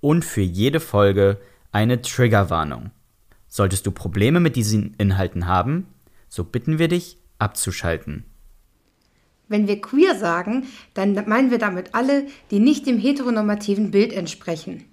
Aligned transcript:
und 0.00 0.24
für 0.24 0.40
jede 0.40 0.80
Folge 0.80 1.38
eine 1.72 2.02
Triggerwarnung. 2.02 2.90
Solltest 3.48 3.86
du 3.86 3.90
Probleme 3.90 4.40
mit 4.40 4.56
diesen 4.56 4.94
Inhalten 4.98 5.46
haben, 5.46 5.86
so 6.28 6.44
bitten 6.44 6.78
wir 6.78 6.88
dich 6.88 7.18
abzuschalten. 7.38 8.24
Wenn 9.48 9.66
wir 9.66 9.80
queer 9.80 10.14
sagen, 10.14 10.66
dann 10.92 11.14
meinen 11.26 11.50
wir 11.50 11.58
damit 11.58 11.94
alle, 11.94 12.26
die 12.50 12.60
nicht 12.60 12.86
dem 12.86 12.98
heteronormativen 12.98 13.90
Bild 13.90 14.12
entsprechen. 14.12 14.84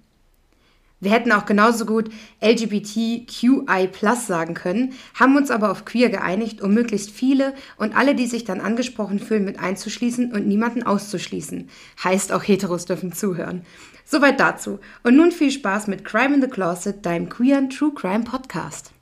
Wir 0.98 1.10
hätten 1.10 1.30
auch 1.32 1.44
genauso 1.44 1.84
gut 1.84 2.08
LGBTQI 2.42 3.90
sagen 4.16 4.54
können, 4.54 4.94
haben 5.12 5.36
uns 5.36 5.50
aber 5.50 5.70
auf 5.70 5.84
queer 5.84 6.08
geeinigt, 6.08 6.62
um 6.62 6.72
möglichst 6.72 7.10
viele 7.10 7.52
und 7.76 7.94
alle, 7.94 8.14
die 8.14 8.26
sich 8.26 8.44
dann 8.44 8.62
angesprochen 8.62 9.18
fühlen, 9.18 9.44
mit 9.44 9.58
einzuschließen 9.58 10.32
und 10.32 10.46
niemanden 10.46 10.84
auszuschließen. 10.84 11.68
Heißt 12.02 12.32
auch 12.32 12.42
Heteros 12.42 12.86
dürfen 12.86 13.12
zuhören. 13.12 13.66
Soweit 14.08 14.38
dazu. 14.38 14.78
Und 15.02 15.16
nun 15.16 15.32
viel 15.32 15.50
Spaß 15.50 15.88
mit 15.88 16.04
Crime 16.04 16.36
in 16.36 16.40
the 16.40 16.46
Closet, 16.46 17.04
deinem 17.04 17.28
queeren 17.28 17.70
True 17.70 17.90
Crime 17.92 18.22
Podcast. 18.22 18.92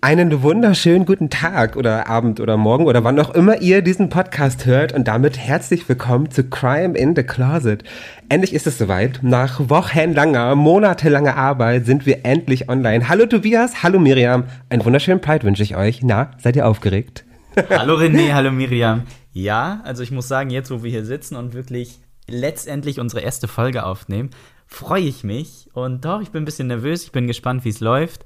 Einen 0.00 0.42
wunderschönen 0.42 1.06
guten 1.06 1.30
Tag 1.30 1.76
oder 1.76 2.08
Abend 2.08 2.40
oder 2.40 2.56
Morgen 2.56 2.86
oder 2.86 3.04
wann 3.04 3.20
auch 3.20 3.32
immer 3.32 3.62
ihr 3.62 3.80
diesen 3.80 4.08
Podcast 4.08 4.66
hört 4.66 4.92
und 4.92 5.06
damit 5.06 5.38
herzlich 5.38 5.88
willkommen 5.88 6.32
zu 6.32 6.42
Crime 6.42 6.98
in 6.98 7.14
the 7.14 7.22
Closet. 7.22 7.84
Endlich 8.28 8.54
ist 8.54 8.66
es 8.66 8.76
soweit. 8.76 9.20
Nach 9.22 9.60
wochenlanger, 9.70 10.56
monatelanger 10.56 11.36
Arbeit 11.36 11.86
sind 11.86 12.04
wir 12.04 12.24
endlich 12.24 12.68
online. 12.68 13.08
Hallo 13.08 13.26
Tobias, 13.26 13.84
hallo 13.84 14.00
Miriam. 14.00 14.46
Einen 14.68 14.84
wunderschönen 14.84 15.20
Pride 15.20 15.44
wünsche 15.44 15.62
ich 15.62 15.76
euch. 15.76 16.02
Na, 16.02 16.32
seid 16.38 16.56
ihr 16.56 16.66
aufgeregt? 16.66 17.24
Hallo 17.70 17.94
René, 17.94 18.32
hallo 18.32 18.50
Miriam. 18.50 19.02
Ja, 19.32 19.80
also 19.84 20.02
ich 20.02 20.10
muss 20.10 20.26
sagen, 20.26 20.50
jetzt 20.50 20.72
wo 20.72 20.82
wir 20.82 20.90
hier 20.90 21.04
sitzen 21.04 21.36
und 21.36 21.54
wirklich 21.54 22.01
letztendlich 22.28 23.00
unsere 23.00 23.22
erste 23.22 23.48
Folge 23.48 23.84
aufnehmen, 23.84 24.30
freue 24.66 25.02
ich 25.02 25.24
mich. 25.24 25.68
Und 25.72 26.04
doch, 26.04 26.20
ich 26.20 26.30
bin 26.30 26.42
ein 26.42 26.46
bisschen 26.46 26.68
nervös, 26.68 27.04
ich 27.04 27.12
bin 27.12 27.26
gespannt, 27.26 27.64
wie 27.64 27.70
es 27.70 27.80
läuft 27.80 28.24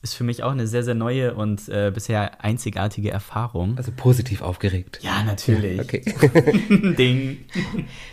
ist 0.00 0.14
für 0.14 0.22
mich 0.22 0.44
auch 0.44 0.52
eine 0.52 0.68
sehr, 0.68 0.84
sehr 0.84 0.94
neue 0.94 1.34
und 1.34 1.68
äh, 1.68 1.90
bisher 1.92 2.44
einzigartige 2.44 3.10
Erfahrung. 3.10 3.76
Also 3.76 3.90
positiv 3.90 4.42
aufgeregt. 4.42 5.00
Ja, 5.02 5.24
natürlich. 5.24 5.76
Ja, 5.76 5.82
okay. 5.82 6.02
Ding. 6.96 7.44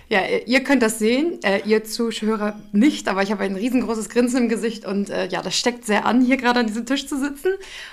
Ja, 0.09 0.21
ihr 0.45 0.63
könnt 0.63 0.81
das 0.81 0.97
sehen, 0.97 1.39
äh, 1.43 1.61
ihr 1.65 1.83
Zuschauer 1.83 2.59
nicht, 2.71 3.07
aber 3.07 3.21
ich 3.21 3.31
habe 3.31 3.43
ein 3.43 3.55
riesengroßes 3.55 4.09
Grinsen 4.09 4.43
im 4.43 4.49
Gesicht 4.49 4.85
und 4.85 5.11
äh, 5.11 5.27
ja, 5.27 5.43
das 5.43 5.55
steckt 5.55 5.85
sehr 5.85 6.05
an, 6.05 6.21
hier 6.21 6.37
gerade 6.37 6.61
an 6.61 6.67
diesem 6.67 6.87
Tisch 6.87 7.07
zu 7.07 7.19
sitzen. 7.19 7.51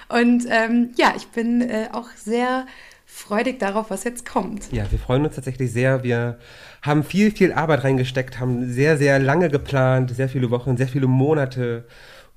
Und 0.08 0.46
ähm, 0.48 0.92
ja, 0.96 1.12
ich 1.14 1.26
bin 1.28 1.60
äh, 1.60 1.88
auch 1.92 2.08
sehr 2.16 2.66
freudig 3.12 3.58
darauf, 3.58 3.90
was 3.90 4.04
jetzt 4.04 4.26
kommt. 4.26 4.72
Ja, 4.72 4.90
wir 4.90 4.98
freuen 4.98 5.24
uns 5.24 5.34
tatsächlich 5.34 5.70
sehr. 5.70 6.02
Wir 6.02 6.38
haben 6.80 7.04
viel, 7.04 7.30
viel 7.30 7.52
Arbeit 7.52 7.84
reingesteckt, 7.84 8.40
haben 8.40 8.70
sehr, 8.72 8.96
sehr 8.96 9.18
lange 9.18 9.50
geplant, 9.50 10.10
sehr 10.10 10.28
viele 10.28 10.50
Wochen, 10.50 10.76
sehr 10.76 10.88
viele 10.88 11.06
Monate 11.06 11.84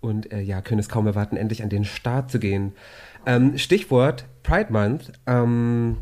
und 0.01 0.31
äh, 0.31 0.41
ja, 0.41 0.61
können 0.61 0.79
es 0.79 0.89
kaum 0.89 1.07
erwarten, 1.07 1.37
endlich 1.37 1.63
an 1.63 1.69
den 1.69 1.85
Start 1.85 2.29
zu 2.29 2.39
gehen. 2.39 2.73
Ähm, 3.25 3.57
Stichwort 3.57 4.25
Pride 4.43 4.71
Month. 4.71 5.13
Ähm, 5.25 5.97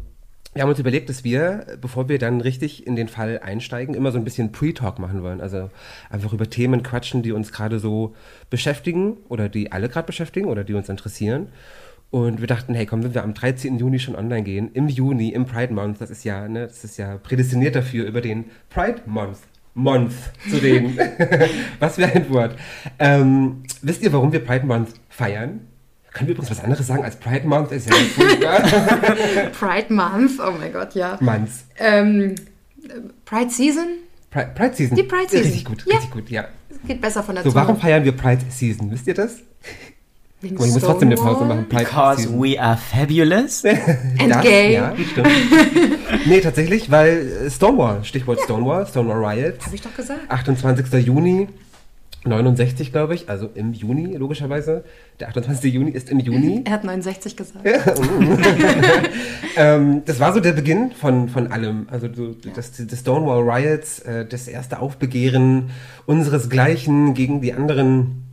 wir 0.53 0.63
haben 0.63 0.69
uns 0.69 0.79
überlegt, 0.79 1.09
dass 1.09 1.23
wir, 1.23 1.77
bevor 1.79 2.09
wir 2.09 2.19
dann 2.19 2.41
richtig 2.41 2.85
in 2.85 2.95
den 2.95 3.07
Fall 3.07 3.39
einsteigen, 3.43 3.95
immer 3.95 4.11
so 4.11 4.17
ein 4.17 4.23
bisschen 4.23 4.51
Pre-Talk 4.51 4.99
machen 4.99 5.23
wollen. 5.23 5.41
Also 5.41 5.69
einfach 6.09 6.33
über 6.33 6.49
Themen 6.49 6.83
quatschen, 6.83 7.23
die 7.23 7.31
uns 7.31 7.51
gerade 7.51 7.79
so 7.79 8.15
beschäftigen 8.49 9.17
oder 9.29 9.49
die 9.49 9.71
alle 9.71 9.89
gerade 9.89 10.05
beschäftigen 10.05 10.47
oder 10.47 10.63
die 10.63 10.73
uns 10.73 10.89
interessieren. 10.89 11.49
Und 12.13 12.41
wir 12.41 12.47
dachten, 12.47 12.75
hey, 12.75 12.85
komm, 12.85 13.03
wenn 13.03 13.15
wir 13.15 13.23
am 13.23 13.33
13. 13.33 13.79
Juni 13.79 13.97
schon 13.97 14.15
online 14.15 14.43
gehen, 14.43 14.69
im 14.75 14.87
Juni, 14.87 15.29
im 15.29 15.47
Pride 15.47 15.73
Month, 15.73 15.99
das 15.99 16.11
ist 16.11 16.23
ja, 16.23 16.47
ne, 16.47 16.67
das 16.67 16.83
ist 16.83 16.97
ja 16.99 17.17
prädestiniert 17.17 17.75
dafür, 17.75 18.05
über 18.05 18.21
den 18.21 18.51
Pride 18.69 19.01
Month 19.07 19.39
Month 19.73 20.13
zu 20.47 20.57
reden. 20.57 20.95
was 21.79 21.95
für 21.95 22.05
ein 22.05 22.29
Wort. 22.29 22.55
Ähm, 22.99 23.63
wisst 23.81 24.03
ihr, 24.03 24.13
warum 24.13 24.31
wir 24.31 24.45
Pride 24.45 24.63
Month 24.63 24.89
feiern? 25.09 25.61
Können 26.13 26.27
wir 26.27 26.35
übrigens 26.35 26.51
was 26.51 26.63
anderes 26.63 26.85
sagen 26.85 27.03
als 27.03 27.15
Pride 27.15 27.47
Month? 27.47 27.71
Ist 27.71 27.89
ja 27.89 27.95
Pride 29.59 29.91
Month, 29.91 30.33
oh 30.39 30.51
mein 30.51 30.71
Gott, 30.71 30.93
ja. 30.93 31.17
Month. 31.19 31.49
Ähm, 31.79 32.35
Pride 33.25 33.49
Season? 33.49 33.87
Pride, 34.29 34.51
Pride 34.53 34.75
Season. 34.75 34.95
Die 34.95 35.01
Pride 35.01 35.29
Season. 35.29 35.45
Richtig 35.47 35.65
gut, 35.65 35.83
ja. 35.87 35.95
richtig 35.95 36.11
gut, 36.11 36.29
ja. 36.29 36.45
Geht 36.85 37.01
besser 37.01 37.23
von 37.23 37.33
der 37.33 37.43
So, 37.43 37.49
Zunge. 37.49 37.63
warum 37.63 37.81
feiern 37.81 38.03
wir 38.03 38.11
Pride 38.11 38.43
Season? 38.49 38.91
Wisst 38.91 39.07
ihr 39.07 39.15
das? 39.15 39.37
Wegen 40.43 40.55
ich 40.55 40.73
muss 40.73 40.81
trotzdem 40.81 41.07
eine 41.07 41.15
Pause 41.15 41.45
machen. 41.45 41.69
Pride 41.69 41.85
Because 41.85 42.23
Season. 42.23 42.43
we 42.43 42.59
are 42.59 42.75
fabulous. 42.75 43.63
And 43.63 44.29
das, 44.29 44.41
gay. 44.43 44.73
Ja, 44.73 44.93
stimmt. 44.93 45.29
nee, 46.25 46.41
tatsächlich, 46.41 46.91
weil 46.91 47.49
Stonewall, 47.49 48.03
Stichwort 48.03 48.39
ja. 48.39 48.43
Stonewall, 48.43 48.85
Stonewall 48.85 49.25
Riot. 49.25 49.65
Habe 49.65 49.75
ich 49.75 49.81
doch 49.81 49.95
gesagt. 49.95 50.19
28. 50.27 51.05
Juni 51.05 51.47
69, 52.25 52.91
glaube 52.91 53.15
ich, 53.15 53.29
also 53.29 53.49
im 53.55 53.71
Juni, 53.71 54.17
logischerweise. 54.17 54.83
Der 55.21 55.29
28. 55.29 55.73
Juni 55.73 55.91
ist 55.91 56.09
im 56.09 56.19
Juni. 56.19 56.63
Er 56.65 56.73
hat 56.73 56.83
69 56.83 57.37
gesagt. 57.37 57.65
ähm, 59.55 60.01
das 60.05 60.19
war 60.19 60.33
so 60.33 60.41
der 60.41 60.51
Beginn 60.53 60.91
von, 60.91 61.29
von 61.29 61.53
allem. 61.53 61.87
Also 61.89 62.09
so, 62.13 62.35
das, 62.53 62.73
das 62.85 62.99
Stonewall 62.99 63.49
Riots, 63.49 63.99
äh, 63.99 64.25
das 64.25 64.49
erste 64.49 64.79
Aufbegehren 64.79 65.69
unseresgleichen 66.05 67.13
gegen 67.13 67.39
die 67.39 67.53
anderen 67.53 68.23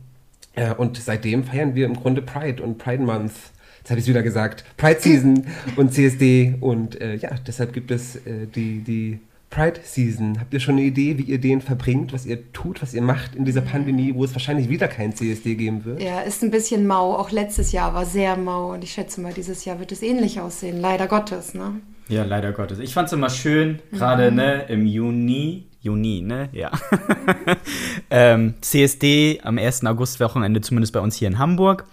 äh, 0.55 0.73
und 0.73 0.97
seitdem 0.97 1.43
feiern 1.43 1.75
wir 1.75 1.85
im 1.85 1.95
Grunde 1.95 2.21
Pride 2.21 2.61
und 2.61 2.77
Pride 2.77 3.03
Month. 3.03 3.33
Jetzt 3.79 3.89
habe 3.89 3.99
ich 3.99 4.05
es 4.05 4.09
wieder 4.09 4.23
gesagt. 4.23 4.63
Pride 4.77 4.99
Season 4.99 5.47
und 5.75 5.93
CSD. 5.93 6.55
Und 6.59 6.99
äh, 7.01 7.15
ja, 7.15 7.31
deshalb 7.45 7.73
gibt 7.73 7.91
es 7.91 8.15
äh, 8.15 8.45
die, 8.47 8.79
die 8.79 9.19
Pride 9.49 9.79
Season. 9.83 10.39
Habt 10.39 10.53
ihr 10.53 10.59
schon 10.59 10.75
eine 10.75 10.83
Idee, 10.83 11.17
wie 11.17 11.23
ihr 11.23 11.39
den 11.39 11.61
verbringt, 11.61 12.13
was 12.13 12.25
ihr 12.25 12.51
tut, 12.53 12.81
was 12.81 12.93
ihr 12.93 13.01
macht 13.01 13.35
in 13.35 13.43
dieser 13.43 13.61
Pandemie, 13.61 14.13
wo 14.15 14.23
es 14.23 14.33
wahrscheinlich 14.33 14.69
wieder 14.69 14.87
kein 14.87 15.15
CSD 15.15 15.55
geben 15.55 15.83
wird? 15.83 16.01
Ja, 16.01 16.21
ist 16.21 16.43
ein 16.43 16.51
bisschen 16.51 16.85
mau. 16.85 17.15
Auch 17.15 17.31
letztes 17.31 17.71
Jahr 17.71 17.93
war 17.93 18.05
sehr 18.05 18.37
mau. 18.37 18.73
Und 18.73 18.83
ich 18.83 18.91
schätze 18.91 19.19
mal, 19.19 19.33
dieses 19.33 19.65
Jahr 19.65 19.79
wird 19.79 19.91
es 19.91 20.01
ähnlich 20.01 20.39
aussehen. 20.39 20.79
Leider 20.79 21.07
Gottes, 21.07 21.53
ne? 21.53 21.81
Ja, 22.07 22.23
leider 22.23 22.51
Gottes. 22.51 22.79
Ich 22.79 22.93
fand 22.93 23.07
es 23.07 23.13
immer 23.13 23.29
schön, 23.29 23.79
gerade 23.91 24.31
mhm. 24.31 24.37
ne, 24.37 24.65
im 24.67 24.85
Juni 24.85 25.70
Juni, 25.81 26.21
ne? 26.21 26.49
Ja. 26.51 26.71
ähm, 28.09 28.53
CSD 28.61 29.41
am 29.43 29.57
1. 29.57 29.85
August-Wochenende, 29.85 30.61
zumindest 30.61 30.93
bei 30.93 30.99
uns 30.99 31.15
hier 31.15 31.27
in 31.27 31.39
Hamburg. 31.39 31.85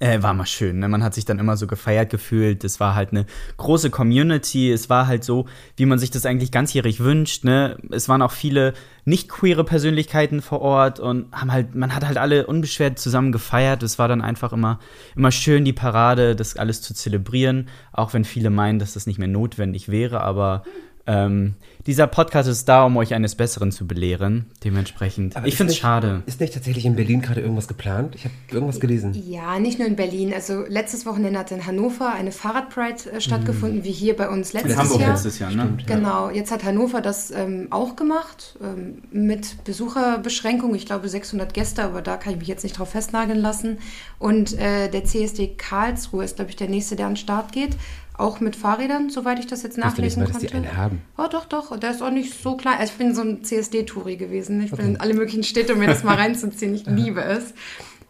Äh, 0.00 0.20
war 0.20 0.34
mal 0.34 0.46
schön, 0.46 0.80
ne? 0.80 0.88
Man 0.88 1.04
hat 1.04 1.14
sich 1.14 1.24
dann 1.24 1.38
immer 1.38 1.56
so 1.56 1.68
gefeiert 1.68 2.10
gefühlt. 2.10 2.64
Es 2.64 2.80
war 2.80 2.96
halt 2.96 3.12
eine 3.12 3.24
große 3.56 3.88
Community. 3.90 4.72
Es 4.72 4.90
war 4.90 5.06
halt 5.06 5.22
so, 5.22 5.46
wie 5.76 5.86
man 5.86 6.00
sich 6.00 6.10
das 6.10 6.26
eigentlich 6.26 6.50
ganzjährig 6.50 6.98
wünscht, 6.98 7.44
ne? 7.44 7.78
Es 7.92 8.08
waren 8.08 8.20
auch 8.20 8.32
viele 8.32 8.74
nicht 9.04 9.28
queere 9.28 9.62
Persönlichkeiten 9.62 10.42
vor 10.42 10.60
Ort 10.60 10.98
und 10.98 11.30
haben 11.30 11.52
halt, 11.52 11.76
man 11.76 11.94
hat 11.94 12.04
halt 12.04 12.18
alle 12.18 12.48
unbeschwert 12.48 12.98
zusammen 12.98 13.30
gefeiert. 13.30 13.84
Es 13.84 14.00
war 14.00 14.08
dann 14.08 14.22
einfach 14.22 14.52
immer, 14.52 14.80
immer 15.14 15.30
schön, 15.30 15.64
die 15.64 15.72
Parade, 15.72 16.34
das 16.34 16.56
alles 16.56 16.82
zu 16.82 16.92
zelebrieren. 16.92 17.68
Auch 17.92 18.12
wenn 18.12 18.24
viele 18.24 18.50
meinen, 18.50 18.80
dass 18.80 18.94
das 18.94 19.06
nicht 19.06 19.20
mehr 19.20 19.28
notwendig 19.28 19.88
wäre, 19.88 20.20
aber 20.20 20.64
ähm, 21.06 21.54
dieser 21.86 22.08
Podcast 22.08 22.48
ist 22.48 22.68
da, 22.68 22.84
um 22.84 22.96
euch 22.96 23.14
eines 23.14 23.36
Besseren 23.36 23.70
zu 23.70 23.86
belehren. 23.86 24.46
Dementsprechend. 24.64 25.36
Aber 25.36 25.46
ich 25.46 25.56
finde 25.56 25.72
es 25.72 25.78
schade. 25.78 26.24
Ist 26.26 26.40
nicht 26.40 26.52
tatsächlich 26.52 26.84
in 26.84 26.96
Berlin 26.96 27.22
gerade 27.22 27.40
irgendwas 27.40 27.68
geplant? 27.68 28.16
Ich 28.16 28.24
habe 28.24 28.34
irgendwas 28.50 28.80
gelesen. 28.80 29.14
Ja, 29.14 29.60
nicht 29.60 29.78
nur 29.78 29.86
in 29.86 29.94
Berlin. 29.94 30.34
Also 30.34 30.64
letztes 30.66 31.06
Wochenende 31.06 31.38
hat 31.38 31.52
in 31.52 31.64
Hannover 31.64 32.12
eine 32.12 32.32
Fahrradpride 32.32 33.12
äh, 33.12 33.20
stattgefunden, 33.20 33.78
mhm. 33.78 33.84
wie 33.84 33.92
hier 33.92 34.16
bei 34.16 34.28
uns 34.28 34.52
letztes 34.52 34.72
in 34.72 34.78
Hamburg 34.78 35.00
Jahr. 35.00 35.10
letztes 35.12 35.38
Jahr, 35.38 35.50
ne? 35.52 35.62
Stimmt, 35.62 35.86
genau. 35.86 36.30
Jetzt 36.30 36.50
hat 36.50 36.64
Hannover 36.64 37.00
das 37.00 37.30
ähm, 37.30 37.68
auch 37.70 37.94
gemacht 37.94 38.58
ähm, 38.60 39.02
mit 39.12 39.62
Besucherbeschränkung. 39.62 40.74
Ich 40.74 40.86
glaube 40.86 41.08
600 41.08 41.54
Gäste, 41.54 41.84
aber 41.84 42.02
da 42.02 42.16
kann 42.16 42.32
ich 42.32 42.40
mich 42.40 42.48
jetzt 42.48 42.64
nicht 42.64 42.76
drauf 42.76 42.90
festnageln 42.90 43.38
lassen. 43.38 43.78
Und 44.18 44.58
äh, 44.58 44.88
der 44.88 45.04
CSD 45.04 45.54
Karlsruhe 45.56 46.24
ist, 46.24 46.34
glaube 46.34 46.50
ich, 46.50 46.56
der 46.56 46.68
nächste, 46.68 46.96
der 46.96 47.06
an 47.06 47.12
den 47.12 47.16
Start 47.16 47.52
geht. 47.52 47.76
Auch 48.18 48.40
mit 48.40 48.56
Fahrrädern, 48.56 49.10
soweit 49.10 49.38
ich 49.38 49.46
das 49.46 49.62
jetzt 49.62 49.76
nachlesen 49.76 50.22
nicht 50.22 50.32
mal, 50.32 50.38
konnte. 50.38 50.46
Dass 50.46 50.62
die 50.62 50.68
eine 50.68 50.76
haben. 50.76 51.02
Oh, 51.18 51.26
doch, 51.30 51.44
doch. 51.44 51.78
Der 51.78 51.90
ist 51.90 52.02
auch 52.02 52.10
nicht 52.10 52.40
so 52.42 52.56
klein. 52.56 52.78
Also 52.78 52.92
ich 52.92 52.98
bin 52.98 53.14
so 53.14 53.20
ein 53.20 53.44
CSD-Touri 53.44 54.16
gewesen. 54.16 54.62
Ich 54.62 54.72
okay. 54.72 54.82
bin 54.82 54.94
in 54.94 55.00
alle 55.00 55.12
möglichen 55.12 55.42
Städte, 55.42 55.74
um 55.74 55.80
mir 55.80 55.86
das 55.86 56.02
mal 56.02 56.14
reinzuziehen. 56.16 56.74
Ich 56.74 56.86
liebe 56.86 57.22
es. 57.22 57.52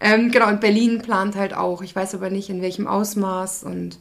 Ähm, 0.01 0.31
genau, 0.31 0.49
und 0.49 0.61
Berlin 0.61 1.03
plant 1.03 1.35
halt 1.35 1.55
auch. 1.55 1.83
Ich 1.83 1.97
weiß 1.97 2.15
aber 2.15 2.31
nicht, 2.31 2.51
in 2.51 2.63
welchem 2.63 2.87
Ausmaß. 2.87 3.65
Und 3.65 3.99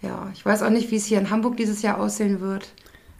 ja, 0.00 0.30
ich 0.32 0.44
weiß 0.44 0.62
auch 0.62 0.70
nicht, 0.70 0.90
wie 0.90 0.96
es 0.96 1.06
hier 1.06 1.18
in 1.18 1.30
Hamburg 1.30 1.56
dieses 1.56 1.82
Jahr 1.82 1.98
aussehen 1.98 2.40
wird. 2.40 2.68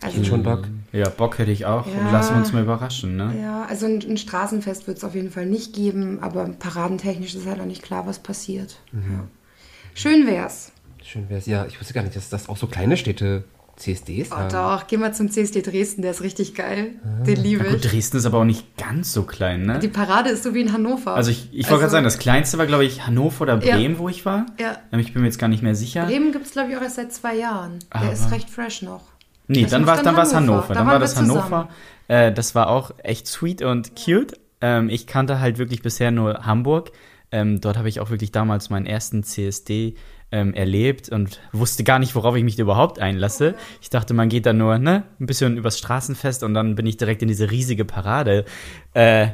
Also, 0.03 0.25
schon 0.25 0.43
Bock. 0.43 0.65
Ja, 0.93 1.09
Bock 1.09 1.39
hätte 1.39 1.53
ich 1.53 1.65
auch. 1.65 1.87
Ja. 1.87 2.11
Lassen 2.11 2.35
wir 2.35 2.39
uns 2.39 2.53
mal 2.53 2.63
überraschen, 2.63 3.17
ne? 3.17 3.35
Ja, 3.41 3.65
also 3.69 3.87
ein, 3.87 4.01
ein 4.03 4.17
Straßenfest 4.17 4.87
wird 4.87 4.99
es 4.99 5.05
auf 5.05 5.15
jeden 5.15 5.31
Fall 5.31 5.47
nicht 5.47 5.75
geben, 5.75 6.19
aber 6.21 6.45
paradentechnisch 6.47 7.35
ist 7.35 7.47
halt 7.47 7.59
noch 7.59 7.67
nicht 7.67 7.83
klar, 7.83 8.07
was 8.07 8.19
passiert. 8.19 8.81
Ja. 8.93 9.25
Schön 9.95 10.27
wär's. 10.27 10.72
Schön 11.13 11.29
wär's. 11.29 11.47
Ja, 11.47 11.67
ich 11.67 11.79
wusste 11.79 11.93
gar 11.95 12.03
nicht, 12.03 12.17
dass 12.17 12.29
das 12.31 12.49
auch 12.49 12.57
so 12.57 12.67
kleine 12.67 12.97
Städte 12.97 13.45
CSDs 13.77 14.31
Oh 14.33 14.37
haben. 14.37 14.49
doch, 14.53 14.87
geh 14.87 14.97
mal 14.97 15.13
zum 15.15 15.31
CSD 15.31 15.63
Dresden, 15.63 16.03
der 16.03 16.11
ist 16.13 16.23
richtig 16.23 16.55
geil. 16.55 16.93
Den 17.27 17.37
liebe 17.37 17.65
Na 17.65 17.71
gut, 17.71 17.85
ich. 17.85 17.91
Dresden 17.91 18.17
ist 18.19 18.27
aber 18.27 18.39
auch 18.39 18.45
nicht 18.45 18.77
ganz 18.77 19.13
so 19.13 19.23
klein, 19.25 19.63
ne? 19.67 19.79
Die 19.79 19.89
Parade 19.89 20.31
ist 20.31 20.43
so 20.43 20.55
wie 20.55 20.61
in 20.61 20.73
Hannover. 20.73 21.15
Also 21.15 21.31
ich, 21.31 21.49
ich 21.53 21.67
wollte 21.69 21.81
gerade 21.81 21.91
sagen, 21.91 22.05
das 22.05 22.19
kleinste 22.19 22.59
war, 22.59 22.67
glaube 22.67 22.85
ich, 22.85 23.07
Hannover 23.07 23.43
oder 23.43 23.63
Ja. 23.63 23.77
Bremen, 23.77 23.99
wo 23.99 24.09
ich 24.09 24.25
war. 24.25 24.47
Ja. 24.61 24.77
Ich 24.99 25.13
bin 25.13 25.23
mir 25.23 25.29
jetzt 25.29 25.39
gar 25.39 25.49
nicht 25.49 25.63
mehr 25.63 25.75
sicher. 25.75 26.07
Bremen 26.07 26.33
gibt 26.33 26.47
es, 26.47 26.53
glaube 26.53 26.71
ich, 26.71 26.77
auch 26.77 26.83
erst 26.83 26.97
seit 26.97 27.13
zwei 27.13 27.35
Jahren. 27.37 27.79
Der 27.93 28.03
Aber- 28.03 28.13
ist 28.13 28.31
recht 28.31 28.49
fresh 28.51 28.83
noch. 28.83 29.03
Nee, 29.49 29.63
Das 29.63 29.73
dann 29.73 29.87
war 29.87 29.97
dann 29.97 30.05
dann 30.07 30.17
war's 30.17 30.35
Hannover. 30.35 30.55
Hannover. 30.69 30.75
Da 30.75 30.81
Dann 30.81 30.87
war 30.89 30.99
das 30.99 31.17
Hannover. 31.17 31.69
Äh, 32.09 32.33
das 32.33 32.55
war 32.55 32.69
auch 32.69 32.93
echt 33.03 33.27
sweet 33.27 33.63
und 33.63 33.93
cute. 33.97 34.35
Ähm, 34.61 34.89
ich 34.89 35.07
kannte 35.07 35.41
halt 35.41 35.59
wirklich 35.59 35.83
bisher 35.83 36.11
nur 36.11 36.47
Hamburg. 36.47 36.93
Ähm, 37.33 37.61
dort 37.61 37.77
habe 37.79 37.89
ich 37.89 38.01
auch 38.01 38.11
wirklich 38.11 38.33
damals 38.33 38.71
meinen 38.71 38.87
ersten 38.87 39.23
CSD 39.25 39.95
ähm, 40.33 40.55
erlebt 40.55 41.11
und 41.11 41.41
wusste 41.53 41.85
gar 41.85 41.99
nicht, 41.99 42.15
worauf 42.15 42.35
ich 42.35 42.43
mich 42.43 42.59
überhaupt 42.59 42.99
einlasse. 42.99 43.55
Ich 43.81 43.91
dachte, 43.91 44.15
man 44.15 44.29
geht 44.29 44.47
da 44.47 44.53
nur 44.53 44.79
ne, 44.79 45.05
ein 45.21 45.27
bisschen 45.27 45.57
übers 45.57 45.79
Straßenfest 45.79 46.43
und 46.43 46.55
dann 46.55 46.75
bin 46.75 46.87
ich 46.87 46.97
direkt 46.97 47.23
in 47.23 47.29
diese 47.29 47.51
riesige 47.51 47.85
Parade 47.85 48.45
äh, 48.95 49.29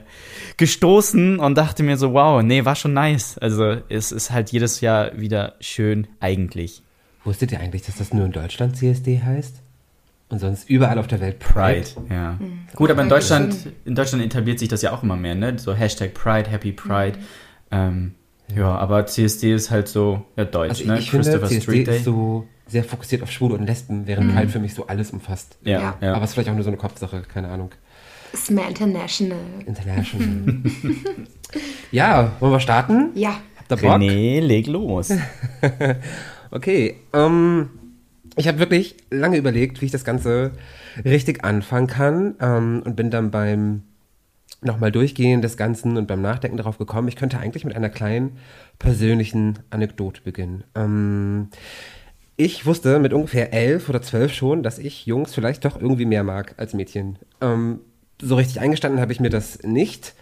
gestoßen 0.56 1.38
und 1.38 1.56
dachte 1.56 1.82
mir 1.84 1.96
so, 1.96 2.12
wow, 2.12 2.42
nee, 2.42 2.64
war 2.64 2.74
schon 2.74 2.92
nice. 2.92 3.38
Also 3.38 3.76
es 3.88 4.12
ist 4.12 4.30
halt 4.30 4.50
jedes 4.50 4.80
Jahr 4.80 5.18
wieder 5.18 5.54
schön 5.60 6.08
eigentlich. 6.20 6.82
Wusstet 7.24 7.52
ihr 7.52 7.60
eigentlich, 7.60 7.82
dass 7.82 7.96
das 7.96 8.12
nur 8.12 8.26
in 8.26 8.32
Deutschland 8.32 8.76
CSD 8.76 9.22
heißt? 9.22 9.62
Und 10.30 10.40
sonst 10.40 10.68
überall 10.68 10.98
auf 10.98 11.06
der 11.06 11.20
Welt 11.20 11.38
Pride? 11.38 11.86
Pride, 11.94 12.14
ja. 12.14 12.38
Gut, 12.74 12.90
aber 12.90 13.02
in 13.02 13.08
Deutschland, 13.08 13.56
in 13.86 13.94
Deutschland 13.94 14.22
etabliert 14.22 14.58
sich 14.58 14.68
das 14.68 14.82
ja 14.82 14.92
auch 14.92 15.02
immer 15.02 15.16
mehr, 15.16 15.34
ne? 15.34 15.58
So 15.58 15.72
Hashtag 15.74 16.12
Pride, 16.12 16.50
Happy 16.50 16.72
Pride. 16.72 17.18
Ähm, 17.70 18.14
ja, 18.54 18.74
aber 18.76 19.06
CSD 19.06 19.52
ist 19.54 19.70
halt 19.70 19.88
so 19.88 20.22
ja, 20.36 20.44
deutsch, 20.44 20.70
Also 20.80 20.84
ne? 20.86 20.98
ich 20.98 21.10
finde, 21.10 21.24
Christopher 21.26 21.48
CSD 21.48 21.62
Street 21.62 21.86
Day. 21.86 21.96
ist 21.98 22.04
so 22.04 22.46
sehr 22.66 22.84
fokussiert 22.84 23.22
auf 23.22 23.30
Schwule 23.30 23.54
und 23.54 23.66
Lesben, 23.66 24.06
während 24.06 24.34
Pride 24.34 24.48
für 24.48 24.58
mich 24.58 24.74
so 24.74 24.86
alles 24.86 25.10
umfasst. 25.10 25.56
ja, 25.64 25.80
Ja. 25.80 25.96
ja. 26.00 26.14
Aber 26.14 26.24
es 26.24 26.30
ist 26.30 26.34
vielleicht 26.34 26.50
auch 26.50 26.54
nur 26.54 26.64
so 26.64 26.70
eine 26.70 26.76
Kopfsache, 26.76 27.22
keine 27.22 27.48
Ahnung. 27.48 27.70
Smell 28.36 28.68
International. 28.68 29.38
International. 29.64 30.62
ja, 31.92 32.32
wollen 32.40 32.52
wir 32.52 32.60
starten? 32.60 33.10
Ja. 33.14 33.40
Habt 33.56 33.70
ihr 33.72 33.76
Bock? 33.88 33.96
René, 34.00 34.40
leg 34.40 34.66
los. 34.66 35.10
Okay, 36.50 36.96
ähm, 37.12 37.68
ich 38.36 38.48
habe 38.48 38.58
wirklich 38.58 38.96
lange 39.10 39.36
überlegt, 39.36 39.82
wie 39.82 39.84
ich 39.86 39.92
das 39.92 40.04
Ganze 40.04 40.52
richtig 41.04 41.44
anfangen 41.44 41.86
kann 41.88 42.36
ähm, 42.40 42.82
und 42.86 42.96
bin 42.96 43.10
dann 43.10 43.30
beim 43.30 43.82
nochmal 44.60 44.92
Durchgehen 44.92 45.42
des 45.42 45.56
Ganzen 45.56 45.96
und 45.96 46.06
beim 46.06 46.22
Nachdenken 46.22 46.56
darauf 46.56 46.78
gekommen, 46.78 47.08
ich 47.08 47.16
könnte 47.16 47.38
eigentlich 47.38 47.64
mit 47.64 47.76
einer 47.76 47.90
kleinen 47.90 48.38
persönlichen 48.78 49.58
Anekdote 49.70 50.22
beginnen. 50.22 50.64
Ähm, 50.74 51.48
ich 52.36 52.66
wusste 52.66 52.98
mit 52.98 53.12
ungefähr 53.12 53.52
elf 53.52 53.88
oder 53.88 54.02
zwölf 54.02 54.32
schon, 54.32 54.62
dass 54.62 54.78
ich 54.78 55.06
Jungs 55.06 55.34
vielleicht 55.34 55.64
doch 55.64 55.80
irgendwie 55.80 56.04
mehr 56.04 56.24
mag 56.24 56.54
als 56.56 56.74
Mädchen. 56.74 57.18
Ähm, 57.40 57.80
so 58.20 58.36
richtig 58.36 58.60
eingestanden 58.60 59.00
habe 59.00 59.12
ich 59.12 59.20
mir 59.20 59.30
das 59.30 59.62
nicht, 59.62 60.14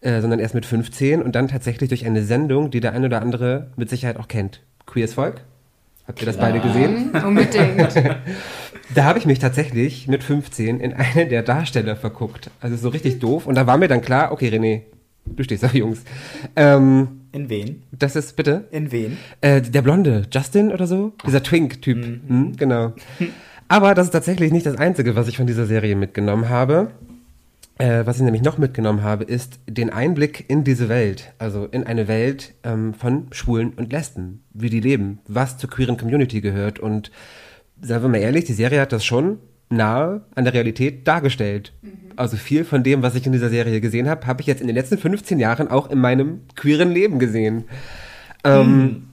äh, 0.00 0.20
sondern 0.20 0.38
erst 0.38 0.54
mit 0.54 0.66
15 0.66 1.22
und 1.22 1.34
dann 1.34 1.48
tatsächlich 1.48 1.88
durch 1.88 2.06
eine 2.06 2.22
Sendung, 2.22 2.70
die 2.70 2.80
der 2.80 2.92
ein 2.92 3.04
oder 3.04 3.20
andere 3.20 3.70
mit 3.76 3.90
Sicherheit 3.90 4.18
auch 4.18 4.28
kennt. 4.28 4.62
Queers 4.86 5.14
Volk. 5.14 5.42
Habt 6.06 6.20
ihr 6.20 6.26
das 6.26 6.38
beide 6.38 6.60
gesehen? 6.60 7.10
Unbedingt. 7.10 7.92
Da 8.94 9.04
habe 9.04 9.18
ich 9.18 9.26
mich 9.26 9.38
tatsächlich 9.38 10.08
mit 10.08 10.24
15 10.24 10.80
in 10.80 10.92
eine 10.94 11.26
der 11.26 11.42
Darsteller 11.42 11.96
verguckt. 11.96 12.50
Also 12.60 12.76
so 12.76 12.88
richtig 12.88 13.18
doof. 13.18 13.46
Und 13.46 13.54
da 13.56 13.66
war 13.66 13.76
mir 13.76 13.88
dann 13.88 14.00
klar, 14.00 14.32
okay, 14.32 14.48
René, 14.48 14.82
du 15.26 15.42
stehst 15.42 15.64
auf 15.64 15.74
Jungs. 15.74 16.02
Ähm, 16.56 17.20
In 17.32 17.50
wen? 17.50 17.82
das 17.92 18.16
ist 18.16 18.34
bitte 18.36 18.66
In 18.70 18.90
wen? 18.90 19.18
äh, 19.42 19.60
der 19.60 19.82
Blonde, 19.82 20.22
Justin 20.32 20.72
oder 20.72 20.86
so? 20.86 21.12
Dieser 21.26 21.42
Twink-Typ. 21.42 22.02
Hm, 22.28 22.56
genau. 22.56 22.94
Aber 23.68 23.94
das 23.94 24.06
ist 24.06 24.12
tatsächlich 24.12 24.52
nicht 24.52 24.64
das 24.64 24.76
Einzige, 24.76 25.14
was 25.14 25.28
ich 25.28 25.36
von 25.36 25.46
dieser 25.46 25.66
Serie 25.66 25.94
mitgenommen 25.94 26.48
habe. 26.48 26.90
Äh, 27.76 28.06
was 28.06 28.16
ich 28.16 28.22
nämlich 28.22 28.42
noch 28.42 28.56
mitgenommen 28.56 29.02
habe, 29.02 29.24
ist 29.24 29.60
den 29.68 29.90
Einblick 29.90 30.46
in 30.48 30.64
diese 30.64 30.88
Welt. 30.88 31.32
Also 31.38 31.66
in 31.66 31.84
eine 31.84 32.08
Welt 32.08 32.54
ähm, 32.64 32.94
von 32.94 33.26
Schwulen 33.32 33.74
und 33.74 33.92
Lesben. 33.92 34.42
Wie 34.54 34.70
die 34.70 34.80
leben, 34.80 35.18
was 35.28 35.58
zur 35.58 35.68
queeren 35.68 35.98
Community 35.98 36.40
gehört. 36.40 36.78
Und 36.78 37.12
seien 37.80 38.02
wir 38.02 38.08
mal 38.08 38.18
ehrlich, 38.18 38.44
die 38.44 38.52
Serie 38.52 38.80
hat 38.80 38.92
das 38.92 39.04
schon 39.04 39.38
nahe 39.70 40.22
an 40.34 40.44
der 40.44 40.54
Realität 40.54 41.06
dargestellt. 41.06 41.72
Also 42.16 42.36
viel 42.36 42.64
von 42.64 42.82
dem, 42.82 43.02
was 43.02 43.14
ich 43.14 43.26
in 43.26 43.32
dieser 43.32 43.50
Serie 43.50 43.80
gesehen 43.80 44.08
habe, 44.08 44.26
habe 44.26 44.40
ich 44.40 44.46
jetzt 44.46 44.60
in 44.60 44.66
den 44.66 44.76
letzten 44.76 44.98
15 44.98 45.38
Jahren 45.38 45.68
auch 45.68 45.90
in 45.90 46.00
meinem 46.00 46.40
queeren 46.56 46.90
Leben 46.90 47.18
gesehen. 47.18 47.64
Ähm, 48.44 49.08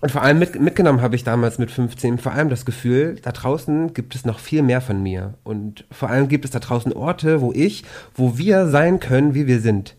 und 0.00 0.12
vor 0.12 0.22
allem 0.22 0.38
mit, 0.38 0.60
mitgenommen 0.60 1.02
habe 1.02 1.16
ich 1.16 1.24
damals 1.24 1.58
mit 1.58 1.70
15 1.70 2.18
vor 2.18 2.32
allem 2.32 2.48
das 2.48 2.64
Gefühl, 2.64 3.16
da 3.22 3.32
draußen 3.32 3.92
gibt 3.94 4.14
es 4.14 4.24
noch 4.24 4.38
viel 4.38 4.62
mehr 4.62 4.80
von 4.80 5.02
mir. 5.02 5.34
Und 5.44 5.84
vor 5.90 6.08
allem 6.08 6.28
gibt 6.28 6.44
es 6.44 6.50
da 6.52 6.58
draußen 6.60 6.92
Orte, 6.92 7.40
wo 7.40 7.52
ich, 7.52 7.84
wo 8.14 8.38
wir 8.38 8.68
sein 8.68 9.00
können, 9.00 9.34
wie 9.34 9.46
wir 9.46 9.60
sind. 9.60 9.96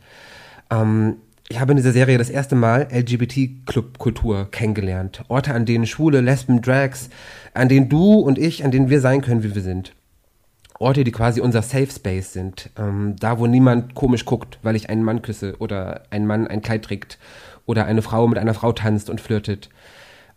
Ähm, 0.69 1.17
ich 1.49 1.59
habe 1.59 1.71
in 1.71 1.77
dieser 1.77 1.91
Serie 1.91 2.17
das 2.17 2.29
erste 2.29 2.55
Mal 2.55 2.87
LGBT-Club-Kultur 2.91 4.49
kennengelernt. 4.51 5.23
Orte, 5.29 5.53
an 5.53 5.65
denen 5.65 5.87
Schwule, 5.87 6.21
Lesben, 6.21 6.61
Drags, 6.61 7.09
an 7.53 7.69
denen 7.69 7.89
du 7.89 8.19
und 8.19 8.37
ich, 8.37 8.63
an 8.63 8.71
denen 8.71 8.89
wir 8.89 9.01
sein 9.01 9.21
können, 9.21 9.43
wie 9.43 9.55
wir 9.55 9.61
sind. 9.61 9.93
Orte, 10.79 11.03
die 11.03 11.11
quasi 11.11 11.41
unser 11.41 11.61
Safe 11.61 11.91
Space 11.91 12.31
sind. 12.33 12.69
Ähm, 12.77 13.15
da, 13.19 13.37
wo 13.37 13.47
niemand 13.47 13.95
komisch 13.95 14.25
guckt, 14.25 14.59
weil 14.63 14.75
ich 14.75 14.89
einen 14.89 15.03
Mann 15.03 15.21
küsse 15.21 15.55
oder 15.59 16.03
ein 16.09 16.25
Mann 16.25 16.47
ein 16.47 16.61
Kleid 16.61 16.83
trägt 16.83 17.19
oder 17.65 17.85
eine 17.85 18.01
Frau 18.01 18.27
mit 18.27 18.37
einer 18.37 18.53
Frau 18.53 18.71
tanzt 18.71 19.09
und 19.09 19.19
flirtet. 19.19 19.69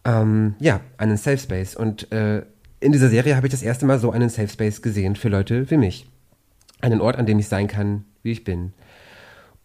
Ähm, 0.05 0.55
ja, 0.59 0.81
einen 0.99 1.17
Safe 1.17 1.39
Space. 1.39 1.77
Und 1.77 2.11
äh, 2.13 2.43
in 2.81 2.91
dieser 2.91 3.09
Serie 3.09 3.37
habe 3.37 3.47
ich 3.47 3.53
das 3.53 3.63
erste 3.63 3.87
Mal 3.87 4.01
so 4.01 4.11
einen 4.11 4.29
Safe 4.29 4.49
Space 4.49 4.83
gesehen 4.83 5.15
für 5.15 5.29
Leute 5.29 5.71
wie 5.71 5.77
mich. 5.77 6.07
Einen 6.81 7.01
Ort, 7.01 7.17
an 7.17 7.27
dem 7.27 7.39
ich 7.39 7.47
sein 7.47 7.69
kann, 7.69 8.05
wie 8.25 8.33
ich 8.33 8.43
bin. 8.43 8.73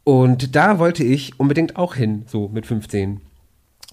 Und 0.03 0.55
da 0.55 0.77
wollte 0.77 1.03
ich 1.03 1.39
unbedingt 1.39 1.75
auch 1.75 1.95
hin, 1.95 2.23
so 2.27 2.47
mit 2.47 2.67
15. 2.67 3.19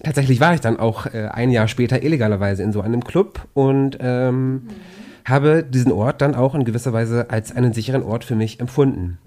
Tatsächlich 0.03 0.39
war 0.41 0.53
ich 0.53 0.61
dann 0.61 0.77
auch 0.77 1.05
äh, 1.07 1.29
ein 1.31 1.51
Jahr 1.51 1.67
später 1.67 2.03
illegalerweise 2.03 2.63
in 2.63 2.73
so 2.73 2.81
einem 2.81 3.03
Club 3.03 3.47
und 3.53 3.97
ähm, 4.01 4.67
habe 5.23 5.63
diesen 5.63 5.91
Ort 5.91 6.21
dann 6.21 6.35
auch 6.35 6.53
in 6.53 6.65
gewisser 6.65 6.93
Weise 6.93 7.29
als 7.29 7.55
einen 7.55 7.73
sicheren 7.73 8.03
Ort 8.03 8.25
für 8.25 8.35
mich 8.35 8.59
empfunden. 8.59 9.17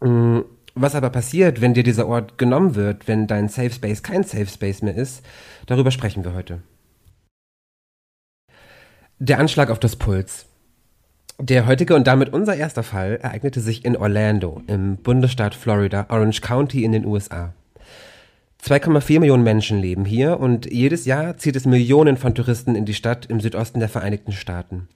Mm, 0.00 0.40
Was 0.74 0.94
aber 0.94 1.10
passiert, 1.10 1.60
wenn 1.60 1.74
dir 1.74 1.84
dieser 1.84 2.08
Ort 2.08 2.36
genommen 2.36 2.74
wird, 2.74 3.06
wenn 3.06 3.26
dein 3.26 3.48
Safe 3.48 3.70
Space 3.70 4.02
kein 4.02 4.24
Safe 4.24 4.46
Space 4.46 4.82
mehr 4.82 4.96
ist, 4.96 5.24
darüber 5.66 5.90
sprechen 5.90 6.24
wir 6.24 6.34
heute. 6.34 6.62
Der 9.18 9.38
Anschlag 9.38 9.70
auf 9.70 9.78
das 9.78 9.94
Puls. 9.94 10.46
Der 11.38 11.66
heutige 11.66 11.94
und 11.94 12.06
damit 12.06 12.32
unser 12.32 12.56
erster 12.56 12.82
Fall 12.82 13.18
ereignete 13.22 13.60
sich 13.60 13.84
in 13.84 13.96
Orlando 13.96 14.62
im 14.66 14.96
Bundesstaat 14.96 15.54
Florida, 15.54 16.06
Orange 16.08 16.40
County 16.40 16.84
in 16.84 16.92
den 16.92 17.06
USA. 17.06 17.54
2,4 18.64 19.18
Millionen 19.18 19.42
Menschen 19.42 19.80
leben 19.80 20.04
hier 20.04 20.38
und 20.38 20.72
jedes 20.72 21.04
Jahr 21.04 21.36
zieht 21.36 21.56
es 21.56 21.66
Millionen 21.66 22.16
von 22.16 22.32
Touristen 22.32 22.76
in 22.76 22.84
die 22.84 22.94
Stadt 22.94 23.26
im 23.26 23.40
Südosten 23.40 23.80
der 23.80 23.88
Vereinigten 23.88 24.30
Staaten. 24.30 24.86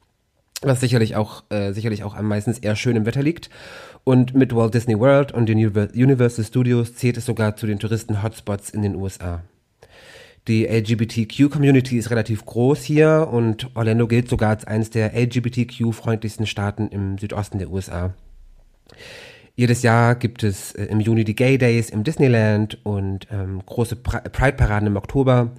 Was 0.62 0.78
sicherlich 0.78 1.16
auch, 1.16 1.42
äh, 1.50 1.73
sicherlich 1.73 2.04
auch 2.04 2.14
am 2.14 2.26
meistens 2.26 2.61
eher 2.61 2.76
schönem 2.76 3.06
Wetter 3.06 3.25
liegt. 3.25 3.50
Und 4.04 4.35
mit 4.35 4.54
Walt 4.54 4.73
Disney 4.73 4.96
World 4.99 5.32
und 5.32 5.49
den 5.49 5.58
Univer- 5.58 5.92
Universal 5.92 6.44
Studios 6.44 6.94
zählt 6.94 7.16
es 7.16 7.26
sogar 7.26 7.56
zu 7.56 7.66
den 7.66 7.80
Touristen-Hotspots 7.80 8.70
in 8.70 8.82
den 8.82 8.94
USA. 8.94 9.42
Die 10.46 10.64
LGBTQ-Community 10.64 11.99
ist 11.99 12.11
relativ 12.11 12.46
groß 12.46 12.85
hier 12.85 13.28
und 13.32 13.68
Orlando 13.75 14.06
gilt 14.06 14.28
sogar 14.28 14.50
als 14.50 14.64
eines 14.64 14.90
der 14.90 15.12
LGBTQ-freundlichsten 15.12 16.46
Staaten 16.46 16.87
im 16.87 17.18
Südosten 17.18 17.58
der 17.58 17.70
USA. 17.73 18.14
Jedes 19.59 19.83
Jahr 19.83 20.15
gibt 20.17 20.43
es 20.43 20.73
äh, 20.73 20.85
im 20.85 21.01
Juni 21.01 21.25
die 21.25 21.35
Gay 21.35 21.57
Days 21.57 21.89
im 21.89 22.05
Disneyland 22.05 22.79
und 22.85 23.27
ähm, 23.33 23.63
große 23.65 23.95
Pri- 23.97 24.29
Pride-Paraden 24.29 24.87
im 24.87 24.97
Oktober. 24.97 25.53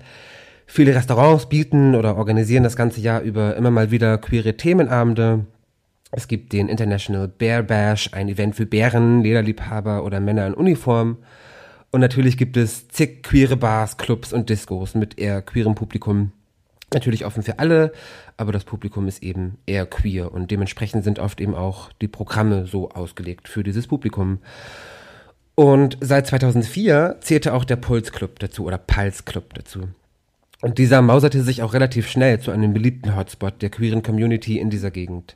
Viele 0.68 0.94
Restaurants 0.94 1.50
bieten 1.50 1.96
oder 1.96 2.16
organisieren 2.16 2.64
das 2.64 2.76
ganze 2.76 3.02
Jahr 3.02 3.22
über 3.22 3.56
immer 3.56 3.72
mal 3.72 3.90
wieder 3.90 4.20
queere 4.20 4.56
Themenabende. 4.56 5.48
Es 6.12 6.28
gibt 6.28 6.54
den 6.54 6.70
International 6.70 7.28
Bear 7.28 7.64
Bash, 7.64 8.14
ein 8.14 8.30
Event 8.30 8.56
für 8.56 8.68
Bären, 8.68 9.24
Lederliebhaber 9.24 10.04
oder 10.04 10.20
Männer 10.20 10.46
in 10.46 10.54
Uniform. 10.54 11.18
Und 11.90 12.02
natürlich 12.02 12.38
gibt 12.38 12.56
es 12.56 12.88
zig 12.90 13.24
queere 13.24 13.58
Bars, 13.58 13.98
Clubs 13.98 14.32
und 14.32 14.50
Discos 14.50 14.94
mit 14.94 15.18
eher 15.18 15.42
queerem 15.42 15.74
Publikum. 15.74 16.34
Natürlich 16.94 17.26
offen 17.26 17.44
für 17.44 17.60
alle, 17.60 17.92
aber 18.38 18.54
das 18.54 18.64
Publikum 18.64 19.08
ist 19.08 19.22
eben 19.22 19.58
eher 19.66 19.86
queer 19.86 20.32
und 20.32 20.52
dementsprechend 20.52 21.04
sind 21.04 21.20
oft 21.20 21.42
eben 21.42 21.54
auch 21.54 21.92
die 22.02 22.08
Programme 22.08 22.66
so 22.66 22.90
ausgelegt 22.92 23.50
für 23.50 23.64
dieses 23.64 23.88
Publikum. 23.88 24.40
Und 25.56 25.98
seit 26.00 26.28
2004 26.28 27.18
zählte 27.20 27.54
auch 27.54 27.66
der 27.66 27.76
Puls 27.76 28.14
Club 28.14 28.40
dazu 28.40 28.66
oder 28.66 28.78
Pulse 28.78 29.24
Club 29.24 29.54
dazu. 29.56 29.90
Und 30.62 30.78
dieser 30.78 31.02
mauserte 31.02 31.44
sich 31.44 31.62
auch 31.62 31.74
relativ 31.74 32.10
schnell 32.10 32.40
zu 32.40 32.52
einem 32.52 32.74
beliebten 32.74 33.16
Hotspot 33.16 33.62
der 33.62 33.70
queeren 33.70 34.02
Community 34.02 34.58
in 34.58 34.70
dieser 34.70 34.92
Gegend. 34.92 35.36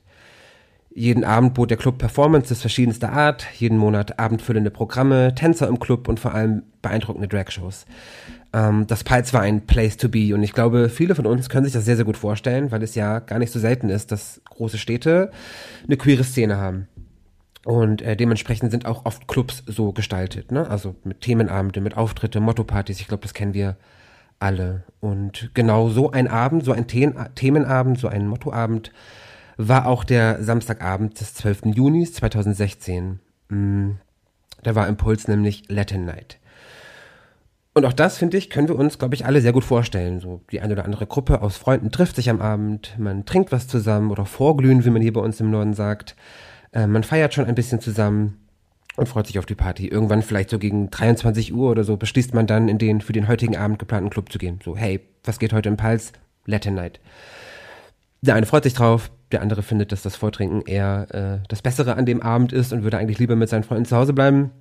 Jeden 0.94 1.24
Abend 1.24 1.54
bot 1.54 1.70
der 1.70 1.78
Club 1.78 1.98
Performances 1.98 2.60
verschiedenster 2.60 3.14
Art, 3.14 3.48
jeden 3.58 3.78
Monat 3.78 4.20
abendfüllende 4.20 4.72
Programme, 4.72 5.34
Tänzer 5.34 5.68
im 5.68 5.80
Club 5.80 6.10
und 6.10 6.20
vor 6.20 6.34
allem 6.34 6.64
beeindruckende 6.82 7.30
Dragshows. 7.30 7.86
Ähm, 8.52 8.88
das 8.88 9.06
Peits 9.06 9.34
war 9.34 9.42
ein 9.42 9.66
Place 9.66 9.96
to 9.96 10.10
be 10.10 10.34
und 10.34 10.44
ich 10.44 10.52
glaube, 10.52 10.90
viele 10.90 11.16
von 11.16 11.26
uns 11.26 11.50
können 11.50 11.64
sich 11.64 11.74
das 11.74 11.86
sehr, 11.86 11.96
sehr 11.96 12.04
gut 12.04 12.18
vorstellen, 12.18 12.72
weil 12.72 12.84
es 12.84 12.96
ja 12.96 13.20
gar 13.20 13.40
nicht 13.40 13.54
so 13.54 13.60
selten 13.60 13.90
ist, 13.90 14.12
dass 14.12 14.42
große 14.50 14.78
Städte 14.78 15.32
eine 15.86 15.96
queere 15.96 16.26
Szene 16.26 16.58
haben. 16.58 16.88
Und 17.64 18.02
äh, 18.02 18.18
dementsprechend 18.18 18.72
sind 18.72 18.86
auch 18.86 19.06
oft 19.06 19.28
Clubs 19.28 19.64
so 19.68 19.94
gestaltet, 19.94 20.52
ne? 20.52 20.68
Also 20.70 20.96
mit 21.04 21.22
Themenabende, 21.22 21.80
mit 21.80 21.96
Auftritte, 21.96 22.40
Mottopartys. 22.40 23.00
Ich 23.00 23.08
glaube, 23.08 23.22
das 23.22 23.36
kennen 23.36 23.54
wir 23.54 23.78
alle. 24.40 24.84
Und 25.00 25.52
genau 25.54 25.90
so 25.90 26.10
ein 26.12 26.28
Abend, 26.28 26.66
so 26.66 26.72
ein 26.72 26.86
The 26.90 27.12
Themenabend, 27.36 28.00
so 28.00 28.08
ein 28.08 28.28
Mottoabend 28.28 28.92
war 29.58 29.88
auch 29.88 30.04
der 30.04 30.44
Samstagabend 30.44 31.20
des 31.20 31.34
12. 31.36 31.62
Juni 31.76 32.06
2016. 32.06 33.20
Mm, 33.50 33.92
da 34.64 34.76
war 34.76 34.88
Impuls 34.88 35.28
nämlich 35.28 35.64
Latin 35.68 36.06
Night. 36.06 36.40
Und 37.74 37.86
auch 37.86 37.94
das, 37.94 38.18
finde 38.18 38.38
ich, 38.38 38.50
können 38.50 38.68
wir 38.68 38.76
uns, 38.76 39.00
glaube 39.00 39.16
ich, 39.16 39.26
alle 39.26 39.42
sehr 39.42 39.54
gut 39.54 39.64
vorstellen. 39.64 40.20
So 40.20 40.42
die 40.52 40.60
eine 40.60 40.74
oder 40.74 40.84
andere 40.84 41.08
Gruppe 41.08 41.42
aus 41.42 41.56
Freunden 41.56 41.92
trifft 41.92 42.18
sich 42.18 42.30
am 42.30 42.42
Abend, 42.42 42.96
man 42.98 43.26
trinkt 43.26 43.52
was 43.52 43.68
zusammen 43.68 44.12
oder 44.12 44.26
vorglühen, 44.26 44.84
wie 44.84 44.90
man 44.90 45.02
hier 45.02 45.14
bei 45.14 45.22
uns 45.22 45.40
im 45.40 45.52
Norden 45.52 45.74
sagt. 45.74 46.16
Äh, 46.74 46.88
man 46.88 47.04
feiert 47.04 47.34
schon 47.34 47.46
ein 47.46 47.56
bisschen 47.56 47.80
zusammen 47.80 48.38
und 48.98 49.08
freut 49.08 49.28
sich 49.28 49.40
auf 49.40 49.46
die 49.46 49.56
Party. 49.56 49.88
Irgendwann 49.88 50.22
vielleicht 50.22 50.50
so 50.50 50.60
gegen 50.60 50.90
23 50.90 51.54
Uhr 51.54 51.72
oder 51.72 51.86
so 51.86 51.96
beschließt 51.96 52.34
man 52.34 52.46
dann 52.46 52.68
in 52.68 52.78
den 52.78 53.00
für 53.00 53.14
den 53.14 53.30
heutigen 53.30 53.56
Abend 53.56 53.80
geplanten 53.80 54.10
Club 54.10 54.32
zu 54.32 54.38
gehen. 54.38 54.60
So, 54.64 54.76
hey, 54.76 55.00
was 55.24 55.40
geht 55.40 55.54
heute 55.54 55.70
im 55.70 55.78
Pals? 55.78 56.12
Latin 56.46 56.76
Night. 56.76 57.00
Der 58.22 58.36
eine 58.36 58.46
freut 58.46 58.64
sich 58.64 58.74
drauf, 58.74 59.12
der 59.32 59.42
andere 59.42 59.64
findet, 59.64 59.92
dass 59.92 60.02
das 60.02 60.16
Vortrinken 60.16 60.62
eher 60.62 61.08
äh, 61.42 61.46
das 61.48 61.62
Bessere 61.62 61.96
an 61.96 62.06
dem 62.06 62.22
Abend 62.22 62.54
ist 62.54 62.74
und 62.74 62.84
würde 62.84 62.98
eigentlich 62.98 63.20
lieber 63.20 63.36
mit 63.36 63.50
seinen 63.50 63.64
Freunden 63.64 63.86
zu 63.86 63.96
Hause 63.96 64.14
bleiben. 64.14 64.52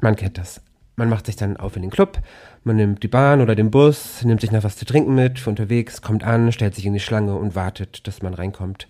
Man 0.00 0.16
kennt 0.16 0.38
das. 0.38 0.60
Man 0.96 1.08
macht 1.08 1.26
sich 1.26 1.36
dann 1.36 1.56
auf 1.56 1.76
in 1.76 1.82
den 1.82 1.90
Club, 1.90 2.18
man 2.62 2.76
nimmt 2.76 3.02
die 3.02 3.08
Bahn 3.08 3.40
oder 3.40 3.54
den 3.54 3.70
Bus, 3.70 4.22
nimmt 4.22 4.42
sich 4.42 4.52
noch 4.52 4.64
was 4.64 4.76
zu 4.76 4.84
trinken 4.84 5.14
mit 5.14 5.38
für 5.38 5.48
unterwegs, 5.48 6.02
kommt 6.02 6.24
an, 6.24 6.52
stellt 6.52 6.74
sich 6.74 6.84
in 6.84 6.92
die 6.92 7.00
Schlange 7.00 7.36
und 7.36 7.54
wartet, 7.54 8.06
dass 8.06 8.20
man 8.20 8.34
reinkommt. 8.34 8.86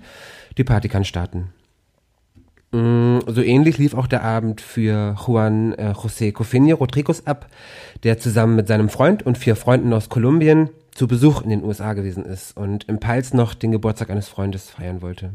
Die 0.59 0.65
Party 0.65 0.89
kann 0.89 1.05
starten. 1.05 1.53
Mm, 2.73 3.19
so 3.27 3.43
ähnlich 3.43 3.79
lief 3.79 3.95
auch 3.95 4.07
der 4.07 4.23
Abend 4.23 4.61
für 4.61 5.17
Juan 5.27 5.73
äh, 5.73 5.93
José 5.93 6.33
Cofinio 6.33 6.77
Rodriguez 6.77 7.23
ab, 7.25 7.49
der 8.05 8.19
zusammen 8.19 8.55
mit 8.55 8.69
seinem 8.69 8.89
Freund 8.89 9.25
und 9.25 9.39
vier 9.39 9.57
Freunden 9.57 9.93
aus 9.93 10.09
Kolumbien 10.09 10.71
zu 10.93 11.09
Besuch 11.09 11.43
in 11.43 11.51
den 11.51 11.65
USA 11.65 11.95
gewesen 11.95 12.25
ist 12.25 12.57
und 12.57 12.89
im 12.89 13.01
Pals 13.01 13.35
noch 13.35 13.55
den 13.55 13.73
Geburtstag 13.73 14.11
eines 14.11 14.29
Freundes 14.29 14.71
feiern 14.71 15.03
wollte. 15.03 15.35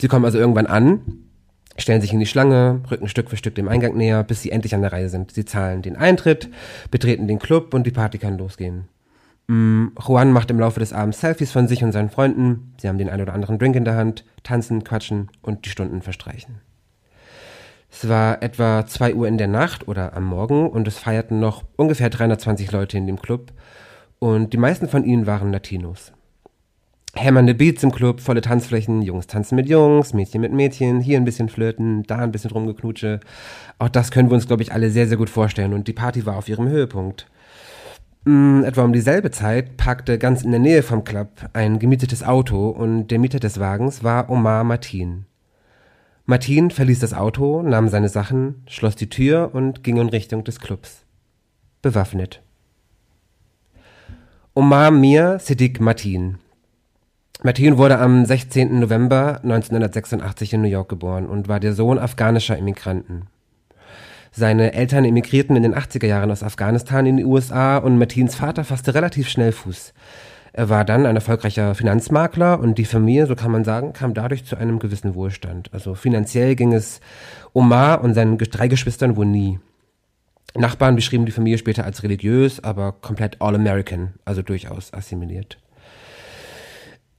Sie 0.00 0.06
kommen 0.06 0.24
also 0.24 0.38
irgendwann 0.38 0.66
an, 0.66 1.00
stellen 1.76 2.00
sich 2.00 2.12
in 2.12 2.20
die 2.20 2.26
Schlange, 2.26 2.80
rücken 2.90 3.08
Stück 3.08 3.28
für 3.28 3.36
Stück 3.36 3.56
dem 3.56 3.68
Eingang 3.68 3.96
näher, 3.96 4.22
bis 4.22 4.42
sie 4.42 4.50
endlich 4.52 4.74
an 4.74 4.82
der 4.82 4.92
Reihe 4.92 5.08
sind. 5.08 5.32
Sie 5.32 5.44
zahlen 5.44 5.82
den 5.82 5.96
Eintritt, 5.96 6.48
betreten 6.92 7.26
den 7.26 7.40
Club 7.40 7.74
und 7.74 7.86
die 7.86 7.90
Party 7.90 8.18
kann 8.18 8.38
losgehen. 8.38 8.88
Mm, 9.48 9.88
Juan 10.06 10.30
macht 10.30 10.50
im 10.50 10.60
Laufe 10.60 10.78
des 10.78 10.92
Abends 10.92 11.20
Selfies 11.20 11.50
von 11.50 11.66
sich 11.66 11.82
und 11.82 11.90
seinen 11.90 12.10
Freunden. 12.10 12.72
Sie 12.80 12.88
haben 12.88 12.98
den 12.98 13.10
ein 13.10 13.20
oder 13.20 13.34
anderen 13.34 13.58
Drink 13.58 13.74
in 13.74 13.84
der 13.84 13.96
Hand, 13.96 14.24
tanzen, 14.42 14.84
quatschen 14.84 15.30
und 15.42 15.64
die 15.64 15.70
Stunden 15.70 16.02
verstreichen. 16.02 16.60
Es 17.90 18.08
war 18.08 18.42
etwa 18.42 18.86
2 18.86 19.14
Uhr 19.14 19.26
in 19.26 19.38
der 19.38 19.48
Nacht 19.48 19.88
oder 19.88 20.14
am 20.14 20.24
Morgen 20.24 20.68
und 20.68 20.86
es 20.86 20.98
feierten 20.98 21.40
noch 21.40 21.64
ungefähr 21.76 22.08
320 22.08 22.70
Leute 22.70 22.96
in 22.96 23.06
dem 23.06 23.20
Club 23.20 23.52
und 24.20 24.52
die 24.52 24.58
meisten 24.58 24.88
von 24.88 25.04
ihnen 25.04 25.26
waren 25.26 25.50
Latinos. 25.50 26.12
Hämmernde 27.14 27.54
Beats 27.54 27.82
im 27.82 27.90
Club, 27.90 28.20
volle 28.20 28.40
Tanzflächen, 28.40 29.02
Jungs 29.02 29.26
tanzen 29.26 29.56
mit 29.56 29.68
Jungs, 29.68 30.14
Mädchen 30.14 30.40
mit 30.40 30.52
Mädchen, 30.52 31.00
hier 31.00 31.16
ein 31.16 31.24
bisschen 31.24 31.48
flirten, 31.48 32.04
da 32.04 32.18
ein 32.18 32.30
bisschen 32.30 32.52
rumgeknutsche. 32.52 33.18
Auch 33.80 33.88
das 33.88 34.12
können 34.12 34.30
wir 34.30 34.36
uns, 34.36 34.46
glaube 34.46 34.62
ich, 34.62 34.72
alle 34.72 34.90
sehr, 34.90 35.08
sehr 35.08 35.16
gut 35.16 35.28
vorstellen 35.28 35.72
und 35.72 35.88
die 35.88 35.92
Party 35.92 36.24
war 36.24 36.36
auf 36.36 36.48
ihrem 36.48 36.68
Höhepunkt. 36.68 37.26
Mm, 38.24 38.64
etwa 38.64 38.84
um 38.84 38.92
dieselbe 38.92 39.30
Zeit 39.30 39.78
parkte 39.78 40.18
ganz 40.18 40.42
in 40.42 40.50
der 40.50 40.60
Nähe 40.60 40.82
vom 40.82 41.04
Club 41.04 41.30
ein 41.54 41.78
gemietetes 41.78 42.22
Auto 42.22 42.68
und 42.68 43.08
der 43.08 43.18
Mieter 43.18 43.40
des 43.40 43.58
Wagens 43.58 44.04
war 44.04 44.28
Omar 44.28 44.62
Martin. 44.64 45.24
Martin 46.26 46.70
verließ 46.70 47.00
das 47.00 47.14
Auto, 47.14 47.62
nahm 47.62 47.88
seine 47.88 48.10
Sachen, 48.10 48.62
schloss 48.66 48.94
die 48.94 49.08
Tür 49.08 49.50
und 49.54 49.82
ging 49.82 49.96
in 49.96 50.10
Richtung 50.10 50.44
des 50.44 50.60
Clubs. 50.60 51.04
Bewaffnet. 51.82 52.42
Omar 54.54 54.90
Mir 54.90 55.38
Siddiq 55.38 55.80
Martin. 55.80 56.38
Martin 57.42 57.78
wurde 57.78 57.98
am 57.98 58.26
16. 58.26 58.78
November 58.80 59.40
1986 59.42 60.52
in 60.52 60.60
New 60.60 60.68
York 60.68 60.90
geboren 60.90 61.26
und 61.26 61.48
war 61.48 61.58
der 61.58 61.72
Sohn 61.72 61.98
afghanischer 61.98 62.58
Immigranten. 62.58 63.28
Seine 64.32 64.72
Eltern 64.72 65.04
emigrierten 65.04 65.56
in 65.56 65.62
den 65.62 65.74
80er 65.74 66.06
Jahren 66.06 66.30
aus 66.30 66.42
Afghanistan 66.42 67.04
in 67.06 67.16
die 67.16 67.24
USA 67.24 67.78
und 67.78 67.98
Martins 67.98 68.36
Vater 68.36 68.64
fasste 68.64 68.94
relativ 68.94 69.28
schnell 69.28 69.52
Fuß. 69.52 69.92
Er 70.52 70.68
war 70.68 70.84
dann 70.84 71.06
ein 71.06 71.14
erfolgreicher 71.14 71.74
Finanzmakler 71.74 72.58
und 72.60 72.78
die 72.78 72.84
Familie, 72.84 73.26
so 73.26 73.36
kann 73.36 73.52
man 73.52 73.64
sagen, 73.64 73.92
kam 73.92 74.14
dadurch 74.14 74.44
zu 74.44 74.56
einem 74.56 74.78
gewissen 74.78 75.14
Wohlstand. 75.14 75.72
Also 75.72 75.94
finanziell 75.94 76.56
ging 76.56 76.72
es 76.72 77.00
Omar 77.52 78.02
und 78.02 78.14
seinen 78.14 78.38
drei 78.38 78.68
Geschwistern 78.68 79.16
wohl 79.16 79.26
nie. 79.26 79.58
Nachbarn 80.56 80.96
beschrieben 80.96 81.26
die 81.26 81.32
Familie 81.32 81.58
später 81.58 81.84
als 81.84 82.02
religiös, 82.02 82.62
aber 82.62 82.92
komplett 82.92 83.40
all-American, 83.40 84.14
also 84.24 84.42
durchaus 84.42 84.92
assimiliert. 84.92 85.58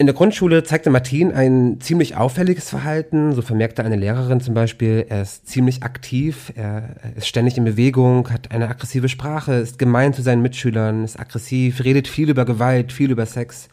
In 0.02 0.08
der 0.08 0.16
Grundschule 0.16 0.64
zeigte 0.64 0.90
Martin 0.90 1.32
ein 1.32 1.80
ziemlich 1.80 2.18
auffälliges 2.18 2.68
Verhalten. 2.72 3.34
So 3.34 3.44
vermerkte 3.44 3.84
eine 3.84 3.98
Lehrerin 3.98 4.42
zum 4.42 4.56
Beispiel, 4.56 5.06
er 5.08 5.22
ist 5.22 5.48
ziemlich 5.48 5.84
aktiv, 5.84 6.52
er 6.56 6.96
ist 7.16 7.28
ständig 7.28 7.56
in 7.56 7.66
Bewegung, 7.66 8.28
hat 8.32 8.50
eine 8.50 8.68
aggressive 8.68 9.10
Sprache, 9.10 9.54
ist 9.54 9.78
gemein 9.78 10.16
zu 10.16 10.24
seinen 10.24 10.42
Mitschülern, 10.42 11.04
ist 11.04 11.20
aggressiv, 11.20 11.84
redet 11.84 12.08
viel 12.08 12.32
über 12.32 12.46
Gewalt, 12.46 12.92
viel 12.92 13.12
über 13.12 13.28
Sex. 13.28 13.70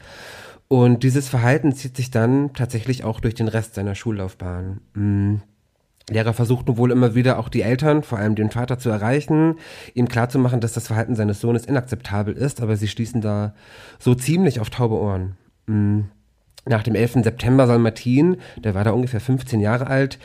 Und 0.68 1.02
dieses 1.02 1.30
Verhalten 1.30 1.72
zieht 1.72 1.96
sich 1.96 2.10
dann 2.10 2.52
tatsächlich 2.52 3.04
auch 3.04 3.20
durch 3.20 3.34
den 3.34 3.48
Rest 3.48 3.76
seiner 3.76 3.94
Schullaufbahn. 3.94 4.82
Mhm. 4.92 5.40
Lehrer 6.10 6.34
versuchten 6.34 6.76
wohl 6.76 6.90
immer 6.90 7.14
wieder 7.14 7.38
auch 7.38 7.48
die 7.48 7.62
Eltern, 7.62 8.02
vor 8.02 8.18
allem 8.18 8.34
den 8.34 8.50
Vater, 8.50 8.78
zu 8.78 8.90
erreichen, 8.90 9.54
ihm 9.94 10.08
klarzumachen, 10.08 10.60
dass 10.60 10.74
das 10.74 10.88
Verhalten 10.88 11.16
seines 11.16 11.40
Sohnes 11.40 11.64
inakzeptabel 11.64 12.34
ist, 12.34 12.60
aber 12.60 12.76
sie 12.76 12.88
stießen 12.88 13.22
da 13.22 13.54
so 13.98 14.14
ziemlich 14.14 14.60
auf 14.60 14.68
taube 14.68 14.96
Ohren. 14.96 15.38
Mhm. 15.66 16.10
Nach 16.66 16.82
dem 16.82 16.94
11. 16.94 17.24
September 17.24 17.66
soll 17.66 17.78
Martin, 17.78 18.36
der 18.56 18.74
war 18.74 18.84
da 18.84 18.90
ungefähr 18.90 19.20
15 19.20 19.60
Jahre 19.60 19.86
alt, 19.86 20.18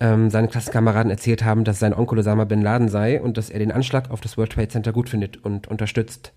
ähm, 0.00 0.30
seinen 0.30 0.50
Klassenkameraden 0.50 1.10
erzählt 1.10 1.44
haben, 1.44 1.64
dass 1.64 1.78
sein 1.78 1.94
Onkel 1.94 2.18
Osama 2.18 2.44
Bin 2.44 2.60
Laden 2.60 2.88
sei 2.88 3.20
und 3.20 3.36
dass 3.36 3.50
er 3.50 3.58
den 3.58 3.72
Anschlag 3.72 4.10
auf 4.10 4.20
das 4.20 4.36
World 4.36 4.52
Trade 4.52 4.68
Center 4.68 4.92
gut 4.92 5.08
findet 5.08 5.42
und 5.42 5.68
unterstützt. 5.68 6.32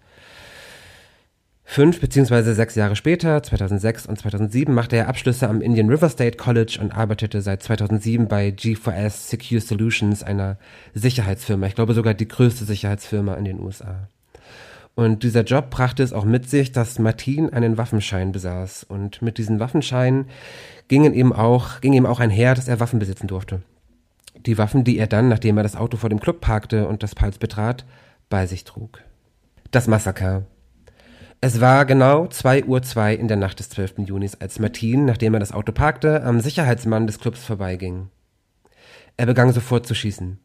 Fünf 1.71 2.01
beziehungsweise 2.01 2.55
sechs 2.55 2.73
Jahre 2.73 2.95
später, 2.95 3.43
2006 3.43 4.07
und 4.07 4.17
2007, 4.17 4.73
machte 4.73 4.95
er 4.95 5.07
Abschlüsse 5.07 5.47
am 5.47 5.61
Indian 5.61 5.87
River 5.87 6.09
State 6.09 6.35
College 6.35 6.79
und 6.81 6.91
arbeitete 6.91 7.43
seit 7.43 7.61
2007 7.61 8.27
bei 8.27 8.49
G4S 8.49 9.29
Secure 9.29 9.61
Solutions, 9.61 10.23
einer 10.23 10.57
Sicherheitsfirma. 10.95 11.67
Ich 11.67 11.75
glaube 11.75 11.93
sogar 11.93 12.15
die 12.15 12.27
größte 12.27 12.65
Sicherheitsfirma 12.65 13.35
in 13.35 13.45
den 13.45 13.59
USA. 13.59 14.09
Und 14.95 15.23
dieser 15.23 15.43
Job 15.43 15.69
brachte 15.69 16.03
es 16.03 16.13
auch 16.13 16.25
mit 16.25 16.49
sich, 16.49 16.71
dass 16.71 16.99
Martin 16.99 17.49
einen 17.51 17.77
Waffenschein 17.77 18.31
besaß. 18.31 18.83
Und 18.83 19.21
mit 19.21 19.37
diesen 19.37 19.59
Waffenscheinen 19.59 20.25
gingen 20.87 21.13
eben 21.13 21.31
auch, 21.31 21.79
ging 21.81 21.93
ihm 21.93 22.05
auch 22.05 22.19
einher, 22.19 22.55
dass 22.55 22.67
er 22.67 22.79
Waffen 22.79 22.99
besitzen 22.99 23.27
durfte. 23.27 23.61
Die 24.45 24.57
Waffen, 24.57 24.83
die 24.83 24.97
er 24.97 25.07
dann, 25.07 25.29
nachdem 25.29 25.57
er 25.57 25.63
das 25.63 25.75
Auto 25.75 25.97
vor 25.97 26.09
dem 26.09 26.19
Club 26.19 26.41
parkte 26.41 26.87
und 26.87 27.03
das 27.03 27.15
Pals 27.15 27.37
betrat, 27.37 27.85
bei 28.29 28.45
sich 28.45 28.63
trug. 28.63 29.01
Das 29.71 29.87
Massaker. 29.87 30.43
Es 31.41 31.61
war 31.61 31.85
genau 31.85 32.25
2.02 32.25 32.65
Uhr 32.65 32.81
zwei 32.81 33.13
in 33.13 33.29
der 33.29 33.37
Nacht 33.37 33.59
des 33.59 33.69
12. 33.69 33.99
Junis, 33.99 34.35
als 34.35 34.59
Martin, 34.59 35.05
nachdem 35.05 35.33
er 35.33 35.39
das 35.39 35.53
Auto 35.53 35.71
parkte, 35.71 36.23
am 36.23 36.41
Sicherheitsmann 36.41 37.07
des 37.07 37.19
Clubs 37.19 37.45
vorbeiging. 37.45 38.09
Er 39.15 39.25
begann 39.25 39.53
sofort 39.53 39.87
zu 39.87 39.95
schießen. 39.95 40.39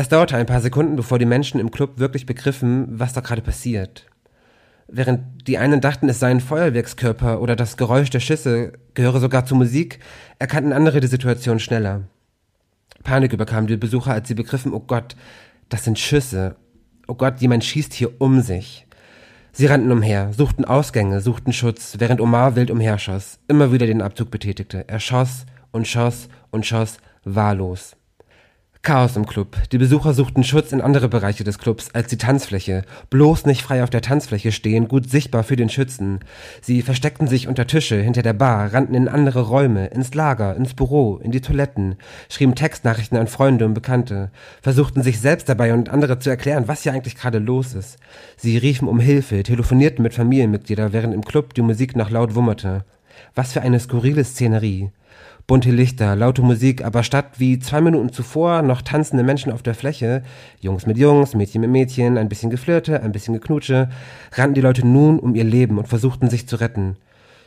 Es 0.00 0.08
dauerte 0.08 0.34
ein 0.34 0.46
paar 0.46 0.62
Sekunden, 0.62 0.96
bevor 0.96 1.18
die 1.18 1.26
Menschen 1.26 1.60
im 1.60 1.70
Club 1.70 1.98
wirklich 1.98 2.24
begriffen, 2.24 2.86
was 2.88 3.12
da 3.12 3.20
gerade 3.20 3.42
passiert. 3.42 4.06
Während 4.88 5.46
die 5.46 5.58
einen 5.58 5.82
dachten, 5.82 6.08
es 6.08 6.18
sei 6.18 6.30
ein 6.30 6.40
Feuerwerkskörper 6.40 7.42
oder 7.42 7.54
das 7.54 7.76
Geräusch 7.76 8.08
der 8.08 8.20
Schüsse 8.20 8.72
gehöre 8.94 9.20
sogar 9.20 9.44
zur 9.44 9.58
Musik, 9.58 9.98
erkannten 10.38 10.72
andere 10.72 11.00
die 11.00 11.06
Situation 11.06 11.58
schneller. 11.58 12.04
Panik 13.04 13.34
überkam 13.34 13.66
die 13.66 13.76
Besucher, 13.76 14.12
als 14.12 14.26
sie 14.26 14.34
begriffen, 14.34 14.72
oh 14.72 14.80
Gott, 14.80 15.16
das 15.68 15.84
sind 15.84 15.98
Schüsse. 15.98 16.56
Oh 17.06 17.14
Gott, 17.14 17.42
jemand 17.42 17.62
schießt 17.62 17.92
hier 17.92 18.22
um 18.22 18.40
sich. 18.40 18.86
Sie 19.52 19.66
rannten 19.66 19.92
umher, 19.92 20.32
suchten 20.32 20.64
Ausgänge, 20.64 21.20
suchten 21.20 21.52
Schutz, 21.52 21.96
während 21.98 22.22
Omar 22.22 22.56
wild 22.56 22.70
umherschoss, 22.70 23.38
immer 23.48 23.70
wieder 23.70 23.86
den 23.86 24.00
Abzug 24.00 24.30
betätigte. 24.30 24.88
Er 24.88 24.98
schoss 24.98 25.44
und 25.72 25.86
schoss 25.86 26.30
und 26.50 26.64
schoss 26.64 26.96
wahllos. 27.24 27.96
Chaos 28.82 29.14
im 29.14 29.26
Club. 29.26 29.58
Die 29.72 29.78
Besucher 29.78 30.14
suchten 30.14 30.42
Schutz 30.42 30.72
in 30.72 30.80
andere 30.80 31.10
Bereiche 31.10 31.44
des 31.44 31.58
Clubs 31.58 31.90
als 31.92 32.08
die 32.08 32.16
Tanzfläche. 32.16 32.84
Bloß 33.10 33.44
nicht 33.44 33.60
frei 33.60 33.82
auf 33.82 33.90
der 33.90 34.00
Tanzfläche 34.00 34.52
stehen, 34.52 34.88
gut 34.88 35.10
sichtbar 35.10 35.44
für 35.44 35.56
den 35.56 35.68
Schützen. 35.68 36.20
Sie 36.62 36.80
versteckten 36.80 37.28
sich 37.28 37.46
unter 37.46 37.66
Tische, 37.66 38.00
hinter 38.00 38.22
der 38.22 38.32
Bar, 38.32 38.72
rannten 38.72 38.94
in 38.94 39.06
andere 39.06 39.42
Räume, 39.42 39.88
ins 39.88 40.14
Lager, 40.14 40.56
ins 40.56 40.72
Büro, 40.72 41.18
in 41.22 41.30
die 41.30 41.42
Toiletten, 41.42 41.96
schrieben 42.30 42.54
Textnachrichten 42.54 43.18
an 43.18 43.26
Freunde 43.26 43.66
und 43.66 43.74
Bekannte, 43.74 44.30
versuchten 44.62 45.02
sich 45.02 45.20
selbst 45.20 45.50
dabei 45.50 45.74
und 45.74 45.90
andere 45.90 46.18
zu 46.18 46.30
erklären, 46.30 46.66
was 46.66 46.82
hier 46.82 46.94
eigentlich 46.94 47.16
gerade 47.16 47.38
los 47.38 47.74
ist. 47.74 47.98
Sie 48.38 48.56
riefen 48.56 48.88
um 48.88 48.98
Hilfe, 48.98 49.42
telefonierten 49.42 50.02
mit 50.02 50.14
Familienmitgliedern, 50.14 50.94
während 50.94 51.12
im 51.12 51.24
Club 51.26 51.52
die 51.52 51.62
Musik 51.62 51.96
noch 51.96 52.08
laut 52.08 52.34
wummerte. 52.34 52.86
Was 53.34 53.52
für 53.52 53.60
eine 53.60 53.78
skurrile 53.78 54.24
Szenerie 54.24 54.90
bunte 55.50 55.72
Lichter, 55.72 56.14
laute 56.14 56.42
Musik, 56.42 56.84
aber 56.84 57.02
statt 57.02 57.32
wie 57.38 57.58
zwei 57.58 57.80
Minuten 57.80 58.12
zuvor 58.12 58.62
noch 58.62 58.82
tanzende 58.82 59.24
Menschen 59.24 59.50
auf 59.50 59.64
der 59.64 59.74
Fläche, 59.74 60.22
Jungs 60.60 60.86
mit 60.86 60.96
Jungs, 60.96 61.34
Mädchen 61.34 61.62
mit 61.62 61.70
Mädchen, 61.70 62.18
ein 62.18 62.28
bisschen 62.28 62.50
Geflirte, 62.50 63.02
ein 63.02 63.10
bisschen 63.10 63.34
Geknutsche, 63.34 63.88
rannten 64.30 64.54
die 64.54 64.60
Leute 64.60 64.86
nun 64.86 65.18
um 65.18 65.34
ihr 65.34 65.42
Leben 65.42 65.78
und 65.78 65.88
versuchten 65.88 66.30
sich 66.30 66.46
zu 66.46 66.54
retten. 66.54 66.98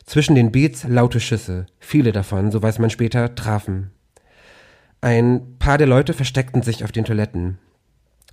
Zwischen 0.04 0.36
den 0.36 0.52
Beats 0.52 0.84
laute 0.86 1.22
Schüsse, 1.22 1.66
viele 1.80 2.12
davon, 2.12 2.52
so 2.52 2.62
weiß 2.62 2.80
man 2.80 2.90
später, 2.90 3.36
trafen. 3.36 3.92
Ein 5.00 5.58
paar 5.58 5.78
der 5.78 5.88
Leute 5.88 6.12
versteckten 6.12 6.62
sich 6.62 6.84
auf 6.84 6.92
den 6.92 7.06
Toiletten. 7.06 7.58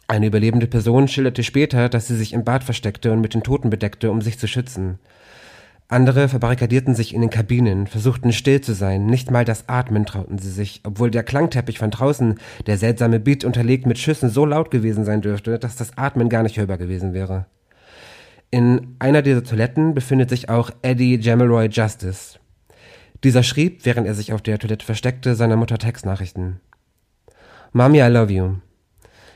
Eine 0.09 0.27
überlebende 0.27 0.67
Person 0.67 1.07
schilderte 1.07 1.45
später, 1.45 1.89
dass 1.89 2.09
sie 2.09 2.17
sich 2.17 2.33
im 2.33 2.43
Bad 2.43 2.65
versteckte 2.65 3.13
und 3.13 3.21
mit 3.21 3.35
den 3.35 3.45
Toten 3.45 3.71
bedeckte, 3.71 4.11
um 4.11 4.21
sich 4.21 4.37
zu 4.37 4.49
schützen. 4.49 4.99
Andere 5.91 6.29
verbarrikadierten 6.29 6.95
sich 6.95 7.13
in 7.13 7.21
den 7.21 7.31
Kabinen, 7.31 7.89
versuchten 7.89 8.33
still 8.33 8.61
zu 8.61 8.75
sein, 8.75 9.07
nicht 9.07 9.33
mal 9.33 9.45
das 9.45 9.69
Atmen 9.69 10.07
trauten 10.07 10.39
sie 10.39 10.53
sich, 10.53 10.83
obwohl 10.85 11.11
der 11.11 11.25
Klangteppich 11.25 11.81
von 11.81 11.91
draußen, 11.91 12.39
der 12.67 12.79
seltsame 12.79 13.19
Beat 13.19 13.45
unterlegt 13.45 13.87
mit 13.87 13.99
Schüssen, 13.99 14.31
so 14.31 14.47
laut 14.47 14.71
gewesen 14.71 15.05
sein 15.05 15.21
dürfte, 15.21 15.59
dass 15.59 15.75
das 15.75 15.99
Atmen 15.99 16.29
gar 16.29 16.45
nicht 16.45 16.57
hörbar 16.57 16.79
gewesen 16.79 17.13
wäre. 17.13 17.47
In 18.53 18.95
einer 19.01 19.21
dieser 19.21 19.43
Toiletten 19.43 19.93
befindet 19.93 20.31
sich 20.31 20.49
auch 20.49 20.71
Eddie 20.83 21.19
Jamelroy 21.19 21.67
Justice. 21.67 22.39
Dieser 23.25 23.43
schrieb, 23.43 23.85
während 23.85 24.07
er 24.07 24.15
sich 24.15 24.33
auf 24.33 24.43
der 24.43 24.61
Toilette 24.61 24.87
versteckte, 24.87 25.35
seiner 25.35 25.57
Mutter 25.57 25.77
Textnachrichten. 25.77 26.61
Mommy, 27.73 27.99
I 27.99 28.07
love 28.07 28.33
you. 28.33 28.59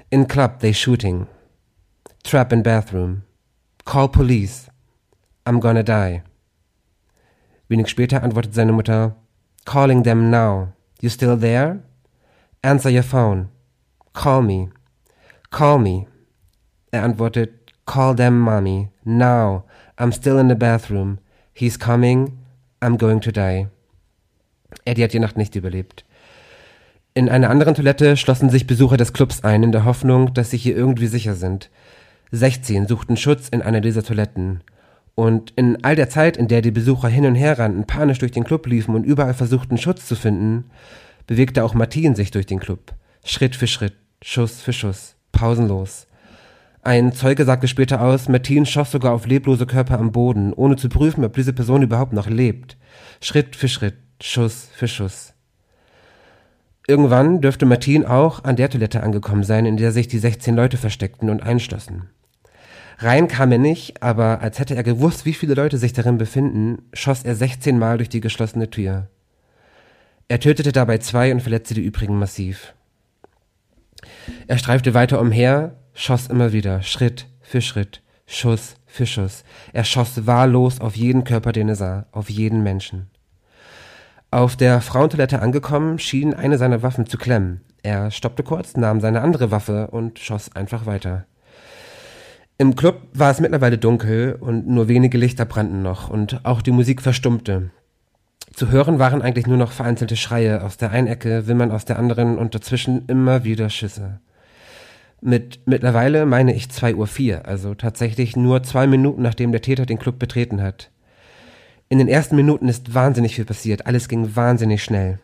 In 0.08 0.28
club, 0.28 0.61
they 0.61 0.73
shooting. 0.73 1.26
Trap 2.23 2.52
in 2.52 2.62
bathroom. 2.62 3.23
Call 3.84 4.08
police. 4.08 4.68
I'm 5.44 5.58
gonna 5.58 5.82
die. 5.82 6.23
Wenig 7.68 7.88
später 7.88 8.23
antwortet 8.23 8.54
seine 8.54 8.73
Mutter, 8.73 9.16
Calling 9.64 10.02
them 10.02 10.30
now. 10.30 10.73
You 11.00 11.09
still 11.09 11.38
there? 11.38 11.80
Answer 12.62 12.90
your 12.90 13.02
phone. 13.02 13.49
Call 14.12 14.42
me. 14.42 14.71
Call 15.50 15.78
me. 15.78 16.06
Er 16.90 17.02
antwortet, 17.02 17.73
Call 17.87 18.14
them, 18.14 18.40
mommy. 18.40 18.88
Now. 19.04 19.64
I'm 19.99 20.12
still 20.12 20.38
in 20.38 20.49
the 20.49 20.54
bathroom. 20.54 21.18
He's 21.52 21.78
coming. 21.78 22.38
I'm 22.80 22.99
going 22.99 23.21
to 23.21 23.33
die. 23.33 23.68
Eddie 24.85 25.04
hat 25.04 25.12
die 25.12 25.21
Nacht 25.21 25.37
nicht 25.37 25.54
überlebt. 25.54 26.04
In 27.14 27.28
einer 27.28 27.49
anderen 27.49 27.75
Toilette 27.75 28.16
schlossen 28.16 28.50
sich 28.50 28.66
Besucher 28.66 28.97
des 28.97 29.12
Clubs 29.12 29.44
ein, 29.44 29.62
in 29.62 29.73
der 29.73 29.85
Hoffnung, 29.85 30.35
dass 30.35 30.50
sie 30.50 30.56
hier 30.56 30.76
irgendwie 30.76 31.06
sicher 31.06 31.35
sind. 31.35 31.71
16 32.33 32.88
suchten 32.88 33.16
Schutz 33.16 33.49
in 33.49 33.62
einer 33.62 33.80
dieser 33.80 34.02
Toiletten. 34.02 34.62
Und 35.14 35.52
in 35.56 35.83
all 35.85 35.94
der 35.94 36.09
Zeit, 36.09 36.37
in 36.37 36.49
der 36.49 36.61
die 36.61 36.73
Besucher 36.73 37.09
hin 37.09 37.26
und 37.26 37.37
her 37.37 37.59
rannten, 37.59 37.87
panisch 37.87 38.18
durch 38.18 38.33
den 38.33 38.44
Club 38.44 38.66
liefen 38.66 38.94
und 38.94 39.04
überall 39.04 39.35
versuchten 39.35 39.78
Schutz 39.78 40.06
zu 40.06 40.16
finden, 40.16 40.64
bewegte 41.26 41.64
auch 41.64 41.75
Martin 41.75 42.14
sich 42.14 42.30
durch 42.30 42.47
den 42.47 42.59
Club. 42.59 42.94
Schritt 43.25 43.54
für 43.56 43.66
Schritt, 43.66 43.94
Schuss 44.23 44.61
für 44.61 44.73
Schuss, 44.73 45.14
pausenlos. 45.33 46.06
Ein 46.83 47.12
Zeuge 47.12 47.44
sagte 47.44 47.68
später 47.68 48.02
aus, 48.02 48.28
Martin 48.28 48.66
schoss 48.66 48.90
sogar 48.90 49.14
auf 49.14 49.26
leblose 49.26 49.64
Körper 49.64 49.99
am 49.99 50.12
Boden, 50.12 50.52
ohne 50.52 50.76
zu 50.76 50.90
prüfen, 50.90 51.25
ob 51.25 51.33
diese 51.33 51.54
Person 51.54 51.83
überhaupt 51.83 52.12
noch 52.12 52.28
lebt. 52.28 52.76
Schritt 53.23 53.56
für 53.56 53.68
Schritt, 53.68 53.94
Schuss 54.21 54.68
für 54.75 54.88
Schuss. 54.88 55.33
Irgendwann 56.87 57.40
dürfte 57.40 57.64
Martin 57.64 58.04
auch 58.04 58.44
an 58.44 58.56
der 58.56 58.68
Toilette 58.68 59.02
angekommen 59.02 59.44
sein, 59.44 59.64
in 59.64 59.78
der 59.78 59.92
sich 59.92 60.09
die 60.09 60.18
16 60.18 60.54
Leute 60.54 60.76
versteckten 60.76 61.30
und 61.30 61.42
einschlossen. 61.42 62.11
Rein 62.98 63.28
kam 63.28 63.50
er 63.52 63.58
nicht, 63.58 64.02
aber 64.02 64.40
als 64.40 64.59
hätte 64.59 64.74
er 64.76 64.83
gewusst, 64.83 65.26
wie 65.26 65.35
viele 65.35 65.54
Leute 65.54 65.78
sich 65.78 65.92
darin 65.92 66.18
befinden, 66.18 66.83
schoss 66.92 67.24
er 67.24 67.35
16 67.35 67.78
Mal 67.78 67.98
durch 67.98 68.09
die 68.09 68.20
geschlossene 68.20 68.70
Tür. 68.70 69.09
Er 70.28 70.40
tötete 70.40 70.72
dabei 70.72 70.98
zwei 70.98 71.33
und 71.33 71.40
verletzte 71.40 71.74
die 71.74 71.85
übrigen 71.85 72.18
massiv. 72.18 72.74
Er 74.46 74.59
streifte 74.59 74.94
weiter 74.94 75.20
umher, 75.20 75.76
schoss 75.92 76.28
immer 76.28 76.52
wieder, 76.52 76.83
Schritt 76.83 77.26
für 77.40 77.61
Schritt, 77.61 78.02
Schuss 78.26 78.76
für 78.87 79.07
Schuss. 79.07 79.44
Er 79.72 79.85
schoss 79.85 80.26
wahllos 80.26 80.80
auf 80.80 80.96
jeden 80.96 81.24
Körper, 81.24 81.52
den 81.52 81.68
er 81.68 81.76
sah, 81.76 82.07
auf 82.12 82.30
jeden 82.30 82.62
Menschen. 82.62 83.11
Auf 84.30 84.57
der 84.57 84.80
Frauentoilette 84.80 85.40
angekommen, 85.40 85.98
schien 85.98 86.35
eine 86.35 86.59
seiner 86.59 86.83
Waffen 86.83 87.07
zu 87.07 87.18
klemmen. 87.18 87.61
Er 87.83 88.11
stoppte 88.11 88.42
kurz, 88.42 88.76
nahm 88.76 89.00
seine 89.00 89.20
andere 89.20 89.50
Waffe 89.50 89.88
und 89.88 90.18
schoss 90.18 90.54
einfach 90.57 90.87
weiter. 90.87 91.26
Im 92.57 92.77
Club 92.77 93.03
war 93.12 93.33
es 93.33 93.40
mittlerweile 93.40 93.79
dunkel 93.79 94.37
und 94.38 94.69
nur 94.69 94.87
wenige 94.87 95.19
Lichter 95.19 95.45
brannten 95.45 95.83
noch 95.83 96.09
und 96.09 96.45
auch 96.45 96.62
die 96.62 96.71
Musik 96.71 97.03
verstummte. 97.03 97.71
Zu 98.53 98.71
hören 98.71 99.01
waren 99.01 99.23
eigentlich 99.23 99.49
nur 99.49 99.57
noch 99.57 99.73
vereinzelte 99.73 100.14
Schreie 100.14 100.62
aus 100.62 100.77
der 100.77 100.93
einen 100.93 101.09
Ecke, 101.09 101.49
Wimmern 101.49 101.73
aus 101.73 101.85
der 101.85 101.99
anderen 101.99 102.38
und 102.38 102.55
dazwischen 102.55 103.07
immer 103.09 103.43
wieder 103.43 103.71
Schüsse. 103.71 104.21
Mit 105.21 105.62
mittlerweile 105.67 106.27
meine 106.27 106.55
ich 106.55 106.71
zwei 106.71 106.95
Uhr, 106.95 107.09
vier, 107.09 107.49
also 107.49 107.75
tatsächlich 107.75 108.37
nur 108.37 108.62
zwei 108.62 108.87
Minuten 108.87 109.23
nachdem 109.23 109.51
der 109.51 109.62
Täter 109.62 109.85
den 109.85 109.99
Club 109.99 110.21
betreten 110.21 110.62
hat. 110.62 110.90
In 111.88 111.99
den 111.99 112.09
ersten 112.09 112.37
Minuten 112.37 112.69
ist 112.69 112.95
wahnsinnig 112.95 113.35
viel 113.35 113.45
passiert, 113.45 113.87
alles 113.87 114.09
ging 114.09 114.37
wahnsinnig 114.37 114.85
schnell. 114.85 115.19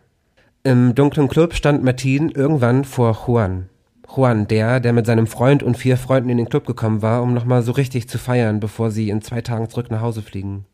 Im 0.65 0.97
dunklen 0.97 1.29
Club 1.29 1.55
stand 1.55 1.85
Martin 1.85 2.31
irgendwann 2.31 2.85
vor 2.85 3.17
Juan. 3.27 3.69
Juan, 4.15 4.49
der, 4.49 4.81
der 4.81 4.93
mit 4.93 5.07
seinem 5.07 5.29
Freund 5.29 5.63
und 5.63 5.77
vier 5.77 5.97
Freunden 5.97 6.31
in 6.31 6.37
den 6.37 6.49
Club 6.49 6.67
gekommen 6.67 7.01
war, 7.01 7.23
um 7.23 7.33
nochmal 7.33 7.63
so 7.63 7.71
richtig 7.73 8.09
zu 8.09 8.19
feiern, 8.19 8.59
bevor 8.59 8.91
sie 8.91 9.09
in 9.09 9.23
zwei 9.23 9.41
Tagen 9.41 9.69
zurück 9.69 9.91
nach 9.91 10.01
Hause 10.01 10.23
fliegen. 10.23 10.67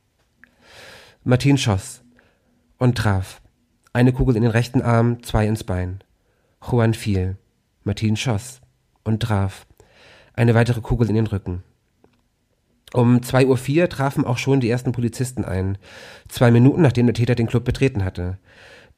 Martin 1.22 1.58
schoss 1.58 2.02
und 2.78 2.96
traf. 2.96 3.42
Eine 3.92 4.12
Kugel 4.12 4.36
in 4.36 4.42
den 4.42 4.50
rechten 4.50 4.80
Arm, 4.80 5.22
zwei 5.22 5.46
ins 5.46 5.64
Bein. 5.64 6.02
Juan 6.62 6.94
fiel. 6.94 7.36
Martin 7.84 8.16
schoss 8.16 8.60
und 9.04 9.22
traf. 9.22 9.66
Eine 10.32 10.54
weitere 10.54 10.80
Kugel 10.80 11.08
in 11.08 11.14
den 11.14 11.26
Rücken. 11.26 11.62
Um 12.94 13.22
zwei 13.22 13.46
Uhr 13.46 13.58
vier 13.58 13.88
trafen 13.88 14.24
auch 14.24 14.38
schon 14.38 14.60
die 14.60 14.70
ersten 14.70 14.92
Polizisten 14.92 15.44
ein. 15.44 15.76
Zwei 16.28 16.50
Minuten 16.50 16.80
nachdem 16.80 17.06
der 17.06 17.14
Täter 17.14 17.34
den 17.34 17.48
Club 17.48 17.64
betreten 17.64 18.04
hatte. 18.04 18.38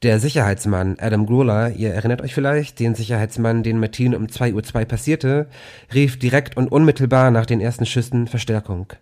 Der 0.04 0.20
Sicherheitsmann 0.20 0.96
Adam 1.00 1.26
Gruller, 1.26 1.72
ihr 1.72 1.92
erinnert 1.92 2.22
euch 2.22 2.32
vielleicht, 2.32 2.78
den 2.78 2.94
Sicherheitsmann, 2.94 3.64
den 3.64 3.80
Martin 3.80 4.14
um 4.14 4.26
2.02 4.26 4.52
Uhr 4.54 4.84
passierte, 4.84 5.48
rief 5.92 6.20
direkt 6.20 6.56
und 6.56 6.70
unmittelbar 6.70 7.32
nach 7.32 7.46
den 7.46 7.60
ersten 7.60 7.84
Schüssen 7.84 8.28
Verstärkung. 8.28 8.92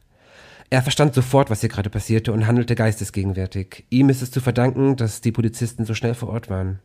Er 0.70 0.80
verstand 0.80 1.12
sofort, 1.12 1.50
was 1.50 1.60
hier 1.60 1.68
gerade 1.68 1.90
passierte 1.90 2.32
und 2.32 2.46
handelte 2.46 2.74
geistesgegenwärtig. 2.74 3.84
Ihm 3.90 4.08
ist 4.08 4.22
es 4.22 4.30
zu 4.30 4.40
verdanken, 4.40 4.96
dass 4.96 5.20
die 5.20 5.32
Polizisten 5.32 5.84
so 5.84 5.92
schnell 5.92 6.14
vor 6.14 6.30
Ort 6.30 6.48
waren. 6.48 6.78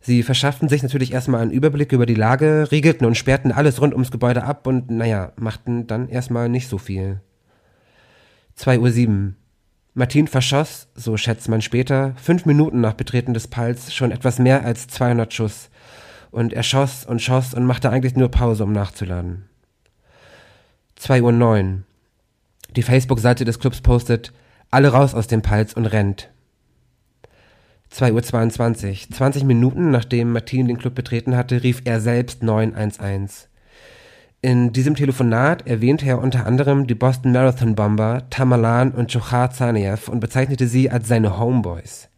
Sie 0.00 0.24
verschafften 0.24 0.68
sich 0.68 0.82
natürlich 0.82 1.12
erstmal 1.12 1.42
einen 1.42 1.52
Überblick 1.52 1.92
über 1.92 2.06
die 2.06 2.14
Lage, 2.14 2.72
riegelten 2.72 3.06
und 3.06 3.16
sperrten 3.16 3.52
alles 3.52 3.80
rund 3.80 3.92
ums 3.92 4.10
Gebäude 4.10 4.42
ab 4.42 4.66
und, 4.66 4.90
naja, 4.90 5.32
machten 5.36 5.86
dann 5.86 6.08
erstmal 6.08 6.48
nicht 6.48 6.68
so 6.68 6.76
viel. 6.76 7.20
2.07 8.58 9.08
Uhr. 9.08 9.32
Martin 9.98 10.28
verschoss, 10.28 10.88
so 10.94 11.16
schätzt 11.16 11.48
man 11.48 11.62
später, 11.62 12.12
fünf 12.22 12.44
Minuten 12.44 12.82
nach 12.82 12.92
Betreten 12.92 13.32
des 13.32 13.48
Pals 13.48 13.94
schon 13.94 14.12
etwas 14.12 14.38
mehr 14.38 14.62
als 14.62 14.88
200 14.88 15.32
Schuss. 15.32 15.70
Und 16.30 16.52
er 16.52 16.64
schoss 16.64 17.06
und 17.06 17.22
schoss 17.22 17.54
und 17.54 17.64
machte 17.64 17.88
eigentlich 17.88 18.14
nur 18.14 18.30
Pause, 18.30 18.64
um 18.64 18.72
nachzuladen. 18.72 19.48
2 20.96 21.22
Uhr 21.22 21.32
9. 21.32 21.84
Die 22.76 22.82
Facebook-Seite 22.82 23.46
des 23.46 23.58
Clubs 23.58 23.80
postet, 23.80 24.34
alle 24.70 24.88
raus 24.88 25.14
aus 25.14 25.28
dem 25.28 25.40
Pals 25.40 25.72
und 25.72 25.86
rennt. 25.86 26.28
2 27.88 28.12
Uhr 28.12 28.22
22. 28.22 29.10
20 29.10 29.44
Minuten 29.44 29.90
nachdem 29.90 30.30
Martin 30.30 30.68
den 30.68 30.76
Club 30.76 30.94
betreten 30.94 31.34
hatte, 31.38 31.62
rief 31.62 31.80
er 31.86 32.02
selbst 32.02 32.42
911. 32.42 33.48
In 34.42 34.72
diesem 34.72 34.94
Telefonat 34.94 35.66
erwähnte 35.66 36.06
er 36.06 36.20
unter 36.20 36.46
anderem 36.46 36.86
die 36.86 36.94
Boston 36.94 37.32
Marathon 37.32 37.74
Bomber 37.74 38.28
Tamerlan 38.30 38.92
und 38.92 39.12
Djokhar 39.12 39.50
Tsarnaev 39.50 40.08
und 40.10 40.20
bezeichnete 40.20 40.68
sie 40.68 40.90
als 40.90 41.08
seine 41.08 41.38
Homeboys. 41.38 42.08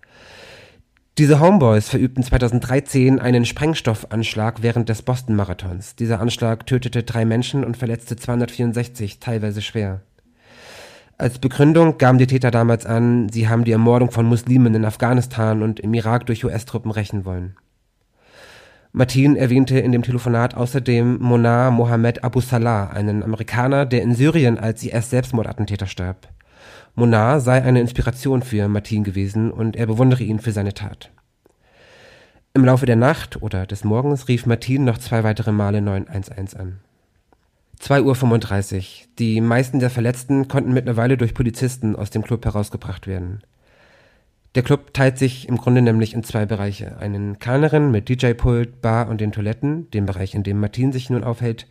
Diese 1.16 1.40
Homeboys 1.40 1.88
verübten 1.88 2.22
2013 2.22 3.18
einen 3.18 3.44
Sprengstoffanschlag 3.44 4.62
während 4.62 4.88
des 4.88 5.02
Boston 5.02 5.35
Marathons. 5.35 5.96
Dieser 5.96 6.20
Anschlag 6.20 6.66
tötete 6.66 7.02
drei 7.02 7.24
Menschen 7.24 7.64
und 7.64 7.76
verletzte 7.76 8.14
264, 8.14 9.18
teilweise 9.18 9.62
schwer. 9.62 10.02
Als 11.16 11.40
Begründung 11.40 11.98
gaben 11.98 12.18
die 12.18 12.28
Täter 12.28 12.52
damals 12.52 12.87
an, 12.87 13.28
sie 13.31 13.48
haben 13.48 13.64
die 13.64 13.72
Ermordung 13.72 14.12
von 14.12 14.26
Muslimen 14.26 14.76
in 14.76 14.85
Afghanistan 14.85 15.64
und 15.64 15.81
im 15.81 15.92
Irak 15.94 16.26
durch 16.26 16.44
US-Truppen 16.44 16.92
rächen 16.92 17.24
wollen. 17.24 17.57
Martin 18.92 19.37
erwähnte 19.37 19.79
in 19.79 19.92
dem 19.92 20.03
Telefonat 20.03 20.55
außerdem 20.55 21.18
Monar 21.18 21.70
Mohammed 21.70 22.24
Abu 22.24 22.40
Salah, 22.40 22.88
einen 22.88 23.22
Amerikaner, 23.22 23.85
der 23.85 24.03
in 24.03 24.14
Syrien 24.14 24.59
als 24.59 24.83
IS-Selbstmordattentäter 24.83 25.87
starb. 25.87 26.29
Monar 26.94 27.40
sei 27.40 27.62
eine 27.62 27.81
Inspiration 27.81 28.42
für 28.42 28.66
Martin 28.68 29.05
gewesen 29.05 29.53
und 29.53 29.77
er 29.77 29.87
bewundere 29.87 30.24
ihn 30.24 30.40
für 30.40 30.53
seine 30.53 30.74
Tat. 30.74 31.11
Im 32.55 32.64
Laufe 32.64 32.87
der 32.87 32.96
Nacht 32.96 33.40
oder 33.42 33.66
des 33.66 33.85
Morgens 33.85 34.27
rief 34.27 34.46
Martin 34.46 34.85
noch 34.85 34.98
zwei 34.98 35.22
weitere 35.22 35.53
Male 35.53 35.81
911 35.81 36.57
an. 36.57 36.81
2.35 37.81 38.77
Uhr. 38.77 38.83
Die 39.18 39.40
meisten 39.40 39.79
der 39.79 39.90
Verletzten 39.90 40.48
konnten 40.48 40.72
mittlerweile 40.72 41.16
durch 41.16 41.35
Polizisten 41.35 41.94
aus 41.94 42.11
dem 42.11 42.22
Club 42.22 42.44
herausgebracht 42.44 43.07
werden. 43.07 43.42
Der 44.55 44.63
Club 44.63 44.95
teilt 44.95 45.19
sich 45.19 45.47
im 45.49 45.59
Grunde 45.59 45.83
nämlich 45.83 46.15
in 46.15 46.25
zwei 46.25 46.47
Bereiche. 46.47 46.97
Einen 46.99 47.39
kleineren 47.39 47.91
mit 47.91 48.09
DJ-Pult, 48.09 48.81
Bar 48.81 49.09
und 49.09 49.21
den 49.21 49.33
Toiletten, 49.33 49.91
dem 49.91 50.07
Bereich, 50.07 50.35
in 50.35 50.43
dem 50.43 50.59
Martin 50.59 50.93
sich 50.93 51.11
nun 51.11 51.25
aufhält, 51.25 51.67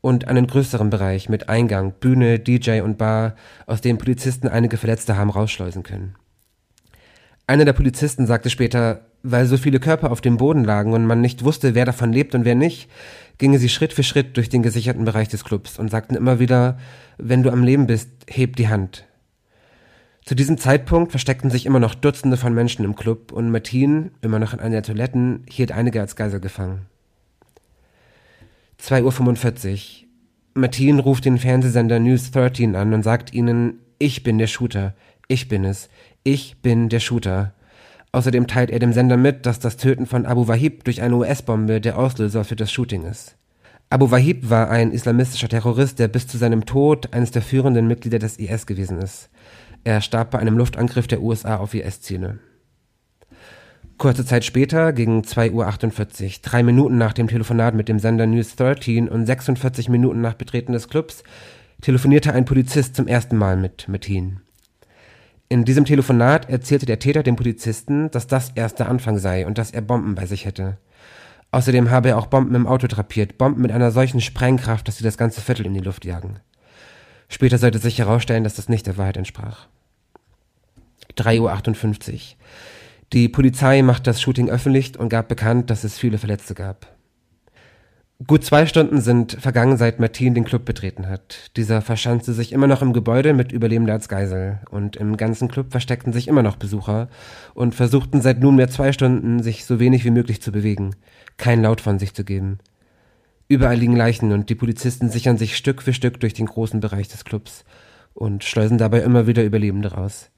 und 0.00 0.26
einen 0.28 0.46
größeren 0.46 0.90
Bereich 0.90 1.28
mit 1.28 1.48
Eingang, 1.48 1.94
Bühne, 2.00 2.38
DJ 2.38 2.80
und 2.80 2.98
Bar, 2.98 3.36
aus 3.66 3.80
dem 3.80 3.98
Polizisten 3.98 4.48
einige 4.48 4.76
Verletzte 4.76 5.16
haben 5.16 5.30
rausschleusen 5.30 5.82
können. 5.84 6.16
Einer 7.46 7.64
der 7.64 7.72
Polizisten 7.72 8.26
sagte 8.26 8.50
später, 8.50 9.02
weil 9.22 9.46
so 9.46 9.56
viele 9.56 9.78
Körper 9.78 10.10
auf 10.10 10.20
dem 10.20 10.36
Boden 10.36 10.64
lagen 10.64 10.92
und 10.92 11.06
man 11.06 11.20
nicht 11.20 11.44
wusste, 11.44 11.74
wer 11.74 11.84
davon 11.84 12.12
lebt 12.12 12.34
und 12.34 12.44
wer 12.44 12.54
nicht, 12.54 12.88
gingen 13.38 13.58
sie 13.58 13.68
Schritt 13.68 13.92
für 13.92 14.02
Schritt 14.02 14.36
durch 14.36 14.48
den 14.48 14.62
gesicherten 14.62 15.04
Bereich 15.04 15.28
des 15.28 15.44
Clubs 15.44 15.78
und 15.78 15.90
sagten 15.90 16.16
immer 16.16 16.38
wieder, 16.38 16.78
wenn 17.18 17.42
du 17.42 17.50
am 17.50 17.62
Leben 17.62 17.86
bist, 17.86 18.10
heb 18.28 18.56
die 18.56 18.68
Hand. 18.68 19.04
Zu 20.24 20.36
diesem 20.36 20.56
Zeitpunkt 20.56 21.10
versteckten 21.10 21.50
sich 21.50 21.66
immer 21.66 21.80
noch 21.80 21.94
Dutzende 21.94 22.36
von 22.36 22.54
Menschen 22.54 22.84
im 22.84 22.94
Club 22.94 23.32
und 23.32 23.50
Martin, 23.50 24.12
immer 24.20 24.38
noch 24.38 24.52
in 24.52 24.60
einer 24.60 24.76
der 24.76 24.82
Toiletten, 24.84 25.44
hielt 25.48 25.72
einige 25.72 26.00
als 26.00 26.14
Geisel 26.14 26.38
gefangen. 26.38 26.86
2.45 28.80 29.72
Uhr. 29.74 30.08
Martin 30.54 30.98
ruft 31.00 31.24
den 31.24 31.38
Fernsehsender 31.38 31.98
News 31.98 32.30
13 32.30 32.76
an 32.76 32.94
und 32.94 33.02
sagt 33.02 33.32
ihnen, 33.32 33.80
ich 33.98 34.22
bin 34.22 34.38
der 34.38 34.46
Shooter, 34.46 34.94
ich 35.28 35.48
bin 35.48 35.64
es, 35.64 35.88
ich 36.24 36.60
bin 36.62 36.88
der 36.88 37.00
Shooter. 37.00 37.52
Außerdem 38.12 38.46
teilt 38.46 38.70
er 38.70 38.78
dem 38.78 38.92
Sender 38.92 39.16
mit, 39.16 39.46
dass 39.46 39.58
das 39.58 39.76
Töten 39.76 40.06
von 40.06 40.26
Abu 40.26 40.46
Wahib 40.46 40.84
durch 40.84 41.00
eine 41.02 41.16
US-Bombe 41.16 41.80
der 41.80 41.98
Auslöser 41.98 42.44
für 42.44 42.56
das 42.56 42.70
Shooting 42.70 43.04
ist. 43.04 43.36
Abu 43.88 44.10
Wahib 44.10 44.50
war 44.50 44.70
ein 44.70 44.92
islamistischer 44.92 45.48
Terrorist, 45.48 45.98
der 45.98 46.08
bis 46.08 46.26
zu 46.26 46.38
seinem 46.38 46.64
Tod 46.64 47.12
eines 47.12 47.30
der 47.30 47.42
führenden 47.42 47.86
Mitglieder 47.86 48.18
des 48.18 48.38
IS 48.38 48.66
gewesen 48.66 48.98
ist. 48.98 49.28
Er 49.84 50.00
starb 50.00 50.30
bei 50.30 50.38
einem 50.38 50.56
Luftangriff 50.56 51.08
der 51.08 51.22
USA 51.22 51.56
auf 51.56 51.74
IS-Ziele. 51.74 52.38
Kurze 53.98 54.24
Zeit 54.24 54.44
später, 54.44 54.92
gegen 54.92 55.22
2.48 55.22 56.24
Uhr, 56.24 56.30
drei 56.42 56.62
Minuten 56.62 56.98
nach 56.98 57.12
dem 57.12 57.28
Telefonat 57.28 57.74
mit 57.74 57.88
dem 57.88 57.98
Sender 57.98 58.26
News 58.26 58.56
13 58.56 59.08
und 59.08 59.26
46 59.26 59.88
Minuten 59.88 60.20
nach 60.20 60.34
Betreten 60.34 60.72
des 60.72 60.88
Clubs, 60.88 61.22
telefonierte 61.80 62.32
ein 62.32 62.44
Polizist 62.44 62.96
zum 62.96 63.08
ersten 63.08 63.36
Mal 63.36 63.56
mit 63.56 63.88
Metin. 63.88 64.40
In 65.48 65.64
diesem 65.64 65.84
Telefonat 65.84 66.48
erzählte 66.48 66.86
der 66.86 66.98
Täter 66.98 67.22
dem 67.22 67.36
Polizisten, 67.36 68.10
dass 68.10 68.26
das 68.26 68.52
erst 68.54 68.78
der 68.78 68.88
Anfang 68.88 69.18
sei 69.18 69.46
und 69.46 69.58
dass 69.58 69.70
er 69.70 69.82
Bomben 69.82 70.14
bei 70.14 70.26
sich 70.26 70.46
hätte. 70.46 70.78
Außerdem 71.50 71.90
habe 71.90 72.10
er 72.10 72.18
auch 72.18 72.26
Bomben 72.26 72.54
im 72.54 72.66
Auto 72.66 72.86
drapiert, 72.86 73.36
Bomben 73.36 73.60
mit 73.60 73.72
einer 73.72 73.90
solchen 73.90 74.20
Sprengkraft, 74.20 74.88
dass 74.88 74.96
sie 74.96 75.04
das 75.04 75.18
ganze 75.18 75.42
Viertel 75.42 75.66
in 75.66 75.74
die 75.74 75.80
Luft 75.80 76.04
jagen. 76.04 76.40
Später 77.32 77.56
sollte 77.56 77.78
sich 77.78 77.98
herausstellen, 77.98 78.44
dass 78.44 78.56
das 78.56 78.68
nicht 78.68 78.86
der 78.86 78.98
Wahrheit 78.98 79.16
entsprach. 79.16 79.66
3.58 81.16 82.12
Uhr. 82.12 82.20
Die 83.14 83.28
Polizei 83.30 83.80
macht 83.80 84.06
das 84.06 84.20
Shooting 84.20 84.50
öffentlich 84.50 84.98
und 84.98 85.08
gab 85.08 85.28
bekannt, 85.28 85.70
dass 85.70 85.82
es 85.82 85.98
viele 85.98 86.18
Verletzte 86.18 86.54
gab. 86.54 86.86
Gut 88.26 88.44
zwei 88.44 88.66
Stunden 88.66 89.00
sind 89.00 89.32
vergangen, 89.40 89.78
seit 89.78 89.98
Martin 89.98 90.34
den 90.34 90.44
Club 90.44 90.66
betreten 90.66 91.08
hat. 91.08 91.50
Dieser 91.56 91.80
verschanzte 91.80 92.34
sich 92.34 92.52
immer 92.52 92.66
noch 92.66 92.82
im 92.82 92.92
Gebäude 92.92 93.32
mit 93.32 93.50
Überlebender 93.50 93.94
als 93.94 94.10
Geisel. 94.10 94.60
Und 94.70 94.96
im 94.96 95.16
ganzen 95.16 95.48
Club 95.48 95.72
versteckten 95.72 96.12
sich 96.12 96.28
immer 96.28 96.42
noch 96.42 96.56
Besucher 96.56 97.08
und 97.54 97.74
versuchten 97.74 98.20
seit 98.20 98.40
nunmehr 98.40 98.68
zwei 98.68 98.92
Stunden, 98.92 99.42
sich 99.42 99.64
so 99.64 99.80
wenig 99.80 100.04
wie 100.04 100.10
möglich 100.10 100.42
zu 100.42 100.52
bewegen, 100.52 100.94
kein 101.38 101.62
Laut 101.62 101.80
von 101.80 101.98
sich 101.98 102.12
zu 102.12 102.24
geben. 102.24 102.58
Überall 103.52 103.76
liegen 103.76 103.96
Leichen 103.96 104.32
und 104.32 104.48
die 104.48 104.54
Polizisten 104.54 105.10
sichern 105.10 105.36
sich 105.36 105.58
Stück 105.58 105.82
für 105.82 105.92
Stück 105.92 106.18
durch 106.20 106.32
den 106.32 106.46
großen 106.46 106.80
Bereich 106.80 107.08
des 107.08 107.26
Clubs 107.26 107.66
und 108.14 108.44
schleusen 108.44 108.78
dabei 108.78 109.00
immer 109.00 109.26
wieder 109.26 109.44
Überlebende 109.44 109.92
raus. 109.92 110.30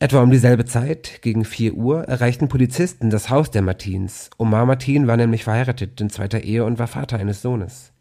Etwa 0.00 0.20
um 0.20 0.32
dieselbe 0.32 0.64
Zeit, 0.64 1.22
gegen 1.22 1.44
vier 1.44 1.74
Uhr, 1.74 2.02
erreichten 2.02 2.48
Polizisten 2.48 3.10
das 3.10 3.30
Haus 3.30 3.52
der 3.52 3.62
Martins. 3.62 4.30
Omar 4.36 4.66
Martin 4.66 5.06
war 5.06 5.16
nämlich 5.16 5.44
verheiratet 5.44 6.00
in 6.00 6.10
zweiter 6.10 6.40
Ehe 6.40 6.64
und 6.64 6.80
war 6.80 6.88
Vater 6.88 7.20
eines 7.20 7.40
Sohnes. 7.40 7.92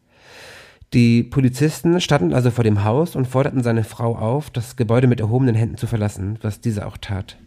Die 0.94 1.22
Polizisten 1.22 2.02
standen 2.02 2.34
also 2.34 2.50
vor 2.50 2.64
dem 2.64 2.84
Haus 2.84 3.16
und 3.16 3.28
forderten 3.28 3.62
seine 3.62 3.84
Frau 3.84 4.16
auf, 4.16 4.50
das 4.50 4.78
Gebäude 4.78 5.06
mit 5.06 5.20
erhobenen 5.20 5.54
Händen 5.54 5.78
zu 5.78 5.86
verlassen, 5.86 6.40
was 6.42 6.60
diese 6.60 6.88
auch 6.88 6.98
tat. 6.98 7.38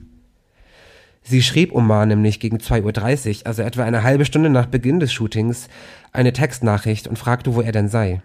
Sie 1.26 1.42
schrieb 1.42 1.74
Omar 1.74 2.04
nämlich 2.04 2.38
gegen 2.38 2.58
2.30 2.58 3.40
Uhr, 3.40 3.46
also 3.46 3.62
etwa 3.62 3.82
eine 3.82 4.02
halbe 4.02 4.26
Stunde 4.26 4.50
nach 4.50 4.66
Beginn 4.66 5.00
des 5.00 5.10
Shootings, 5.12 5.68
eine 6.12 6.34
Textnachricht 6.34 7.08
und 7.08 7.18
fragte, 7.18 7.54
wo 7.54 7.62
er 7.62 7.72
denn 7.72 7.88
sei. 7.88 8.20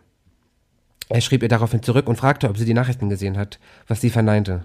Er 1.08 1.22
schrieb 1.22 1.42
ihr 1.42 1.50
daraufhin 1.50 1.82
zurück 1.82 2.08
und 2.08 2.18
fragte, 2.18 2.50
ob 2.50 2.58
sie 2.58 2.66
die 2.66 2.74
Nachrichten 2.74 3.10
gesehen 3.10 3.38
hat, 3.38 3.58
was 3.88 4.02
sie 4.02 4.10
verneinte. 4.10 4.64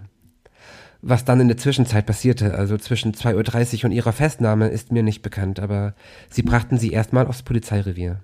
Was 1.00 1.24
dann 1.24 1.40
in 1.40 1.48
der 1.48 1.56
Zwischenzeit 1.56 2.06
passierte, 2.06 2.54
also 2.54 2.76
zwischen 2.76 3.14
2.30 3.14 3.78
Uhr 3.78 3.84
und 3.84 3.92
ihrer 3.92 4.12
Festnahme, 4.12 4.68
ist 4.68 4.90
mir 4.90 5.04
nicht 5.04 5.22
bekannt, 5.22 5.60
aber 5.60 5.94
sie 6.28 6.42
brachten 6.42 6.76
sie 6.76 6.90
erstmal 6.90 7.26
aufs 7.28 7.42
Polizeirevier. 7.42 8.20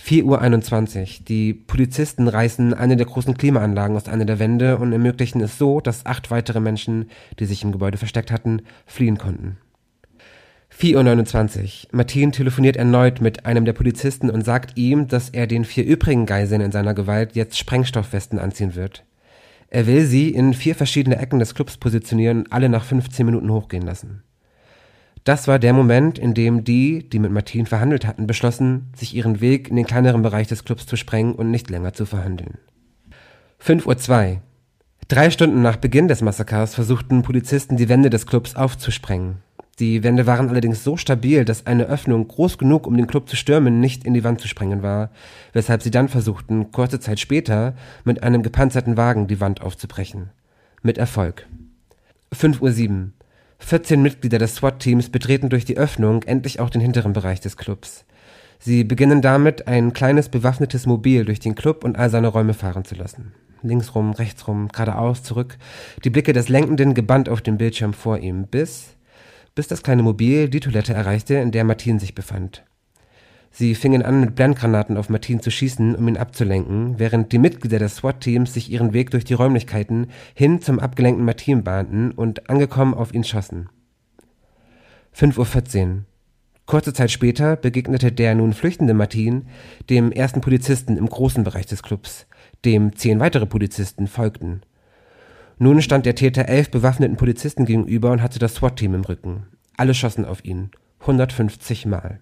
4.21 0.00 1.00
Uhr. 1.00 1.24
Die 1.28 1.54
Polizisten 1.54 2.28
reißen 2.28 2.74
eine 2.74 2.96
der 2.96 3.06
großen 3.06 3.36
Klimaanlagen 3.36 3.96
aus 3.96 4.08
einer 4.08 4.24
der 4.24 4.38
Wände 4.38 4.78
und 4.78 4.92
ermöglichen 4.92 5.40
es 5.40 5.58
so, 5.58 5.80
dass 5.80 6.06
acht 6.06 6.30
weitere 6.30 6.60
Menschen, 6.60 7.10
die 7.38 7.46
sich 7.46 7.62
im 7.62 7.72
Gebäude 7.72 7.98
versteckt 7.98 8.30
hatten, 8.30 8.62
fliehen 8.86 9.18
konnten. 9.18 9.56
4.29 10.76 11.62
Uhr. 11.62 11.88
Martin 11.92 12.32
telefoniert 12.32 12.76
erneut 12.76 13.20
mit 13.20 13.46
einem 13.46 13.64
der 13.64 13.72
Polizisten 13.72 14.28
und 14.28 14.44
sagt 14.44 14.76
ihm, 14.76 15.06
dass 15.06 15.30
er 15.30 15.46
den 15.46 15.64
vier 15.64 15.84
übrigen 15.84 16.26
Geiseln 16.26 16.60
in 16.60 16.72
seiner 16.72 16.94
Gewalt 16.94 17.36
jetzt 17.36 17.58
Sprengstoffwesten 17.58 18.40
anziehen 18.40 18.74
wird. 18.74 19.04
Er 19.68 19.86
will 19.86 20.04
sie 20.04 20.30
in 20.30 20.52
vier 20.52 20.74
verschiedene 20.74 21.16
Ecken 21.18 21.38
des 21.38 21.54
Clubs 21.54 21.76
positionieren 21.76 22.46
alle 22.50 22.68
nach 22.68 22.84
15 22.84 23.24
Minuten 23.24 23.50
hochgehen 23.50 23.84
lassen. 23.84 24.22
Das 25.24 25.48
war 25.48 25.58
der 25.58 25.72
Moment, 25.72 26.18
in 26.18 26.34
dem 26.34 26.64
die, 26.64 27.08
die 27.08 27.18
mit 27.18 27.32
Martin 27.32 27.64
verhandelt 27.64 28.06
hatten, 28.06 28.26
beschlossen, 28.26 28.92
sich 28.94 29.14
ihren 29.14 29.40
Weg 29.40 29.68
in 29.68 29.76
den 29.76 29.86
kleineren 29.86 30.20
Bereich 30.20 30.48
des 30.48 30.64
Clubs 30.64 30.86
zu 30.86 30.96
sprengen 30.96 31.34
und 31.34 31.50
nicht 31.50 31.70
länger 31.70 31.94
zu 31.94 32.04
verhandeln. 32.04 32.58
5.02 33.62 34.32
Uhr. 34.32 34.40
Drei 35.08 35.30
Stunden 35.30 35.62
nach 35.62 35.76
Beginn 35.76 36.08
des 36.08 36.20
Massakers 36.20 36.74
versuchten 36.74 37.22
Polizisten 37.22 37.78
die 37.78 37.88
Wände 37.88 38.10
des 38.10 38.26
Clubs 38.26 38.54
aufzusprengen. 38.54 39.36
Die 39.78 40.02
Wände 40.02 40.26
waren 40.26 40.50
allerdings 40.50 40.84
so 40.84 40.98
stabil, 40.98 41.44
dass 41.46 41.66
eine 41.66 41.86
Öffnung 41.86 42.28
groß 42.28 42.58
genug, 42.58 42.86
um 42.86 42.96
den 42.96 43.06
Club 43.06 43.28
zu 43.28 43.34
stürmen, 43.34 43.80
nicht 43.80 44.04
in 44.04 44.14
die 44.14 44.24
Wand 44.24 44.40
zu 44.40 44.46
sprengen 44.46 44.82
war, 44.82 45.10
weshalb 45.52 45.82
sie 45.82 45.90
dann 45.90 46.08
versuchten, 46.08 46.70
kurze 46.70 47.00
Zeit 47.00 47.18
später 47.18 47.74
mit 48.04 48.22
einem 48.22 48.42
gepanzerten 48.42 48.96
Wagen 48.96 49.26
die 49.26 49.40
Wand 49.40 49.62
aufzubrechen. 49.62 50.30
Mit 50.82 50.98
Erfolg. 50.98 51.46
5.07 52.32 52.90
Uhr. 52.90 53.10
14 53.58 54.02
Mitglieder 54.02 54.38
des 54.38 54.56
SWAT-Teams 54.56 55.10
betreten 55.10 55.48
durch 55.48 55.64
die 55.64 55.76
Öffnung 55.76 56.22
endlich 56.24 56.60
auch 56.60 56.70
den 56.70 56.80
hinteren 56.80 57.12
Bereich 57.12 57.40
des 57.40 57.56
Clubs. 57.56 58.04
Sie 58.58 58.84
beginnen 58.84 59.22
damit, 59.22 59.68
ein 59.68 59.92
kleines 59.92 60.28
bewaffnetes 60.28 60.86
Mobil 60.86 61.24
durch 61.24 61.40
den 61.40 61.54
Club 61.54 61.84
und 61.84 61.98
all 61.98 62.10
seine 62.10 62.28
Räume 62.28 62.54
fahren 62.54 62.84
zu 62.84 62.94
lassen. 62.94 63.32
Linksrum, 63.62 64.12
rechtsrum, 64.12 64.68
geradeaus, 64.68 65.22
zurück, 65.22 65.56
die 66.04 66.10
Blicke 66.10 66.32
des 66.32 66.48
Lenkenden 66.48 66.94
gebannt 66.94 67.28
auf 67.28 67.40
dem 67.40 67.58
Bildschirm 67.58 67.94
vor 67.94 68.18
ihm, 68.18 68.46
bis, 68.46 68.96
bis 69.54 69.68
das 69.68 69.82
kleine 69.82 70.02
Mobil 70.02 70.48
die 70.48 70.60
Toilette 70.60 70.94
erreichte, 70.94 71.34
in 71.34 71.50
der 71.50 71.64
Martin 71.64 71.98
sich 71.98 72.14
befand. 72.14 72.64
Sie 73.56 73.76
fingen 73.76 74.02
an, 74.02 74.20
mit 74.20 74.34
Blendgranaten 74.34 74.96
auf 74.96 75.08
Martin 75.08 75.40
zu 75.40 75.48
schießen, 75.48 75.94
um 75.94 76.08
ihn 76.08 76.16
abzulenken, 76.16 76.98
während 76.98 77.30
die 77.30 77.38
Mitglieder 77.38 77.78
des 77.78 77.94
SWAT-Teams 77.94 78.52
sich 78.52 78.68
ihren 78.68 78.92
Weg 78.92 79.12
durch 79.12 79.24
die 79.24 79.34
Räumlichkeiten 79.34 80.08
hin 80.34 80.60
zum 80.60 80.80
abgelenkten 80.80 81.24
Martin 81.24 81.62
bahnten 81.62 82.10
und 82.10 82.50
angekommen 82.50 82.94
auf 82.94 83.14
ihn 83.14 83.22
schossen. 83.22 83.68
5.14 85.16 85.86
Uhr. 85.86 85.98
Kurze 86.66 86.92
Zeit 86.92 87.12
später 87.12 87.54
begegnete 87.54 88.10
der 88.10 88.34
nun 88.34 88.54
flüchtende 88.54 88.92
Martin 88.92 89.46
dem 89.88 90.10
ersten 90.10 90.40
Polizisten 90.40 90.96
im 90.96 91.08
großen 91.08 91.44
Bereich 91.44 91.66
des 91.66 91.84
Clubs, 91.84 92.26
dem 92.64 92.96
zehn 92.96 93.20
weitere 93.20 93.46
Polizisten 93.46 94.08
folgten. 94.08 94.62
Nun 95.58 95.80
stand 95.80 96.06
der 96.06 96.16
Täter 96.16 96.48
elf 96.48 96.72
bewaffneten 96.72 97.16
Polizisten 97.16 97.66
gegenüber 97.66 98.10
und 98.10 98.20
hatte 98.20 98.40
das 98.40 98.56
SWAT-Team 98.56 98.94
im 98.94 99.04
Rücken. 99.04 99.46
Alle 99.76 99.94
schossen 99.94 100.24
auf 100.24 100.44
ihn. 100.44 100.72
150 100.98 101.86
Mal. 101.86 102.18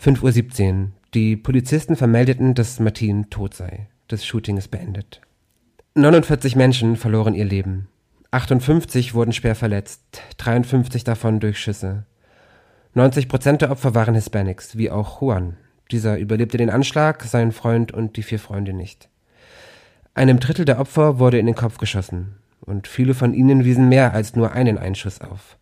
5.17 0.00 0.72
Uhr. 0.72 0.88
Die 1.14 1.36
Polizisten 1.36 1.96
vermeldeten, 1.96 2.54
dass 2.54 2.80
Martin 2.80 3.30
tot 3.30 3.54
sei. 3.54 3.88
Das 4.08 4.24
Shooting 4.24 4.56
ist 4.56 4.70
beendet. 4.70 5.20
49 5.94 6.56
Menschen 6.56 6.96
verloren 6.96 7.34
ihr 7.34 7.44
Leben. 7.44 7.88
58 8.30 9.14
wurden 9.14 9.32
schwer 9.32 9.54
verletzt, 9.54 10.02
53 10.38 11.04
davon 11.04 11.40
durch 11.40 11.58
Schüsse. 11.58 12.04
90 12.94 13.28
Prozent 13.28 13.62
der 13.62 13.70
Opfer 13.70 13.94
waren 13.94 14.14
Hispanics, 14.14 14.76
wie 14.76 14.90
auch 14.90 15.20
Juan. 15.20 15.56
Dieser 15.90 16.18
überlebte 16.18 16.58
den 16.58 16.70
Anschlag, 16.70 17.22
sein 17.22 17.52
Freund 17.52 17.92
und 17.92 18.16
die 18.16 18.22
vier 18.22 18.38
Freunde 18.38 18.72
nicht. 18.72 19.08
Einem 20.14 20.40
Drittel 20.40 20.64
der 20.64 20.80
Opfer 20.80 21.18
wurde 21.18 21.38
in 21.38 21.46
den 21.46 21.54
Kopf 21.54 21.78
geschossen 21.78 22.36
und 22.60 22.88
viele 22.88 23.14
von 23.14 23.32
ihnen 23.34 23.64
wiesen 23.64 23.88
mehr 23.88 24.12
als 24.12 24.34
nur 24.34 24.52
einen 24.52 24.78
Einschuss 24.78 25.20
auf. 25.20 25.56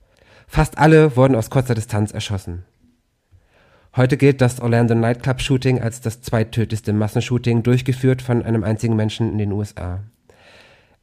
Fast 0.47 0.79
alle 0.79 1.17
wurden 1.17 1.35
aus 1.35 1.51
kurzer 1.51 1.75
Distanz 1.75 2.13
erschossen. 2.13 2.65
Heute 3.97 4.17
gilt 4.17 4.41
das 4.41 4.59
Orlando 4.61 4.97
Nightclub 4.97 5.41
Shooting 5.41 5.81
als 5.81 6.01
das 6.01 6.21
zweittödlichste 6.21 6.93
Massenshooting 6.93 7.63
durchgeführt 7.63 8.23
von 8.23 8.43
einem 8.43 8.65
einzigen 8.65 8.97
Menschen 8.97 9.31
in 9.31 9.39
den 9.39 9.53
USA. 9.53 10.03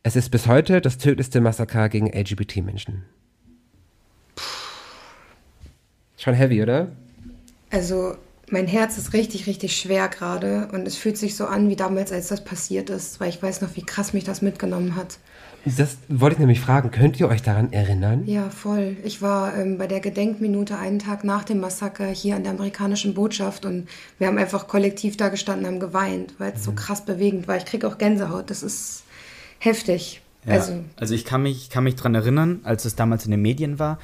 Es 0.03 0.17
ist 0.17 0.29
bis 0.29 0.45
heute 0.45 0.81
das 0.81 0.97
tödlichste 0.97 1.39
Massaker 1.39 1.87
gegen 1.87 2.07
LGBT-Menschen. 2.07 3.05
Schon 6.17 6.33
heavy, 6.33 6.61
oder? 6.61 6.91
Also, 7.69 8.15
mein 8.49 8.67
Herz 8.67 8.97
ist 8.97 9.13
richtig, 9.13 9.47
richtig 9.47 9.77
schwer 9.77 10.09
gerade 10.09 10.67
und 10.73 10.85
es 10.85 10.97
fühlt 10.97 11.17
sich 11.17 11.37
so 11.37 11.45
an 11.45 11.69
wie 11.69 11.77
damals, 11.77 12.11
als 12.11 12.27
das 12.27 12.43
passiert 12.43 12.89
ist, 12.89 13.21
weil 13.21 13.29
ich 13.29 13.41
weiß 13.41 13.61
noch, 13.61 13.73
wie 13.77 13.85
krass 13.85 14.11
mich 14.11 14.25
das 14.25 14.41
mitgenommen 14.41 14.97
hat. 14.97 15.17
Das 15.65 15.97
wollte 16.07 16.35
ich 16.35 16.39
nämlich 16.39 16.59
fragen. 16.59 16.89
Könnt 16.91 17.19
ihr 17.19 17.27
euch 17.27 17.41
daran 17.41 17.71
erinnern? 17.71 18.23
Ja, 18.25 18.49
voll. 18.49 18.97
Ich 19.03 19.21
war 19.21 19.55
ähm, 19.55 19.77
bei 19.77 19.87
der 19.87 19.99
Gedenkminute 19.99 20.77
einen 20.77 20.99
Tag 20.99 21.23
nach 21.23 21.43
dem 21.43 21.59
Massaker 21.59 22.07
hier 22.07 22.35
an 22.35 22.43
der 22.43 22.53
amerikanischen 22.53 23.13
Botschaft 23.13 23.65
und 23.65 23.87
wir 24.17 24.27
haben 24.27 24.37
einfach 24.37 24.67
kollektiv 24.67 25.17
da 25.17 25.29
gestanden, 25.29 25.67
haben 25.67 25.79
geweint, 25.79 26.33
weil 26.39 26.53
es 26.53 26.63
so 26.63 26.71
krass 26.71 27.05
bewegend 27.05 27.47
war. 27.47 27.57
Ich 27.57 27.65
kriege 27.65 27.87
auch 27.87 27.97
Gänsehaut. 27.97 28.49
Das 28.49 28.63
ist 28.63 29.03
heftig. 29.59 30.21
Ja, 30.45 30.53
also, 30.53 30.83
also 30.95 31.13
ich 31.13 31.25
kann 31.25 31.43
mich, 31.43 31.69
kann 31.69 31.83
mich 31.83 31.95
daran 31.95 32.15
erinnern, 32.15 32.61
als 32.63 32.85
es 32.85 32.95
damals 32.95 33.25
in 33.25 33.31
den 33.31 33.41
Medien 33.41 33.77
war. 33.77 33.99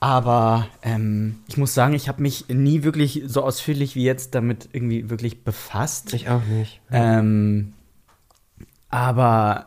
Aber 0.00 0.68
ähm, 0.82 1.40
ich 1.48 1.56
muss 1.56 1.74
sagen, 1.74 1.94
ich 1.94 2.08
habe 2.08 2.22
mich 2.22 2.48
nie 2.48 2.82
wirklich 2.84 3.22
so 3.26 3.42
ausführlich 3.42 3.96
wie 3.96 4.04
jetzt 4.04 4.34
damit 4.34 4.68
irgendwie 4.72 5.10
wirklich 5.10 5.42
befasst. 5.42 6.14
Ich 6.14 6.28
auch 6.28 6.44
nicht. 6.44 6.80
Ähm, 6.90 7.72
aber 8.90 9.66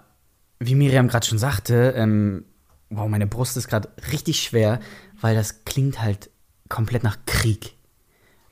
wie 0.61 0.75
Miriam 0.75 1.07
gerade 1.07 1.25
schon 1.25 1.39
sagte, 1.39 1.93
ähm, 1.97 2.45
wow, 2.91 3.07
meine 3.07 3.25
Brust 3.25 3.57
ist 3.57 3.67
gerade 3.67 3.89
richtig 4.11 4.43
schwer, 4.43 4.79
weil 5.19 5.35
das 5.35 5.65
klingt 5.65 6.01
halt 6.01 6.29
komplett 6.69 7.03
nach 7.03 7.17
Krieg. 7.25 7.73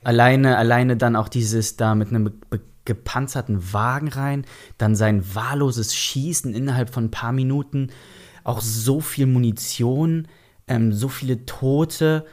Alleine, 0.02 0.56
alleine 0.56 0.96
dann 0.96 1.14
auch 1.14 1.28
dieses 1.28 1.76
da 1.76 1.94
mit 1.94 2.08
einem 2.08 2.40
gepanzerten 2.84 3.72
Wagen 3.72 4.08
rein, 4.08 4.44
dann 4.76 4.96
sein 4.96 5.22
wahlloses 5.34 5.94
Schießen 5.94 6.52
innerhalb 6.52 6.90
von 6.90 7.04
ein 7.04 7.10
paar 7.12 7.32
Minuten, 7.32 7.90
auch 8.42 8.60
so 8.60 9.00
viel 9.00 9.26
Munition, 9.26 10.26
ähm, 10.66 10.92
so 10.92 11.08
viele 11.08 11.46
Tote. 11.46 12.26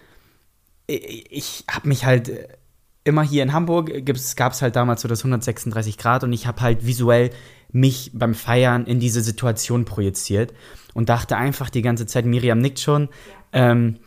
Ich, 0.88 1.66
habe 1.70 1.88
mich 1.88 2.06
halt 2.06 2.30
äh, 2.30 2.48
immer 3.04 3.22
hier 3.22 3.44
in 3.44 3.54
Hamburg 3.54 3.92
gab 4.36 4.54
es 4.54 4.62
halt 4.62 4.76
damals 4.76 5.02
so 5.02 5.08
das 5.08 5.20
136 5.20 5.98
Grad 5.98 6.24
und 6.24 6.34
ich 6.34 6.48
habe 6.48 6.62
halt 6.62 6.86
visuell 6.86 7.30
mich 7.72 8.12
beim 8.14 8.34
Feiern 8.34 8.86
in 8.86 9.00
diese 9.00 9.22
Situation 9.22 9.86
projiziert 9.86 10.54
und 10.94 11.10
dachte 11.10 11.38
einfach 11.38 11.70
die 11.70 11.82
ganze 11.82 12.06
Zeit, 12.06 12.26
Miriam 12.26 12.60
nickt 12.60 12.80
schon, 12.80 13.10
ähm, 13.54 13.98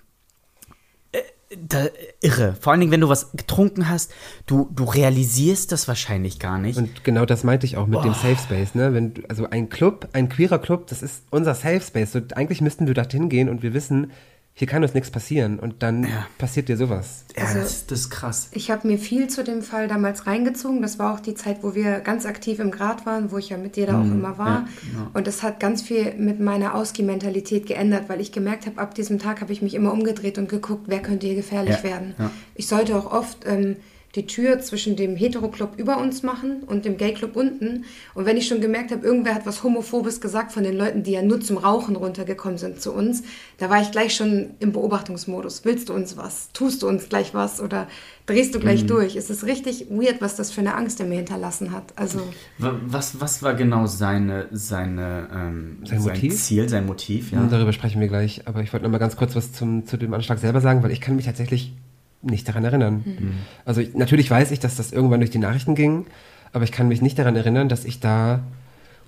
äh, 1.12 1.18
da, 1.56 1.86
irre. 2.20 2.56
Vor 2.60 2.72
allen 2.72 2.80
Dingen, 2.80 2.92
wenn 2.92 3.00
du 3.00 3.08
was 3.08 3.32
getrunken 3.32 3.88
hast, 3.88 4.12
du, 4.46 4.70
du 4.74 4.84
realisierst 4.84 5.72
das 5.72 5.88
wahrscheinlich 5.88 6.38
gar 6.38 6.58
nicht. 6.58 6.78
Und 6.78 7.04
genau 7.04 7.26
das 7.26 7.44
meinte 7.44 7.66
ich 7.66 7.76
auch 7.76 7.86
mit 7.86 8.00
oh. 8.00 8.02
dem 8.02 8.14
Safe 8.14 8.36
Space, 8.36 8.74
ne? 8.74 8.94
Wenn 8.94 9.14
du, 9.14 9.22
also 9.28 9.48
ein 9.48 9.68
Club, 9.68 10.08
ein 10.12 10.28
queerer 10.28 10.58
Club, 10.58 10.86
das 10.88 11.02
ist 11.02 11.24
unser 11.30 11.54
Safe 11.54 11.80
Space. 11.80 12.12
So, 12.12 12.20
eigentlich 12.34 12.60
müssten 12.60 12.86
wir 12.86 12.94
dorthin 12.94 13.28
gehen 13.28 13.48
und 13.48 13.62
wir 13.62 13.74
wissen, 13.74 14.12
hier 14.60 14.68
kann 14.68 14.82
uns 14.82 14.92
nichts 14.92 15.10
passieren 15.10 15.58
und 15.58 15.82
dann 15.82 16.04
ja. 16.04 16.26
passiert 16.36 16.68
dir 16.68 16.76
sowas. 16.76 17.24
Ja, 17.34 17.44
also, 17.44 17.60
das, 17.60 17.86
das, 17.86 18.00
ist 18.00 18.10
krass. 18.10 18.50
Ich 18.52 18.70
habe 18.70 18.86
mir 18.86 18.98
viel 18.98 19.26
zu 19.28 19.42
dem 19.42 19.62
Fall 19.62 19.88
damals 19.88 20.26
reingezogen. 20.26 20.82
Das 20.82 20.98
war 20.98 21.14
auch 21.14 21.20
die 21.20 21.34
Zeit, 21.34 21.62
wo 21.62 21.74
wir 21.74 22.00
ganz 22.00 22.26
aktiv 22.26 22.58
im 22.58 22.70
Grad 22.70 23.06
waren, 23.06 23.32
wo 23.32 23.38
ich 23.38 23.48
ja 23.48 23.56
mit 23.56 23.76
dir 23.76 23.86
da 23.86 23.94
mhm. 23.94 24.00
auch 24.00 24.14
immer 24.14 24.38
war. 24.38 24.48
Ja, 24.48 24.68
genau. 24.92 25.10
Und 25.14 25.26
das 25.26 25.42
hat 25.42 25.60
ganz 25.60 25.80
viel 25.80 26.12
mit 26.18 26.40
meiner 26.40 26.74
Ausgeh-Mentalität 26.74 27.64
geändert, 27.64 28.10
weil 28.10 28.20
ich 28.20 28.32
gemerkt 28.32 28.66
habe, 28.66 28.76
ab 28.76 28.94
diesem 28.94 29.18
Tag 29.18 29.40
habe 29.40 29.50
ich 29.50 29.62
mich 29.62 29.72
immer 29.72 29.94
umgedreht 29.94 30.36
und 30.36 30.50
geguckt, 30.50 30.82
wer 30.88 31.00
könnte 31.00 31.26
hier 31.26 31.36
gefährlich 31.36 31.82
werden. 31.82 32.14
Ich 32.54 32.66
sollte 32.66 32.94
auch 32.96 33.10
oft 33.10 33.46
ähm, 33.46 33.76
die 34.14 34.26
Tür 34.26 34.60
zwischen 34.60 34.96
dem 34.96 35.14
Hetero-Club 35.14 35.74
über 35.76 35.98
uns 35.98 36.22
machen 36.22 36.64
und 36.64 36.84
dem 36.84 36.96
Gay-Club 36.96 37.36
unten. 37.36 37.84
Und 38.14 38.26
wenn 38.26 38.36
ich 38.36 38.48
schon 38.48 38.60
gemerkt 38.60 38.90
habe, 38.90 39.06
irgendwer 39.06 39.34
hat 39.34 39.46
was 39.46 39.62
Homophobes 39.62 40.20
gesagt 40.20 40.50
von 40.50 40.64
den 40.64 40.76
Leuten, 40.76 41.04
die 41.04 41.12
ja 41.12 41.22
nur 41.22 41.40
zum 41.40 41.58
Rauchen 41.58 41.94
runtergekommen 41.94 42.58
sind 42.58 42.80
zu 42.80 42.92
uns, 42.92 43.22
da 43.58 43.70
war 43.70 43.80
ich 43.80 43.92
gleich 43.92 44.14
schon 44.14 44.50
im 44.58 44.72
Beobachtungsmodus. 44.72 45.64
Willst 45.64 45.88
du 45.88 45.92
uns 45.92 46.16
was? 46.16 46.50
Tust 46.52 46.82
du 46.82 46.88
uns 46.88 47.08
gleich 47.08 47.34
was? 47.34 47.60
Oder 47.60 47.86
drehst 48.26 48.54
du 48.54 48.58
gleich 48.58 48.82
mhm. 48.82 48.88
durch? 48.88 49.14
Es 49.14 49.30
ist 49.30 49.44
richtig 49.44 49.86
weird, 49.90 50.20
was 50.20 50.34
das 50.34 50.50
für 50.50 50.60
eine 50.60 50.74
Angst 50.74 50.98
er 50.98 51.06
mir 51.06 51.16
hinterlassen 51.16 51.70
hat. 51.70 51.92
Also 51.94 52.20
was, 52.58 53.20
was 53.20 53.44
war 53.44 53.54
genau 53.54 53.86
seine, 53.86 54.48
seine, 54.50 55.28
ähm, 55.32 55.78
sein, 55.84 56.00
sein 56.00 56.14
Motiv? 56.14 56.34
Ziel, 56.34 56.68
sein 56.68 56.86
Motiv? 56.86 57.30
Ja? 57.30 57.46
Darüber 57.48 57.72
sprechen 57.72 58.00
wir 58.00 58.08
gleich. 58.08 58.48
Aber 58.48 58.60
ich 58.62 58.72
wollte 58.72 58.84
noch 58.84 58.90
mal 58.90 58.98
ganz 58.98 59.16
kurz 59.16 59.36
was 59.36 59.52
zum, 59.52 59.86
zu 59.86 59.96
dem 59.96 60.12
Anschlag 60.14 60.38
selber 60.40 60.60
sagen, 60.60 60.82
weil 60.82 60.90
ich 60.90 61.00
kann 61.00 61.14
mich 61.14 61.26
tatsächlich 61.26 61.74
nicht 62.22 62.48
daran 62.48 62.64
erinnern. 62.64 63.02
Mhm. 63.04 63.32
Also 63.64 63.80
ich, 63.80 63.94
natürlich 63.94 64.30
weiß 64.30 64.50
ich, 64.50 64.60
dass 64.60 64.76
das 64.76 64.92
irgendwann 64.92 65.20
durch 65.20 65.30
die 65.30 65.38
Nachrichten 65.38 65.74
ging, 65.74 66.06
aber 66.52 66.64
ich 66.64 66.72
kann 66.72 66.88
mich 66.88 67.02
nicht 67.02 67.18
daran 67.18 67.36
erinnern, 67.36 67.68
dass 67.68 67.84
ich 67.84 68.00
da 68.00 68.40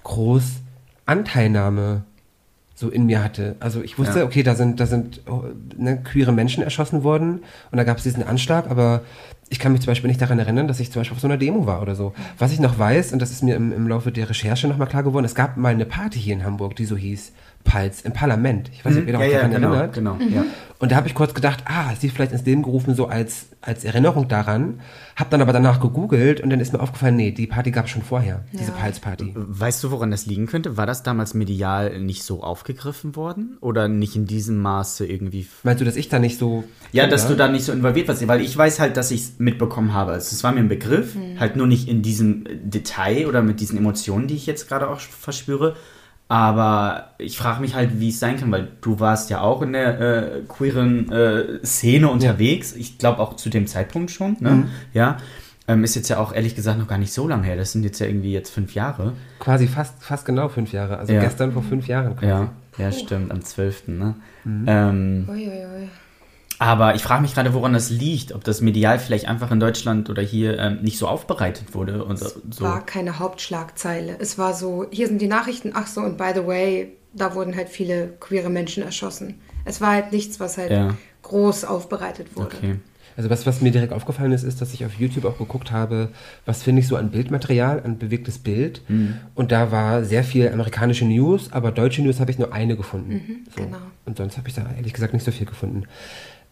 groß 0.05 0.45
Anteilnahme 1.07 2.05
so 2.75 2.89
in 2.89 3.07
mir 3.07 3.23
hatte. 3.23 3.57
Also 3.61 3.83
ich 3.83 3.99
wusste, 3.99 4.21
ja. 4.21 4.25
okay, 4.25 4.43
da 4.43 4.55
sind, 4.55 4.81
da 4.81 4.87
sind 4.87 5.21
oh, 5.29 5.45
ne, 5.77 6.03
queere 6.03 6.33
Menschen 6.33 6.63
erschossen 6.63 7.05
worden 7.05 7.41
und 7.71 7.77
da 7.77 7.85
gab 7.85 7.99
es 7.99 8.03
diesen 8.03 8.23
Anschlag, 8.23 8.71
aber 8.71 9.03
ich 9.51 9.59
kann 9.59 9.73
mich 9.73 9.83
zum 9.83 9.91
Beispiel 9.91 10.09
nicht 10.09 10.23
daran 10.23 10.39
erinnern, 10.39 10.67
dass 10.67 10.81
ich 10.81 10.91
zum 10.91 11.01
Beispiel 11.01 11.15
auf 11.15 11.21
so 11.21 11.29
einer 11.29 11.37
Demo 11.37 11.67
war 11.67 11.83
oder 11.83 11.95
so. 11.95 12.15
Was 12.39 12.53
ich 12.53 12.61
noch 12.61 12.79
weiß, 12.79 13.13
und 13.13 13.21
das 13.21 13.31
ist 13.31 13.43
mir 13.43 13.55
im, 13.55 13.73
im 13.73 13.87
Laufe 13.87 14.11
der 14.11 14.31
Recherche 14.31 14.67
nochmal 14.67 14.89
klar 14.89 15.03
geworden, 15.03 15.27
es 15.27 15.35
gab 15.35 15.59
mal 15.59 15.69
eine 15.69 15.85
Party 15.85 16.19
hier 16.19 16.33
in 16.33 16.45
Hamburg, 16.45 16.75
die 16.75 16.87
so 16.87 16.97
hieß 16.97 17.33
Pals 17.65 18.03
im 18.03 18.13
Parlament. 18.13 18.71
Ich 18.73 18.85
weiß 18.85 18.95
nicht, 18.95 19.03
ob 19.03 19.09
ihr 19.09 19.17
mhm. 19.19 19.23
ja, 19.23 19.39
daran 19.39 19.53
ja, 19.53 19.59
genau, 19.59 19.73
erinnert. 19.73 19.95
Genau, 19.95 20.15
mhm. 20.15 20.35
ja. 20.35 20.45
Und 20.83 20.91
da 20.91 20.97
habe 20.97 21.07
ich 21.07 21.15
kurz 21.15 21.33
gedacht, 21.33 21.63
ah, 21.67 21.95
sie 21.97 22.09
vielleicht 22.09 22.33
ins 22.33 22.45
Leben 22.45 22.65
gerufen, 22.65 22.97
so 22.97 23.07
als, 23.07 23.47
als 23.61 23.85
Erinnerung 23.85 24.27
daran. 24.27 24.81
Hab 25.15 25.31
dann 25.31 25.41
aber 25.41 25.53
danach 25.53 25.79
gegoogelt 25.79 26.41
und 26.41 26.51
dann 26.51 26.59
ist 26.59 26.73
mir 26.73 26.81
aufgefallen, 26.81 27.15
nee, 27.15 27.31
die 27.31 27.47
Party 27.47 27.71
gab 27.71 27.85
es 27.85 27.93
schon 27.93 28.03
vorher, 28.03 28.45
ja. 28.51 28.59
diese 28.59 28.73
Pals-Party. 28.73 29.33
Weißt 29.37 29.85
du, 29.85 29.93
woran 29.93 30.11
das 30.11 30.27
liegen 30.27 30.47
könnte? 30.47 30.77
War 30.77 30.87
das 30.87 31.05
damals 31.05 31.35
medial 31.35 32.01
nicht 32.01 32.25
so 32.25 32.43
aufgegriffen 32.43 33.15
worden? 33.15 33.59
Oder 33.61 33.87
nicht 33.87 34.17
in 34.17 34.27
diesem 34.27 34.59
Maße 34.61 35.07
irgendwie? 35.07 35.47
Meinst 35.63 35.81
du, 35.81 35.85
dass 35.85 35.95
ich 35.95 36.09
da 36.09 36.19
nicht 36.19 36.37
so. 36.37 36.65
Ja, 36.91 37.07
dass 37.07 37.29
du 37.29 37.37
da 37.37 37.47
nicht 37.47 37.65
so 37.65 37.71
involviert 37.71 38.09
warst? 38.09 38.27
Weil 38.27 38.41
ich 38.41 38.57
weiß 38.57 38.81
halt, 38.81 38.97
dass 38.97 39.13
ich 39.13 39.21
es 39.21 39.39
mitbekommen 39.39 39.95
habe. 39.95 40.11
Also, 40.11 40.35
es 40.35 40.43
war 40.43 40.51
mir 40.51 40.59
ein 40.59 40.69
Begriff, 40.69 41.15
mhm. 41.15 41.39
halt 41.39 41.55
nur 41.55 41.69
nicht 41.69 41.89
in 41.89 42.03
diesem 42.03 42.45
Detail 42.65 43.29
oder 43.29 43.41
mit 43.43 43.61
diesen 43.61 43.79
Emotionen, 43.79 44.27
die 44.27 44.35
ich 44.35 44.47
jetzt 44.47 44.67
gerade 44.67 44.89
auch 44.91 44.99
verspüre. 44.99 45.77
Aber 46.33 47.11
ich 47.19 47.37
frage 47.37 47.61
mich 47.61 47.75
halt, 47.75 48.01
wie 48.01 48.09
es 48.09 48.19
sein 48.19 48.39
kann, 48.39 48.51
weil 48.51 48.69
du 48.81 49.01
warst 49.01 49.29
ja 49.29 49.43
auch 49.43 49.61
in 49.61 49.75
der 49.75 50.01
äh, 50.01 50.41
queeren 50.49 51.13
äh, 51.13 51.63
Szene 51.63 52.09
unterwegs. 52.09 52.73
Ja. 52.73 52.79
Ich 52.81 52.97
glaube 52.97 53.19
auch 53.21 53.37
zu 53.37 53.51
dem 53.51 53.67
Zeitpunkt 53.67 54.11
schon. 54.11 54.39
Ne? 54.41 54.51
Mhm. 54.51 54.69
Ja. 54.95 55.19
Ähm, 55.69 55.85
ist 55.85 55.95
jetzt 55.95 56.09
ja 56.09 56.17
auch 56.17 56.33
ehrlich 56.33 56.55
gesagt 56.55 56.79
noch 56.79 56.89
gar 56.89 56.97
nicht 56.97 57.13
so 57.13 57.29
lange 57.29 57.43
her. 57.43 57.57
Das 57.57 57.73
sind 57.73 57.85
jetzt 57.85 57.99
ja 57.99 58.07
irgendwie 58.07 58.33
jetzt 58.33 58.49
fünf 58.49 58.73
Jahre. 58.73 59.13
Quasi 59.41 59.67
fast, 59.67 60.03
fast 60.03 60.25
genau 60.25 60.49
fünf 60.49 60.73
Jahre. 60.73 60.97
Also 60.97 61.13
ja. 61.13 61.21
gestern 61.21 61.53
vor 61.53 61.63
fünf 61.63 61.87
Jahren 61.87 62.17
quasi. 62.17 62.29
Ja, 62.29 62.51
ja 62.79 62.93
stimmt, 62.93 63.31
am 63.31 63.43
12. 63.43 63.89
Ne? 63.89 64.15
Mhm. 64.45 64.65
Ähm, 64.67 65.27
ui, 65.29 65.37
ui, 65.37 65.67
ui. 65.67 65.89
Aber 66.63 66.95
ich 66.95 67.03
frage 67.03 67.23
mich 67.23 67.35
gerade, 67.35 67.55
woran 67.55 67.73
das 67.73 67.91
liegt. 67.91 68.33
Ob 68.33 68.45
das 68.45 68.61
medial 68.61 69.01
vielleicht 69.01 69.27
einfach 69.27 69.51
in 69.51 69.59
Deutschland 69.59 70.09
oder 70.09 70.23
hier 70.23 70.61
ähm, 70.61 70.79
nicht 70.81 70.97
so 70.97 71.09
aufbereitet 71.09 71.75
wurde. 71.75 72.05
Und 72.05 72.23
es 72.23 72.39
so. 72.51 72.63
war 72.63 72.87
keine 72.87 73.19
Hauptschlagzeile. 73.19 74.15
Es 74.21 74.39
war 74.39 74.55
so, 74.55 74.87
hier 74.93 75.09
sind 75.09 75.21
die 75.21 75.27
Nachrichten, 75.27 75.73
ach 75.75 75.89
so, 75.89 76.01
und 76.03 76.19
by 76.19 76.31
the 76.33 76.47
way, 76.47 76.93
da 77.15 77.35
wurden 77.35 77.57
halt 77.57 77.69
viele 77.69 78.15
queere 78.21 78.49
Menschen 78.49 78.85
erschossen. 78.85 79.41
Es 79.65 79.81
war 79.81 79.91
halt 79.91 80.13
nichts, 80.13 80.39
was 80.39 80.57
halt 80.57 80.71
ja. 80.71 80.95
groß 81.23 81.65
aufbereitet 81.65 82.37
wurde. 82.37 82.57
Okay. 82.57 82.77
Also 83.17 83.29
was, 83.29 83.45
was 83.45 83.61
mir 83.61 83.73
direkt 83.73 83.93
aufgefallen 83.93 84.33
ist, 84.33 84.45
ist, 84.45 84.61
dass 84.61 84.73
ich 84.73 84.87
auf 84.87 84.95
YouTube 84.95 85.25
auch 85.25 85.39
geguckt 85.39 85.73
habe, 85.73 86.11
was 86.47 86.63
finde 86.63 86.81
ich 86.81 86.89
so 86.89 86.97
an 86.97 87.11
Bildmaterial, 87.11 87.83
an 87.85 87.99
bewegtes 87.99 88.39
Bild. 88.39 88.83
Mhm. 88.89 89.17
Und 89.35 89.51
da 89.51 89.73
war 89.73 90.05
sehr 90.05 90.23
viel 90.23 90.49
amerikanische 90.49 91.05
News, 91.05 91.53
aber 91.53 91.73
deutsche 91.73 92.03
News 92.03 92.21
habe 92.21 92.31
ich 92.31 92.39
nur 92.39 92.53
eine 92.53 92.77
gefunden. 92.77 93.13
Mhm, 93.13 93.37
so. 93.55 93.65
Genau. 93.65 93.79
Und 94.05 94.17
sonst 94.17 94.39
habe 94.39 94.49
ich 94.49 94.55
da 94.55 94.65
ehrlich 94.77 94.93
gesagt 94.93 95.13
nicht 95.13 95.25
so 95.25 95.33
viel 95.33 95.47
gefunden. 95.47 95.85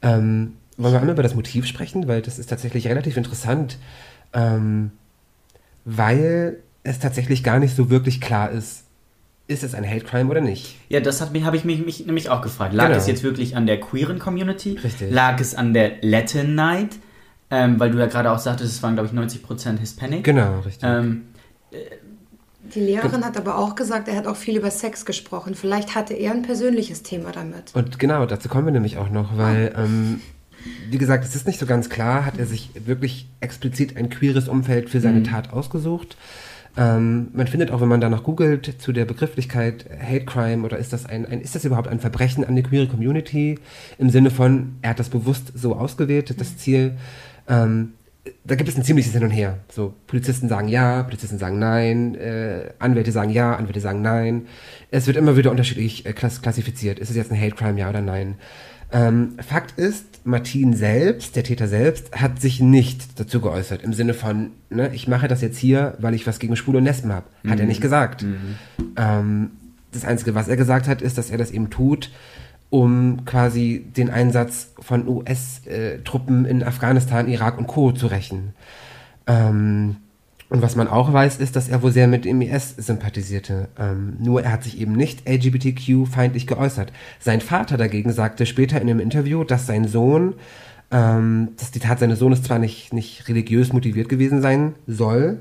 Ähm, 0.02 0.54
wollen 0.76 0.94
wir 0.94 1.00
einmal 1.00 1.14
über 1.14 1.22
das 1.22 1.34
Motiv 1.34 1.66
sprechen, 1.66 2.08
weil 2.08 2.22
das 2.22 2.38
ist 2.38 2.48
tatsächlich 2.48 2.86
relativ 2.86 3.16
interessant, 3.16 3.78
ähm, 4.32 4.92
weil 5.84 6.58
es 6.82 6.98
tatsächlich 6.98 7.42
gar 7.42 7.58
nicht 7.58 7.76
so 7.76 7.90
wirklich 7.90 8.20
klar 8.20 8.50
ist, 8.50 8.84
ist 9.46 9.64
es 9.64 9.74
ein 9.74 9.88
Hate 9.88 10.04
Crime 10.04 10.30
oder 10.30 10.40
nicht? 10.40 10.76
Ja, 10.88 11.00
das 11.00 11.20
habe 11.20 11.56
ich 11.56 11.64
mich, 11.64 11.84
mich, 11.84 12.06
nämlich 12.06 12.30
auch 12.30 12.40
gefragt. 12.40 12.72
Lag 12.72 12.86
genau. 12.86 12.98
es 12.98 13.06
jetzt 13.08 13.22
wirklich 13.22 13.56
an 13.56 13.66
der 13.66 13.80
queeren 13.80 14.18
Community? 14.18 14.78
Richtig. 14.82 15.10
Lag 15.10 15.40
es 15.40 15.54
an 15.54 15.74
der 15.74 15.94
Latin 16.02 16.54
Night? 16.54 16.96
Ähm, 17.50 17.80
weil 17.80 17.90
du 17.90 17.98
ja 17.98 18.06
gerade 18.06 18.30
auch 18.30 18.38
sagtest, 18.38 18.72
es 18.72 18.82
waren, 18.82 18.94
glaube 18.94 19.08
ich, 19.08 19.12
90% 19.12 19.78
Hispanic. 19.78 20.22
Genau, 20.22 20.60
richtig. 20.60 20.88
Ähm, 20.88 21.22
die 22.74 22.80
Lehrerin 22.80 23.24
hat 23.24 23.36
aber 23.36 23.58
auch 23.58 23.74
gesagt, 23.74 24.08
er 24.08 24.16
hat 24.16 24.26
auch 24.26 24.36
viel 24.36 24.56
über 24.56 24.70
Sex 24.70 25.04
gesprochen. 25.04 25.54
Vielleicht 25.54 25.94
hatte 25.94 26.14
er 26.14 26.32
ein 26.32 26.42
persönliches 26.42 27.02
Thema 27.02 27.32
damit. 27.32 27.74
Und 27.74 27.98
genau, 27.98 28.26
dazu 28.26 28.48
kommen 28.48 28.66
wir 28.66 28.72
nämlich 28.72 28.98
auch 28.98 29.10
noch, 29.10 29.36
weil 29.36 29.74
ähm, 29.76 30.20
wie 30.90 30.98
gesagt, 30.98 31.24
es 31.24 31.34
ist 31.34 31.46
nicht 31.46 31.58
so 31.58 31.66
ganz 31.66 31.88
klar, 31.88 32.24
hat 32.24 32.38
er 32.38 32.46
sich 32.46 32.70
wirklich 32.86 33.28
explizit 33.40 33.96
ein 33.96 34.10
queeres 34.10 34.48
Umfeld 34.48 34.90
für 34.90 35.00
seine 35.00 35.22
Tat 35.22 35.52
ausgesucht. 35.52 36.16
Ähm, 36.76 37.28
man 37.32 37.46
findet 37.46 37.70
auch, 37.70 37.80
wenn 37.80 37.88
man 37.88 38.00
danach 38.00 38.22
googelt, 38.22 38.80
zu 38.80 38.92
der 38.92 39.04
Begrifflichkeit 39.04 39.86
Hate 40.00 40.24
Crime 40.24 40.64
oder 40.64 40.78
ist 40.78 40.92
das 40.92 41.04
ein, 41.06 41.26
ein, 41.26 41.40
ist 41.40 41.54
das 41.54 41.64
überhaupt 41.64 41.88
ein 41.88 41.98
Verbrechen 41.98 42.44
an 42.44 42.54
die 42.54 42.62
queere 42.62 42.86
Community 42.86 43.58
im 43.98 44.10
Sinne 44.10 44.30
von, 44.30 44.76
er 44.82 44.90
hat 44.90 45.00
das 45.00 45.08
bewusst 45.08 45.52
so 45.54 45.74
ausgewählt, 45.74 46.38
das 46.40 46.58
Ziel. 46.58 46.96
Ähm, 47.48 47.94
da 48.44 48.54
gibt 48.54 48.68
es 48.68 48.76
ein 48.76 48.84
ziemliches 48.84 49.12
Hin 49.12 49.24
und 49.24 49.30
Her. 49.30 49.58
So, 49.70 49.94
Polizisten 50.06 50.48
sagen 50.48 50.68
ja, 50.68 51.02
Polizisten 51.02 51.38
sagen 51.38 51.58
nein, 51.58 52.14
äh, 52.14 52.70
Anwälte 52.78 53.12
sagen 53.12 53.30
ja, 53.30 53.54
Anwälte 53.54 53.80
sagen 53.80 54.02
nein. 54.02 54.46
Es 54.90 55.06
wird 55.06 55.16
immer 55.16 55.36
wieder 55.36 55.50
unterschiedlich 55.50 56.06
äh, 56.06 56.12
klass 56.12 56.42
klassifiziert. 56.42 56.98
Ist 56.98 57.10
es 57.10 57.16
jetzt 57.16 57.30
ein 57.30 57.40
Hate 57.40 57.54
Crime, 57.54 57.78
ja 57.78 57.88
oder 57.88 58.00
nein? 58.00 58.36
Ähm, 58.92 59.34
Fakt 59.46 59.78
ist, 59.78 60.06
Martin 60.24 60.74
selbst, 60.74 61.36
der 61.36 61.44
Täter 61.44 61.68
selbst, 61.68 62.12
hat 62.12 62.40
sich 62.40 62.60
nicht 62.60 63.20
dazu 63.20 63.40
geäußert. 63.40 63.82
Im 63.82 63.92
Sinne 63.92 64.14
von, 64.14 64.50
ne, 64.68 64.90
ich 64.92 65.06
mache 65.06 65.28
das 65.28 65.40
jetzt 65.42 65.58
hier, 65.58 65.94
weil 66.00 66.14
ich 66.14 66.26
was 66.26 66.38
gegen 66.40 66.56
Schwule 66.56 66.78
und 66.78 66.84
Lesben 66.84 67.12
habe. 67.12 67.26
Hat 67.48 67.60
er 67.60 67.66
nicht 67.66 67.80
gesagt. 67.80 68.24
Ähm, 68.96 69.50
das 69.92 70.04
Einzige, 70.04 70.34
was 70.34 70.48
er 70.48 70.56
gesagt 70.56 70.88
hat, 70.88 71.02
ist, 71.02 71.18
dass 71.18 71.30
er 71.30 71.38
das 71.38 71.50
eben 71.50 71.70
tut, 71.70 72.10
um 72.70 73.24
quasi 73.24 73.84
den 73.96 74.10
Einsatz 74.10 74.72
von 74.78 75.06
US-Truppen 75.08 76.44
in 76.44 76.62
Afghanistan, 76.62 77.28
Irak 77.28 77.58
und 77.58 77.66
Co. 77.66 77.92
zu 77.92 78.06
rächen. 78.06 78.54
Ähm, 79.26 79.96
und 80.50 80.62
was 80.62 80.74
man 80.74 80.88
auch 80.88 81.12
weiß, 81.12 81.38
ist, 81.38 81.54
dass 81.54 81.68
er 81.68 81.82
wohl 81.82 81.92
sehr 81.92 82.08
mit 82.08 82.24
dem 82.24 82.40
IS 82.42 82.74
sympathisierte. 82.76 83.68
Ähm, 83.78 84.16
nur 84.18 84.42
er 84.42 84.52
hat 84.52 84.64
sich 84.64 84.80
eben 84.80 84.92
nicht 84.92 85.28
LGBTQ-feindlich 85.28 86.48
geäußert. 86.48 86.92
Sein 87.20 87.40
Vater 87.40 87.76
dagegen 87.76 88.12
sagte 88.12 88.46
später 88.46 88.80
in 88.80 88.90
einem 88.90 88.98
Interview, 88.98 89.44
dass 89.44 89.66
sein 89.66 89.86
Sohn, 89.86 90.34
ähm, 90.90 91.50
dass 91.56 91.70
die 91.70 91.78
Tat 91.78 92.00
seines 92.00 92.18
Sohnes 92.18 92.42
zwar 92.42 92.58
nicht, 92.58 92.92
nicht 92.92 93.28
religiös 93.28 93.72
motiviert 93.72 94.08
gewesen 94.08 94.42
sein 94.42 94.74
soll, 94.88 95.38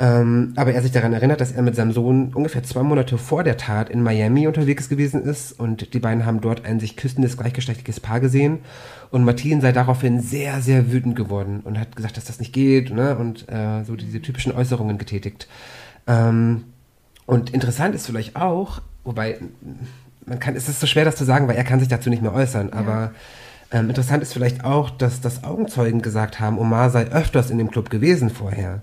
ähm, 0.00 0.54
aber 0.56 0.72
er 0.72 0.80
sich 0.80 0.92
daran 0.92 1.12
erinnert, 1.12 1.42
dass 1.42 1.52
er 1.52 1.60
mit 1.60 1.76
seinem 1.76 1.92
Sohn 1.92 2.32
ungefähr 2.32 2.62
zwei 2.62 2.82
Monate 2.82 3.18
vor 3.18 3.44
der 3.44 3.58
Tat 3.58 3.90
in 3.90 4.02
Miami 4.02 4.46
unterwegs 4.46 4.88
gewesen 4.88 5.22
ist 5.22 5.52
und 5.52 5.92
die 5.92 5.98
beiden 5.98 6.24
haben 6.24 6.40
dort 6.40 6.64
ein 6.64 6.80
sich 6.80 6.96
küssendes 6.96 7.36
gleichgeschlechtliches 7.36 8.00
Paar 8.00 8.18
gesehen 8.18 8.60
und 9.10 9.24
Martin 9.24 9.60
sei 9.60 9.72
daraufhin 9.72 10.22
sehr, 10.22 10.62
sehr 10.62 10.90
wütend 10.90 11.16
geworden 11.16 11.60
und 11.64 11.78
hat 11.78 11.96
gesagt, 11.96 12.16
dass 12.16 12.24
das 12.24 12.38
nicht 12.38 12.54
geht 12.54 12.90
ne? 12.90 13.14
und 13.18 13.46
äh, 13.50 13.84
so 13.84 13.94
diese 13.94 14.22
typischen 14.22 14.52
Äußerungen 14.52 14.96
getätigt. 14.96 15.48
Ähm, 16.06 16.64
und 17.26 17.50
interessant 17.50 17.94
ist 17.94 18.06
vielleicht 18.06 18.36
auch, 18.36 18.80
wobei 19.04 19.38
man 20.24 20.40
kann, 20.40 20.56
es 20.56 20.70
ist 20.70 20.80
so 20.80 20.86
schwer, 20.86 21.04
das 21.04 21.16
zu 21.16 21.26
sagen, 21.26 21.46
weil 21.46 21.56
er 21.56 21.64
kann 21.64 21.78
sich 21.78 21.88
dazu 21.88 22.08
nicht 22.08 22.22
mehr 22.22 22.32
äußern, 22.32 22.72
aber 22.72 23.10
ähm, 23.70 23.90
interessant 23.90 24.22
ist 24.22 24.32
vielleicht 24.32 24.64
auch, 24.64 24.88
dass 24.88 25.20
das 25.20 25.44
Augenzeugen 25.44 26.00
gesagt 26.00 26.40
haben, 26.40 26.58
Omar 26.58 26.88
sei 26.88 27.04
öfters 27.08 27.50
in 27.50 27.58
dem 27.58 27.70
Club 27.70 27.90
gewesen 27.90 28.30
vorher. 28.30 28.80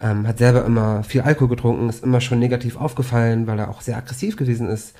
Ähm, 0.00 0.26
hat 0.26 0.38
selber 0.38 0.64
immer 0.64 1.02
viel 1.04 1.20
Alkohol 1.22 1.48
getrunken, 1.48 1.88
ist 1.88 2.02
immer 2.04 2.20
schon 2.20 2.38
negativ 2.38 2.76
aufgefallen, 2.76 3.46
weil 3.46 3.58
er 3.58 3.70
auch 3.70 3.80
sehr 3.80 3.96
aggressiv 3.96 4.36
gewesen 4.36 4.68
ist. 4.68 4.94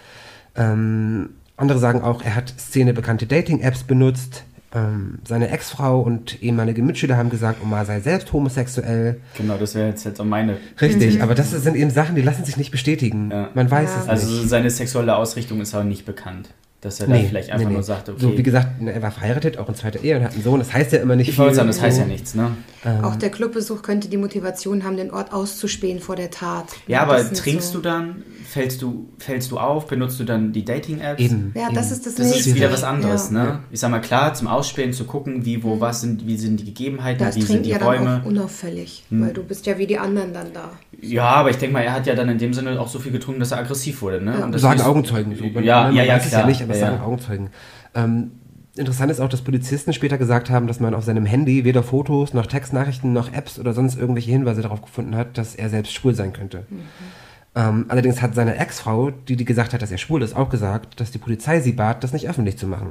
Ähm, 0.57 1.31
andere 1.57 1.79
sagen 1.79 2.03
auch, 2.03 2.23
er 2.23 2.35
hat 2.37 2.53
szenebekannte 2.59 3.27
Dating-Apps 3.27 3.85
benutzt. 3.85 4.45
Ähm, 4.75 5.19
seine 5.25 5.51
Ex-Frau 5.51 6.01
und 6.01 6.43
ehemalige 6.43 6.83
Mitschüler 6.83 7.17
haben 7.17 7.31
gesagt, 7.31 7.63
Omar 7.63 7.85
sei 7.85 8.01
selbst 8.01 8.33
homosexuell. 8.33 9.21
Genau, 9.37 9.57
das 9.57 9.75
wäre 9.77 9.89
jetzt, 9.89 10.05
jetzt 10.05 10.21
auch 10.21 10.25
meine. 10.25 10.57
Richtig, 10.81 11.23
aber 11.23 11.37
das 11.37 11.51
sind 11.53 11.77
eben 11.77 11.91
Sachen, 11.91 12.17
die 12.17 12.23
lassen 12.23 12.45
sich 12.45 12.57
nicht 12.57 12.73
bestätigen. 12.73 13.31
Ja. 13.31 13.51
Man 13.55 13.71
weiß 13.71 13.91
Ja. 13.91 14.01
es 14.03 14.09
Also 14.09 14.27
nicht. 14.41 14.49
seine 14.49 14.71
sexuelle 14.71 15.15
Ausrichtung 15.17 15.61
ist 15.61 15.75
auch 15.77 15.85
nicht 15.85 16.07
bekannt. 16.07 16.49
Dass 16.81 16.99
er 17.01 17.07
da 17.07 17.13
Nee, 17.15 17.27
vielleicht 17.29 17.49
einfach 17.51 17.61
nee, 17.65 17.69
nee. 17.69 17.75
nur 17.75 17.83
sagt, 17.85 18.09
okay. 18.09 18.19
So, 18.21 18.37
wie 18.37 18.43
gesagt, 18.43 18.69
er 18.85 19.01
war 19.01 19.11
verheiratet, 19.13 19.57
auch 19.59 19.69
in 19.69 19.75
zweiter 19.77 20.03
Ehe 20.03 20.19
und 20.19 20.25
hat 20.25 20.35
einen 20.35 20.43
Sohn. 20.43 20.59
Das 20.59 20.73
heißt 20.73 20.93
ja 20.93 20.99
immer 20.99 21.15
nicht 21.17 21.29
ich 21.31 21.39
wollte 21.39 21.55
sagen, 21.55 21.69
das 21.69 21.81
heißt 21.81 21.99
ja 22.01 22.05
nichts, 22.05 22.35
ne? 22.35 22.51
Auch 23.03 23.17
der 23.17 23.31
Clubbesuch 23.31 23.83
könnte 23.83 24.09
die 24.09 24.17
Motivation 24.17 24.85
haben, 24.85 24.97
den 24.97 25.11
Ort 25.11 25.33
auszuspähen 25.33 26.01
vor 26.01 26.17
der 26.17 26.31
Tat. 26.31 26.67
Ja, 26.87 27.03
aber 27.03 27.17
Das 27.19 27.33
trinkst 27.33 27.73
so- 27.73 27.79
du 27.79 27.83
dann? 27.83 28.23
Fällst 28.47 28.83
du, 28.83 29.09
fällst 29.19 29.51
du 29.51 29.59
auf? 29.59 29.87
Benutzt 29.89 30.21
du 30.21 30.25
dann 30.25 30.53
die 30.53 30.65
Dating-Apps? 30.65 31.21
Eben. 31.21 31.53
Ja, 31.57 31.67
eben. 31.67 31.75
das 31.75 31.91
ist 31.91 32.07
das, 32.07 32.15
Das 32.15 32.27
ist 32.27 32.35
Nächste. 32.35 32.55
wieder 32.55 32.73
was 32.73 32.85
anderes, 32.85 33.31
Ja. 33.33 33.43
ne? 33.45 33.59
Ich 33.73 33.81
sag 33.81 33.91
mal, 33.91 34.01
klar, 34.01 34.33
zum 34.35 34.47
Ausspähen 34.47 34.93
zu 34.93 35.05
gucken, 35.05 35.45
wie, 35.45 35.63
wo, 35.65 35.81
was 35.81 36.03
sind, 36.03 36.27
wie 36.27 36.37
sind 36.37 36.61
die 36.61 36.65
Gegebenheiten, 36.67 37.25
Das 37.25 37.35
wie 37.37 37.43
sind 37.43 37.67
die 37.67 37.71
dann 37.73 37.83
Räume. 37.83 38.17
Hm. 38.17 38.21
auch 38.23 38.27
unauffällig, 38.27 39.05
weil 39.11 39.33
du 39.33 39.43
bist 39.43 39.67
ja 39.67 39.77
wie 39.79 39.87
die 39.89 39.99
anderen 39.99 40.33
dann 40.33 40.53
da. 40.53 40.71
Ja, 41.01 41.25
aber 41.33 41.51
ich 41.51 41.57
denke 41.57 41.73
mal, 41.73 41.81
er 41.83 41.95
hat 41.95 42.07
ja 42.07 42.15
dann 42.15 42.29
in 42.29 42.39
dem 42.39 42.55
Sinne 42.55 42.79
auch 42.81 42.89
so 42.89 42.99
viel 43.01 43.11
getrunken, 43.13 43.41
dass 43.41 43.51
er 43.51 43.59
aggressiv 43.59 44.03
wurde, 44.03 44.21
ne? 44.21 44.37
Ja. 44.39 44.45
Und 44.45 44.53
das 44.53 44.63
sagen 44.63 44.79
ist- 44.79 44.87
Augenzeugen. 44.87 45.35
So. 45.37 45.45
Ja, 45.61 45.91
ja, 45.91 46.03
ja, 46.05 46.19
klar. 46.19 46.43
ja 46.43 46.47
nicht, 46.47 46.63
aber 46.63 46.75
Ja, 46.75 46.81
sagen 46.81 46.97
ja. 46.99 47.03
Augenzeugen. 47.03 47.51
Ähm, 47.97 48.31
interessant 48.77 49.11
ist 49.11 49.21
auch, 49.21 49.29
dass 49.29 49.43
Polizisten 49.43 49.93
später 49.93 50.19
gesagt 50.19 50.51
haben, 50.51 50.67
dass 50.67 50.81
man 50.81 50.95
auf 50.95 51.05
seinem 51.05 51.27
Handy 51.27 51.65
weder 51.65 51.83
Fotos 51.83 52.35
noch 52.35 52.47
Textnachrichten 52.47 53.13
noch 53.13 53.33
Apps 53.33 53.59
oder 53.59 53.73
sonst 53.73 53.97
irgendwelche 53.97 54.31
Hinweise 54.31 54.63
darauf 54.63 54.83
gefunden 54.83 55.17
hat, 55.17 55.39
dass 55.39 55.55
er 55.55 55.69
selbst 55.69 55.93
schwul 55.93 56.15
sein 56.15 56.33
könnte. 56.33 56.65
Mhm. 56.69 56.81
Ähm, 57.57 57.85
allerdings 57.89 58.21
hat 58.21 58.35
seine 58.35 58.57
Ex-Frau, 58.57 59.11
die, 59.11 59.37
die 59.37 59.45
gesagt 59.45 59.73
hat, 59.75 59.83
dass 59.83 59.93
er 59.93 59.99
schwul 59.99 60.23
ist, 60.23 60.35
auch 60.35 60.51
gesagt, 60.51 61.01
dass 61.01 61.13
die 61.13 61.19
Polizei 61.19 61.61
sie 61.61 61.73
bat, 61.73 62.03
das 62.03 62.13
nicht 62.13 62.29
öffentlich 62.29 62.59
zu 62.59 62.67
machen. 62.67 62.89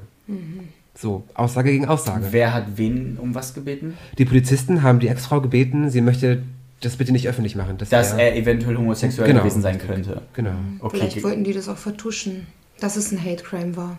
So, 0.96 1.24
Aussage 1.34 1.72
gegen 1.72 1.86
Aussage. 1.88 2.28
Wer 2.32 2.54
hat 2.54 2.78
wen 2.78 3.18
um 3.18 3.36
was 3.36 3.54
gebeten? 3.54 3.98
Die 4.18 4.26
Polizisten 4.26 4.84
haben 4.84 5.00
die 5.00 5.10
Ex-Frau 5.10 5.42
gebeten, 5.42 5.90
sie 5.90 6.00
möchte 6.02 6.44
das 6.80 6.96
bitte 6.98 7.12
nicht 7.12 7.28
öffentlich 7.28 7.56
machen. 7.56 7.78
Dass 7.78 7.90
Dass 7.90 8.14
er, 8.14 8.20
er 8.20 8.36
eventuell 8.38 8.78
homosexuell 8.78 9.28
Genau. 9.28 9.42
gewesen 9.42 9.62
sein 9.62 9.80
könnte. 9.80 10.22
Genau. 10.34 10.52
Okay, 10.80 10.98
Vielleicht 10.98 11.24
wollten 11.24 11.44
die 11.44 11.54
das 11.54 11.68
auch 11.68 11.78
vertuschen, 11.78 12.48
dass 12.80 12.96
es 12.96 13.12
ein 13.12 13.24
Hate 13.24 13.44
Crime 13.44 13.76
war. 13.76 13.98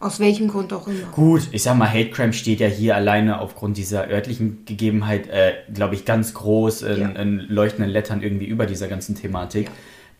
Aus 0.00 0.18
welchem 0.20 0.48
Grund 0.48 0.72
auch 0.72 0.86
immer. 0.88 1.06
Gut, 1.12 1.48
ich 1.52 1.62
sag 1.62 1.76
mal, 1.78 1.88
Hate 1.88 2.10
Crime 2.10 2.32
steht 2.32 2.60
ja 2.60 2.66
hier 2.66 2.96
alleine 2.96 3.40
aufgrund 3.40 3.76
dieser 3.76 4.08
örtlichen 4.08 4.64
Gegebenheit, 4.66 5.28
äh, 5.28 5.52
glaube 5.72 5.94
ich, 5.94 6.04
ganz 6.04 6.34
groß 6.34 6.82
in, 6.82 7.00
Ja. 7.00 7.08
in 7.10 7.38
leuchtenden 7.48 7.90
Lettern 7.90 8.22
irgendwie 8.22 8.46
über 8.46 8.66
dieser 8.66 8.88
ganzen 8.88 9.14
Thematik. 9.14 9.70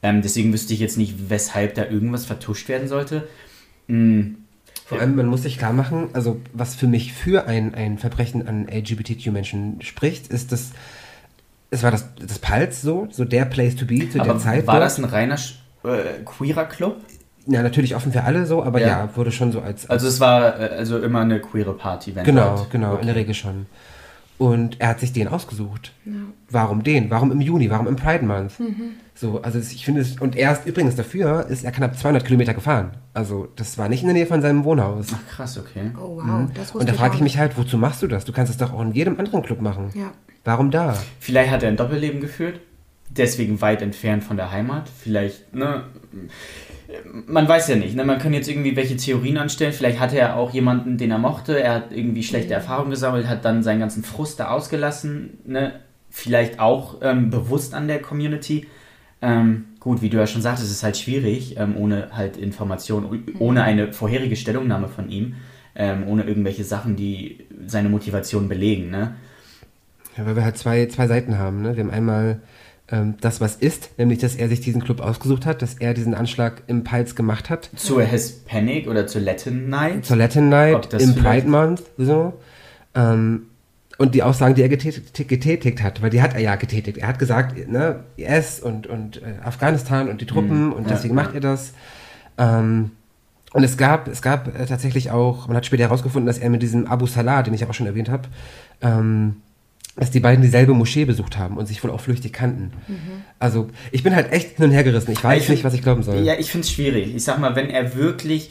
Ähm, 0.03 0.23
deswegen 0.23 0.53
wüsste 0.53 0.75
ich 0.75 0.81
jetzt 0.81 0.97
nicht, 0.97 1.29
weshalb 1.29 1.75
da 1.75 1.85
irgendwas 1.87 2.25
vertuscht 2.25 2.69
werden 2.69 2.89
sollte. 2.89 3.27
Mm, 3.89 4.35
Vor 4.87 5.01
allem, 5.01 5.17
man 5.17 5.27
muss 5.27 5.43
sich 5.43 5.59
klar 5.59 5.73
machen, 5.73 6.09
also 6.13 6.41
was 6.53 6.75
für 6.75 6.87
mich 6.87 7.13
für 7.13 7.47
ein, 7.47 7.75
ein 7.75 7.99
Verbrechen 7.99 8.47
an 8.47 8.69
LGBTQ-Menschen 8.69 9.81
spricht, 9.83 10.29
ist 10.29 10.53
das, 10.53 10.71
es 11.71 11.83
war 11.83 11.91
das, 11.91 12.07
das 12.17 12.39
Pulse 12.39 12.81
so, 12.81 13.09
so 13.11 13.25
der 13.25 13.47
Place 13.47 13.77
to 13.77 13.87
be 13.87 14.09
zu 14.11 14.21
aber 14.21 14.35
der 14.35 14.39
Zeit. 14.43 14.67
war 14.67 14.75
dort. 14.75 14.85
das 14.87 14.99
ein 14.99 15.05
reiner 15.05 15.37
äh, 15.85 16.23
queerer 16.25 16.67
Club? 16.67 16.97
Ja, 17.47 17.63
natürlich 17.63 17.95
offen 17.95 18.13
für 18.13 18.23
alle 18.25 18.47
so, 18.47 18.63
aber 18.63 18.81
Ja. 18.81 18.87
ja, 18.89 19.09
wurde 19.17 19.31
schon 19.33 19.53
so 19.53 19.61
als, 19.61 19.89
Also 19.91 20.09
es 20.09 20.19
war 20.21 20.59
äh, 20.59 20.77
also 20.77 20.99
immer 20.99 21.21
eine 21.21 21.41
queere 21.41 21.75
Party, 21.75 22.15
wenn 22.17 22.25
Genau, 22.25 22.57
dort. 22.57 22.71
genau, 22.71 22.97
in 22.97 23.07
der 23.07 23.17
Regel 23.17 23.35
schon. 23.35 23.67
Und 24.37 24.81
er 24.81 24.89
hat 24.89 25.01
sich 25.01 25.13
den 25.13 25.29
ausgesucht. 25.29 25.93
Warum 26.51 26.83
den? 26.83 27.09
Warum 27.11 27.31
im 27.31 27.41
Juni? 27.41 27.71
Warum 27.71 27.87
im 27.87 27.97
Pride 27.97 28.25
Month? 28.25 28.59
Mhm. 28.59 28.95
So, 29.15 29.41
also 29.43 29.61
ich 29.61 29.85
finde 29.85 30.01
es, 30.01 30.19
und 30.19 30.35
er 30.35 30.53
ist 30.53 30.67
übrigens 30.67 30.97
dafür, 30.97 31.47
ist 31.49 31.65
er 31.65 31.71
knapp 31.71 31.97
200 31.97 32.25
Kilometer 32.25 32.53
gefahren. 32.53 32.93
Also 33.13 33.47
das 33.55 33.79
war 33.79 33.89
nicht 33.89 34.01
in 34.03 34.09
der 34.09 34.15
Nähe 34.15 34.27
von 34.27 34.43
seinem 34.43 34.65
Wohnhaus. 34.65 35.07
Ach, 35.15 35.37
krass, 35.37 35.57
okay. 35.57 35.93
Oh 35.97 36.17
wow, 36.17 36.49
das 36.53 36.75
wusste 36.75 36.79
Und 36.79 36.89
da 36.89 36.95
frage 36.95 37.15
ich 37.15 37.21
mich 37.21 37.39
halt, 37.39 37.57
wozu 37.57 37.79
machst 37.79 38.03
du 38.03 38.09
das? 38.09 38.25
Du 38.25 38.33
kannst 38.33 38.51
es 38.51 38.59
doch 38.59 38.73
auch 38.73 38.81
in 38.83 38.93
jedem 38.93 39.21
anderen 39.21 39.43
Club 39.43 39.61
machen. 39.61 39.91
Ja. 39.95 40.11
Warum 40.45 40.73
da? 40.73 40.97
Vielleicht 41.21 41.53
hat 41.53 41.63
er 41.63 41.69
ein 41.69 41.77
Doppelleben 41.77 42.21
geführt, 42.21 42.59
deswegen 43.09 43.61
weit 43.61 43.83
entfernt 43.83 44.25
von 44.25 44.37
der 44.37 44.51
Heimat. 44.51 44.89
Vielleicht, 44.89 45.55
ne? 45.55 45.85
Man 47.27 47.49
weiß 47.49 47.69
ja 47.69 47.77
nicht, 47.77 47.95
ne? 47.95 48.05
Man 48.05 48.19
kann 48.19 48.33
jetzt 48.33 48.49
irgendwie 48.49 48.77
welche 48.77 48.97
Theorien 48.97 49.39
anstellen. 49.39 49.73
Vielleicht 49.73 50.01
hatte 50.01 50.19
er 50.19 50.37
auch 50.37 50.53
jemanden, 50.53 50.99
den 50.99 51.11
er 51.11 51.19
mochte. 51.19 51.61
Er 51.61 51.75
hat 51.75 51.93
irgendwie 51.93 52.23
schlechte 52.23 52.55
Erfahrungen 52.55 52.91
gesammelt, 52.91 53.29
hat 53.29 53.45
dann 53.45 53.63
seinen 53.63 53.81
ganzen 53.81 54.05
Frust 54.05 54.41
da 54.41 54.49
ausgelassen, 54.49 55.39
ne? 55.47 55.73
Vielleicht 56.11 56.61
auch 56.61 56.99
ähm, 57.03 57.31
bewusst 57.31 57.75
an 57.75 57.89
der 57.89 58.01
Community. 58.01 58.67
Ähm, 59.21 59.65
gut, 59.81 60.03
wie 60.03 60.11
du 60.11 60.19
ja 60.19 60.27
schon 60.27 60.43
sagtest, 60.43 60.69
es 60.69 60.77
ist 60.77 60.83
halt 60.83 60.97
schwierig, 60.97 61.57
ähm, 61.59 61.77
ohne 61.77 62.09
halt 62.13 62.37
Informationen, 62.37 63.25
ohne 63.39 63.63
eine 63.63 63.93
vorherige 63.93 64.37
Stellungnahme 64.37 64.89
von 64.89 65.09
ihm, 65.09 65.35
ähm, 65.75 66.07
ohne 66.07 66.25
irgendwelche 66.25 66.63
Sachen, 66.63 66.97
die 66.97 67.47
seine 67.67 67.89
Motivation 67.89 68.49
belegen, 68.49 68.91
ne? 68.91 69.15
Ja, 70.17 70.27
weil 70.27 70.37
wir 70.37 70.45
halt 70.45 70.57
zwei, 70.57 70.87
zwei 70.87 71.07
Seiten 71.07 71.39
haben. 71.39 71.63
Ne? 71.63 71.77
Wir 71.77 71.83
haben 71.83 71.91
einmal 71.91 72.41
ähm, 72.91 73.15
das, 73.21 73.41
was 73.41 73.57
ist, 73.57 73.99
nämlich, 73.99 74.19
dass 74.19 74.37
er 74.37 74.49
sich 74.49 74.61
diesen 74.61 74.85
Club 74.85 75.01
ausgesucht 75.01 75.47
hat, 75.47 75.63
dass 75.63 75.75
er 75.75 75.95
diesen 75.95 76.15
Anschlag 76.15 76.63
im 76.67 76.85
Pulse 76.85 77.15
gemacht 77.15 77.49
hat. 77.49 77.71
Zur 77.77 78.03
Hispanic 78.03 78.89
oder 78.89 79.07
zur 79.07 79.23
Latin 79.23 79.71
Night. 79.71 80.05
Zur 80.05 80.17
Latin 80.17 80.49
Night, 80.51 80.93
im 80.95 81.15
Pride 81.15 81.49
Month, 81.49 81.83
so. 81.97 82.35
Ähm, 82.95 83.47
und 83.97 84.15
die 84.15 84.23
Aussagen, 84.23 84.55
die 84.55 84.63
er 84.63 84.69
getätigt, 84.69 85.29
getätigt 85.29 85.83
hat, 85.83 86.03
weil 86.03 86.11
die 86.11 86.21
hat 86.21 86.35
er 86.35 86.41
ja 86.41 86.57
getätigt. 86.57 86.99
Er 86.99 87.09
hat 87.09 87.19
gesagt, 87.19 87.69
ne, 87.69 88.01
IS 88.17 88.61
und, 88.61 88.87
und 88.87 89.23
äh, 89.23 89.37
Afghanistan 89.43 90.09
und 90.09 90.21
die 90.21 90.27
Truppen 90.27 90.73
und 90.73 90.83
ja, 90.83 90.95
deswegen 90.95 91.17
ja. 91.17 91.23
macht 91.23 91.35
er 91.35 91.41
das. 91.41 91.73
Ähm, 92.37 92.91
und 93.53 93.63
es 93.63 93.77
gab, 93.77 94.09
es 94.09 94.21
gab 94.21 94.49
äh, 94.59 94.67
tatsächlich 94.67 95.13
auch, 95.13 95.47
man 95.47 95.57
hat 95.57 95.65
später 95.65 95.85
herausgefunden, 95.85 96.27
dass 96.27 96.39
er 96.39 96.51
mit 96.51 96.61
diesem 96.61 96.87
Abu 96.87 97.07
Salah, 97.07 97.43
den 97.43 97.55
ich 97.55 97.65
auch 97.65 97.73
schon 97.73 97.87
erwähnt 97.87 98.09
habe, 98.09 98.29
ähm, 98.83 99.37
dass 99.97 100.11
die 100.11 100.21
beiden 100.21 100.43
dieselbe 100.43 100.75
Moschee 100.75 101.05
besucht 101.05 101.39
haben 101.39 101.57
und 101.57 101.67
sich 101.67 101.83
wohl 101.85 101.91
auch 101.91 102.01
flüchtig 102.01 102.33
kannten. 102.33 102.73
Also 103.39 103.69
ich 103.93 104.03
bin 104.03 104.15
halt 104.15 104.33
echt 104.33 104.57
hin 104.57 104.65
und 104.67 104.71
her 104.73 104.83
gerissen. 104.85 105.13
Ich 105.13 105.23
weiß 105.23 105.41
Ich 105.43 105.47
find- 105.47 105.59
nicht, 105.59 105.65
was 105.65 105.75
ich 105.75 105.83
glauben 105.83 106.03
soll. 106.03 106.19
Ja, 106.25 106.35
ich 106.39 106.51
finde 106.51 106.67
es 106.67 106.73
schwierig. 106.73 107.15
Ich 107.15 107.23
sag 107.25 107.39
mal, 107.39 107.55
wenn 107.55 107.71
er 107.71 107.95
wirklich 107.95 108.51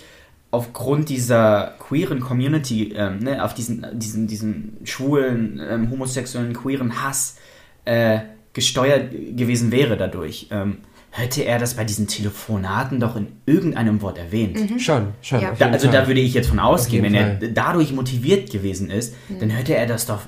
aufgrund 0.52 1.10
dieser 1.10 1.74
queeren 1.80 2.20
Community, 2.20 2.94
ähm, 2.96 3.20
ne, 3.20 3.44
auf 3.44 3.54
diesen, 3.56 3.86
diesen, 4.00 4.28
diesen 4.28 4.78
schwulen, 4.84 5.60
ähm, 5.68 5.90
homosexuellen, 5.90 6.54
queeren 6.54 7.04
Hass 7.04 7.38
äh, 7.86 8.20
gesteuert 8.54 9.12
gewesen 9.12 9.72
wäre 9.72 9.98
dadurch. 9.98 10.48
Ähm, 10.52 10.78
hätte 11.10 11.44
er 11.44 11.60
das 11.60 11.74
bei 11.76 11.84
diesen 11.84 12.08
Telefonaten 12.08 13.00
doch 13.00 13.16
in 13.16 13.28
irgendeinem 13.46 14.02
Wort 14.02 14.18
erwähnt. 14.18 14.58
Mhm. 14.72 14.80
Schon, 14.80 15.08
schon. 15.22 15.42
Ja. 15.42 15.54
Da, 15.58 15.70
also 15.70 15.92
da 15.92 16.08
würde 16.08 16.22
ich 16.22 16.34
jetzt 16.36 16.48
von 16.50 16.60
ausgehen, 16.60 17.04
wenn 17.04 17.14
jeden 17.14 17.26
er 17.32 17.40
Fall. 17.40 17.52
dadurch 17.52 17.92
motiviert 17.92 18.52
gewesen 18.52 18.90
ist, 18.92 19.14
dann 19.40 19.50
hätte 19.50 19.76
er 19.76 19.86
das 19.88 20.06
doch 20.06 20.22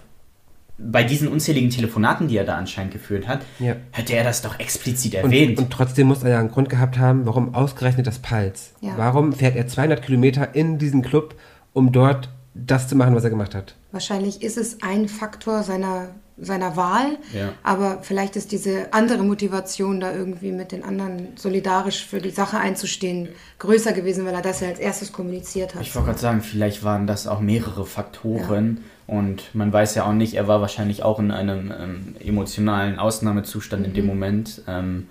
bei 0.77 1.03
diesen 1.03 1.27
unzähligen 1.29 1.69
Telefonaten, 1.69 2.27
die 2.27 2.37
er 2.37 2.43
da 2.43 2.55
anscheinend 2.57 2.91
geführt 2.93 3.27
hat, 3.27 3.41
Ja. 3.59 3.75
hätte 3.91 4.13
er 4.13 4.23
das 4.23 4.41
doch 4.41 4.59
explizit 4.59 5.15
Und, 5.15 5.21
erwähnt. 5.31 5.57
und 5.57 5.71
trotzdem 5.71 6.07
muss 6.07 6.23
er 6.23 6.31
ja 6.31 6.39
einen 6.39 6.51
Grund 6.51 6.69
gehabt 6.69 6.97
haben, 6.99 7.25
warum 7.25 7.55
ausgerechnet 7.55 8.07
das 8.07 8.19
Pals. 8.19 8.71
Ja. 8.81 8.93
Warum 8.97 9.31
fährt 9.33 9.55
er 9.55 9.67
200 9.67 10.01
Kilometer 10.01 10.53
in 10.53 10.77
diesen 10.77 11.01
Club, 11.01 11.35
um 11.73 11.91
dort 11.91 12.29
das 12.53 12.87
zu 12.89 12.95
machen, 12.95 13.15
was 13.15 13.23
er 13.23 13.29
gemacht 13.29 13.55
hat? 13.55 13.75
Wahrscheinlich 13.91 14.41
ist 14.41 14.57
es 14.57 14.81
ein 14.81 15.07
Faktor 15.07 15.63
seiner, 15.63 16.09
seiner 16.37 16.75
Wahl, 16.75 17.17
Ja. 17.33 17.53
aber 17.63 17.99
vielleicht 18.01 18.35
ist 18.35 18.51
diese 18.51 18.93
andere 18.93 19.23
Motivation, 19.23 20.01
da 20.01 20.13
irgendwie 20.13 20.51
mit 20.51 20.73
den 20.73 20.83
anderen 20.83 21.29
solidarisch 21.37 22.05
für 22.05 22.19
die 22.19 22.29
Sache 22.31 22.57
einzustehen, 22.59 23.29
größer 23.59 23.93
gewesen, 23.93 24.25
weil 24.25 24.33
er 24.33 24.41
das 24.41 24.59
ja 24.59 24.67
als 24.67 24.79
erstes 24.79 25.13
kommuniziert 25.13 25.73
hat. 25.75 25.81
Ich 25.81 25.95
wollte 25.95 26.07
gerade 26.07 26.19
sagen, 26.19 26.41
vielleicht 26.41 26.83
waren 26.83 27.07
das 27.07 27.27
auch 27.27 27.39
mehrere 27.39 27.85
Faktoren 27.85 28.83
und 29.07 29.53
man 29.53 29.71
weiß 29.71 29.95
ja 29.95 30.05
auch 30.05 30.13
nicht, 30.13 30.33
er 30.33 30.47
war 30.47 30.61
wahrscheinlich 30.61 31.03
auch 31.03 31.19
in 31.19 31.31
einem 31.31 31.71
ähm, 31.79 32.15
emotionalen 32.19 32.97
Ausnahmezustand 32.97 33.85
in 33.85 33.93
dem 33.93 34.07
Moment, 34.07 34.63
ähm, 34.67 35.07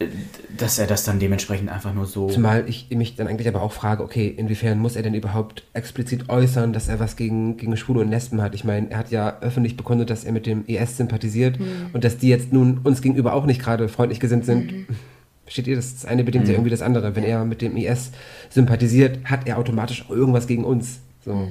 äh, 0.00 0.06
dass 0.58 0.80
er 0.80 0.88
das 0.88 1.04
dann 1.04 1.20
dementsprechend 1.20 1.70
einfach 1.70 1.94
nur 1.94 2.06
so. 2.06 2.28
Zumal 2.28 2.64
ich 2.66 2.90
mich 2.90 3.14
dann 3.14 3.28
eigentlich 3.28 3.46
aber 3.46 3.62
auch 3.62 3.70
frage, 3.70 4.02
okay, 4.02 4.26
inwiefern 4.36 4.80
muss 4.80 4.96
er 4.96 5.02
denn 5.02 5.14
überhaupt 5.14 5.62
explizit 5.74 6.28
äußern, 6.28 6.72
dass 6.72 6.88
er 6.88 6.98
was 6.98 7.14
gegen, 7.14 7.56
gegen 7.56 7.76
Schwule 7.76 8.00
und 8.00 8.10
Lesben 8.10 8.42
hat? 8.42 8.52
Ich 8.56 8.64
meine, 8.64 8.90
er 8.90 8.98
hat 8.98 9.12
ja 9.12 9.38
öffentlich 9.40 9.76
bekundet, 9.76 10.10
dass 10.10 10.24
er 10.24 10.32
mit 10.32 10.46
dem 10.46 10.64
IS 10.66 10.96
sympathisiert 10.96 11.60
und 11.92 12.02
dass 12.02 12.18
die 12.18 12.28
jetzt 12.28 12.52
nun 12.52 12.78
uns 12.82 13.00
gegenüber 13.00 13.34
auch 13.34 13.46
nicht 13.46 13.62
gerade 13.62 13.88
freundlich 13.88 14.18
gesinnt 14.18 14.44
sind. 14.44 14.86
Versteht 15.44 15.68
ihr? 15.68 15.76
Das 15.76 16.04
eine 16.04 16.24
bedingt 16.24 16.48
ja 16.48 16.54
irgendwie 16.54 16.70
das 16.70 16.82
andere. 16.82 17.14
Wenn 17.14 17.24
er 17.24 17.44
mit 17.44 17.62
dem 17.62 17.76
IS 17.76 18.10
sympathisiert, 18.50 19.20
hat 19.24 19.46
er 19.46 19.58
automatisch 19.58 20.04
auch 20.04 20.10
irgendwas 20.10 20.48
gegen 20.48 20.64
uns. 20.64 21.00
So. 21.24 21.48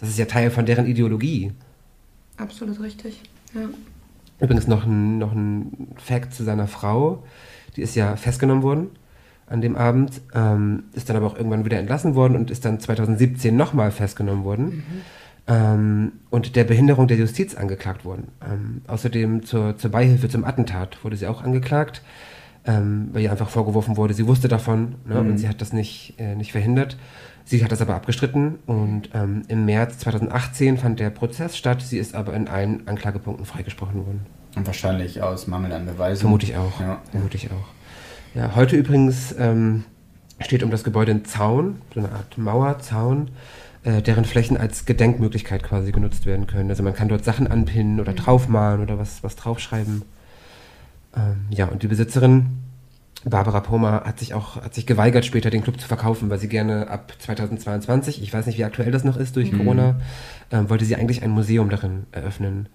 Das 0.00 0.08
ist 0.08 0.18
ja 0.18 0.24
Teil 0.24 0.50
von 0.50 0.66
deren 0.66 0.86
Ideologie. 0.86 1.52
Absolut 2.36 2.80
richtig. 2.80 3.20
Ja. 3.54 3.68
Übrigens 4.40 4.66
noch 4.66 4.84
ein, 4.84 5.18
noch 5.18 5.32
ein 5.32 5.88
Fact 5.96 6.32
zu 6.32 6.42
seiner 6.42 6.66
Frau. 6.66 7.22
Die 7.76 7.82
ist 7.82 7.94
ja 7.94 8.16
festgenommen 8.16 8.62
worden 8.62 8.88
an 9.46 9.60
dem 9.60 9.76
Abend, 9.76 10.20
ähm, 10.32 10.84
ist 10.92 11.08
dann 11.08 11.16
aber 11.16 11.26
auch 11.26 11.36
irgendwann 11.36 11.64
wieder 11.64 11.78
entlassen 11.78 12.14
worden 12.14 12.36
und 12.36 12.50
ist 12.50 12.64
dann 12.64 12.78
2017 12.78 13.54
nochmal 13.54 13.90
festgenommen 13.90 14.44
worden 14.44 14.84
ähm, 15.48 16.12
und 16.30 16.54
der 16.54 16.64
Behinderung 16.64 17.08
der 17.08 17.16
Justiz 17.16 17.56
angeklagt 17.56 18.04
worden. 18.04 18.28
Ähm, 18.48 18.82
außerdem 18.86 19.44
zur, 19.44 19.76
zur 19.76 19.90
Beihilfe 19.90 20.28
zum 20.28 20.44
Attentat 20.44 21.02
wurde 21.02 21.16
sie 21.16 21.26
auch 21.26 21.42
angeklagt, 21.42 22.02
ähm, 22.64 23.08
weil 23.12 23.22
ihr 23.22 23.32
einfach 23.32 23.48
vorgeworfen 23.48 23.96
wurde, 23.96 24.14
sie 24.14 24.28
wusste 24.28 24.46
davon 24.46 24.94
ne, 25.04 25.18
und 25.18 25.38
sie 25.38 25.48
hat 25.48 25.60
das 25.60 25.72
nicht, 25.72 26.14
äh, 26.18 26.36
nicht 26.36 26.52
verhindert. 26.52 26.96
Sie 27.50 27.64
hat 27.64 27.72
das 27.72 27.82
aber 27.82 27.96
abgestritten 27.96 28.60
und 28.66 29.10
ähm, 29.12 29.42
im 29.48 29.64
März 29.64 29.98
2018 29.98 30.78
fand 30.78 31.00
der 31.00 31.10
Prozess 31.10 31.56
statt. 31.56 31.82
Sie 31.82 31.98
ist 31.98 32.14
aber 32.14 32.32
in 32.34 32.46
allen 32.46 32.86
Anklagepunkten 32.86 33.44
freigesprochen 33.44 34.06
worden. 34.06 34.26
Und 34.54 34.68
wahrscheinlich 34.68 35.20
aus 35.20 35.48
Mangel 35.48 35.72
an 35.72 35.84
Beweisen. 35.84 36.20
Vermute 36.20 36.46
ich 36.46 36.56
auch. 36.56 36.78
Ja. 36.78 37.02
Vermute 37.10 37.36
ich 37.36 37.50
auch. 37.50 38.36
Ja, 38.36 38.54
heute 38.54 38.76
übrigens 38.76 39.34
ähm, 39.36 39.82
steht 40.38 40.62
um 40.62 40.70
das 40.70 40.84
Gebäude 40.84 41.10
ein 41.10 41.24
Zaun, 41.24 41.82
so 41.92 41.98
eine 41.98 42.12
Art 42.12 42.38
Mauerzaun, 42.38 43.32
äh, 43.82 44.00
deren 44.00 44.24
Flächen 44.24 44.56
als 44.56 44.84
Gedenkmöglichkeit 44.84 45.64
quasi 45.64 45.90
genutzt 45.90 46.26
werden 46.26 46.46
können. 46.46 46.70
Also 46.70 46.84
man 46.84 46.94
kann 46.94 47.08
dort 47.08 47.24
Sachen 47.24 47.48
anpinnen 47.48 47.98
oder 47.98 48.12
draufmalen 48.12 48.80
oder 48.80 48.96
was, 48.96 49.24
was 49.24 49.34
draufschreiben. 49.34 50.02
Ähm, 51.16 51.46
ja, 51.50 51.66
und 51.66 51.82
die 51.82 51.88
Besitzerin 51.88 52.60
Barbara 53.24 53.60
Poma 53.60 54.04
hat 54.04 54.18
sich 54.18 54.32
auch 54.32 54.56
hat 54.56 54.74
sich 54.74 54.86
geweigert, 54.86 55.26
später 55.26 55.50
den 55.50 55.62
Club 55.62 55.78
zu 55.78 55.86
verkaufen, 55.86 56.30
weil 56.30 56.38
sie 56.38 56.48
gerne 56.48 56.88
ab 56.88 57.12
2022, 57.18 58.22
ich 58.22 58.32
weiß 58.32 58.46
nicht, 58.46 58.56
wie 58.56 58.64
aktuell 58.64 58.90
das 58.90 59.04
noch 59.04 59.18
ist 59.18 59.36
durch 59.36 59.52
Corona, 59.52 60.00
ähm, 60.50 60.70
wollte 60.70 60.86
sie 60.86 60.96
eigentlich 60.96 61.22
ein 61.22 61.30
Museum 61.30 61.68
darin 61.68 62.06
eröffnen. 62.12 62.68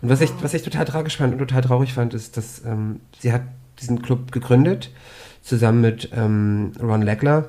Und 0.00 0.08
was 0.08 0.22
ich, 0.22 0.30
was 0.40 0.54
ich 0.54 0.62
total 0.62 0.86
tragisch 0.86 1.18
fand 1.18 1.34
und 1.34 1.38
total 1.38 1.60
traurig 1.60 1.92
fand, 1.92 2.14
ist, 2.14 2.38
dass 2.38 2.64
ähm, 2.64 3.00
sie 3.18 3.32
hat 3.32 3.42
diesen 3.80 4.00
Club 4.00 4.32
gegründet, 4.32 4.90
zusammen 5.42 5.82
mit 5.82 6.10
ähm, 6.14 6.72
Ron 6.80 7.02
Leckler, 7.02 7.48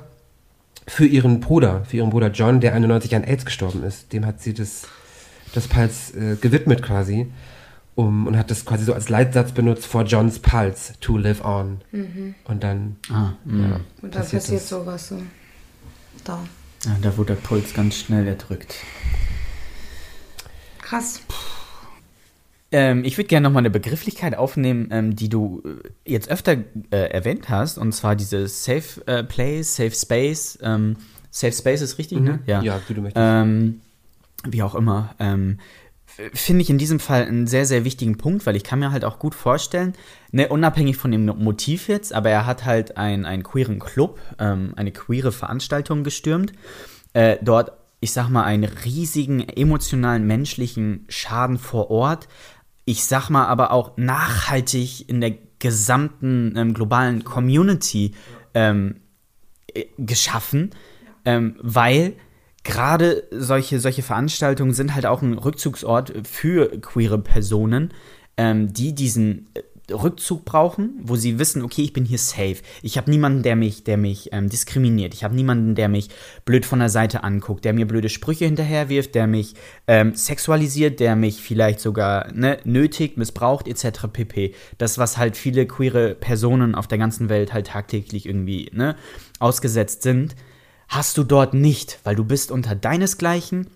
für 0.86 1.06
ihren 1.06 1.40
Bruder, 1.40 1.84
für 1.84 1.98
ihren 1.98 2.10
Bruder 2.10 2.30
John, 2.30 2.60
der 2.60 2.74
91 2.74 3.14
an 3.14 3.24
AIDS 3.24 3.44
gestorben 3.44 3.84
ist. 3.84 4.12
Dem 4.12 4.26
hat 4.26 4.40
sie 4.40 4.52
das, 4.52 4.82
das 5.54 5.68
Pulse 5.68 6.18
äh, 6.18 6.36
gewidmet 6.36 6.82
quasi. 6.82 7.28
Um, 7.94 8.26
und 8.26 8.38
hat 8.38 8.50
das 8.50 8.64
quasi 8.64 8.84
so 8.86 8.94
als 8.94 9.10
Leitsatz 9.10 9.52
benutzt, 9.52 9.84
for 9.86 10.04
John's 10.04 10.38
Pulse, 10.38 10.94
to 11.00 11.18
live 11.18 11.44
on. 11.44 11.82
Und 12.44 12.64
dann 12.64 12.96
Ah, 13.10 13.32
mh. 13.44 13.68
ja, 13.68 13.74
Und 13.76 13.82
dann 14.02 14.10
passiert 14.22 14.42
passiert 14.42 14.60
das. 14.62 14.68
sowas 14.70 15.08
so. 15.08 15.18
Da. 16.24 16.42
ja, 16.86 16.96
da 17.02 17.16
wurde 17.18 17.34
der 17.34 17.42
Puls 17.42 17.74
ganz 17.74 17.96
schnell 17.96 18.26
erdrückt. 18.26 18.76
Krass. 20.80 21.20
Ähm, 22.70 23.04
ich 23.04 23.18
würde 23.18 23.28
gerne 23.28 23.44
nochmal 23.44 23.60
eine 23.60 23.70
Begrifflichkeit 23.70 24.34
aufnehmen, 24.36 24.88
ähm, 24.90 25.14
die 25.14 25.28
du 25.28 25.62
äh, 26.06 26.10
jetzt 26.10 26.30
öfter 26.30 26.52
äh, 26.90 26.96
erwähnt 27.10 27.50
hast, 27.50 27.76
und 27.76 27.92
zwar 27.92 28.16
diese 28.16 28.48
Safe 28.48 29.06
äh, 29.06 29.22
Place, 29.22 29.76
Safe 29.76 29.90
Space. 29.90 30.58
Ähm, 30.62 30.96
Safe 31.30 31.52
Space 31.52 31.82
ist 31.82 31.98
richtig, 31.98 32.20
ne? 32.20 32.38
Ja, 32.46 32.62
wie 32.88 32.94
du 32.94 33.02
möchtest. 33.02 33.22
Ähm, 33.22 33.80
wie 34.44 34.62
auch 34.62 34.74
immer. 34.74 35.14
Finde 36.34 36.62
ich 36.62 36.70
in 36.70 36.78
diesem 36.78 37.00
Fall 37.00 37.26
einen 37.26 37.46
sehr, 37.46 37.66
sehr 37.66 37.84
wichtigen 37.84 38.18
Punkt, 38.18 38.46
weil 38.46 38.56
ich 38.56 38.64
kann 38.64 38.78
mir 38.78 38.92
halt 38.92 39.04
auch 39.04 39.18
gut 39.18 39.34
vorstellen, 39.34 39.94
ne, 40.30 40.48
unabhängig 40.48 40.96
von 40.96 41.10
dem 41.10 41.26
Motiv 41.26 41.88
jetzt, 41.88 42.12
aber 42.12 42.30
er 42.30 42.46
hat 42.46 42.64
halt 42.64 42.96
ein, 42.96 43.24
einen 43.24 43.42
queeren 43.42 43.78
Club, 43.78 44.20
ähm, 44.38 44.72
eine 44.76 44.92
queere 44.92 45.32
Veranstaltung 45.32 46.04
gestürmt, 46.04 46.52
äh, 47.12 47.38
dort, 47.42 47.72
ich 48.00 48.12
sag 48.12 48.28
mal, 48.28 48.44
einen 48.44 48.64
riesigen 48.64 49.48
emotionalen, 49.48 50.26
menschlichen 50.26 51.04
Schaden 51.08 51.58
vor 51.58 51.90
Ort. 51.90 52.28
Ich 52.84 53.04
sag 53.04 53.30
mal 53.30 53.46
aber 53.46 53.70
auch 53.70 53.96
nachhaltig 53.96 55.08
in 55.08 55.20
der 55.20 55.34
gesamten 55.58 56.54
ähm, 56.56 56.74
globalen 56.74 57.22
Community 57.22 58.14
ähm, 58.54 58.96
äh, 59.72 59.84
geschaffen, 59.98 60.70
ähm, 61.24 61.56
weil 61.60 62.14
gerade 62.64 63.24
solche, 63.30 63.80
solche 63.80 64.02
Veranstaltungen 64.02 64.72
sind 64.72 64.94
halt 64.94 65.06
auch 65.06 65.22
ein 65.22 65.34
Rückzugsort 65.34 66.12
für 66.26 66.68
queere 66.80 67.18
Personen, 67.18 67.92
ähm, 68.36 68.72
die 68.72 68.94
diesen 68.94 69.48
äh, 69.54 69.62
Rückzug 69.92 70.44
brauchen, 70.44 70.92
wo 71.02 71.16
sie 71.16 71.38
wissen, 71.38 71.62
okay, 71.62 71.82
ich 71.82 71.92
bin 71.92 72.04
hier 72.04 72.18
safe. 72.18 72.58
Ich 72.82 72.96
habe 72.96 73.10
niemanden, 73.10 73.42
der 73.42 73.56
mich, 73.56 73.84
der 73.84 73.96
mich 73.96 74.32
ähm, 74.32 74.48
diskriminiert. 74.48 75.12
Ich 75.12 75.24
habe 75.24 75.34
niemanden, 75.34 75.74
der 75.74 75.88
mich 75.88 76.08
blöd 76.44 76.64
von 76.64 76.78
der 76.78 76.88
Seite 76.88 77.24
anguckt, 77.24 77.64
der 77.64 77.72
mir 77.72 77.86
blöde 77.86 78.08
Sprüche 78.08 78.44
hinterherwirft, 78.44 79.14
der 79.14 79.26
mich 79.26 79.54
ähm, 79.88 80.14
sexualisiert, 80.14 81.00
der 81.00 81.16
mich 81.16 81.42
vielleicht 81.42 81.80
sogar 81.80 82.32
ne, 82.32 82.58
nötigt, 82.64 83.16
missbraucht, 83.16 83.66
etc. 83.66 84.06
pp. 84.12 84.54
Das, 84.78 84.98
was 84.98 85.18
halt 85.18 85.36
viele 85.36 85.66
queere 85.66 86.14
Personen 86.14 86.74
auf 86.74 86.86
der 86.86 86.98
ganzen 86.98 87.28
Welt 87.28 87.52
halt 87.52 87.66
tagtäglich 87.66 88.26
irgendwie 88.26 88.70
ne, 88.72 88.96
ausgesetzt 89.40 90.02
sind, 90.02 90.36
hast 90.92 91.18
du 91.18 91.24
dort 91.24 91.54
nicht, 91.54 91.98
weil 92.04 92.14
du 92.14 92.24
bist 92.24 92.50
unter 92.50 92.74
deinesgleichen 92.74 93.66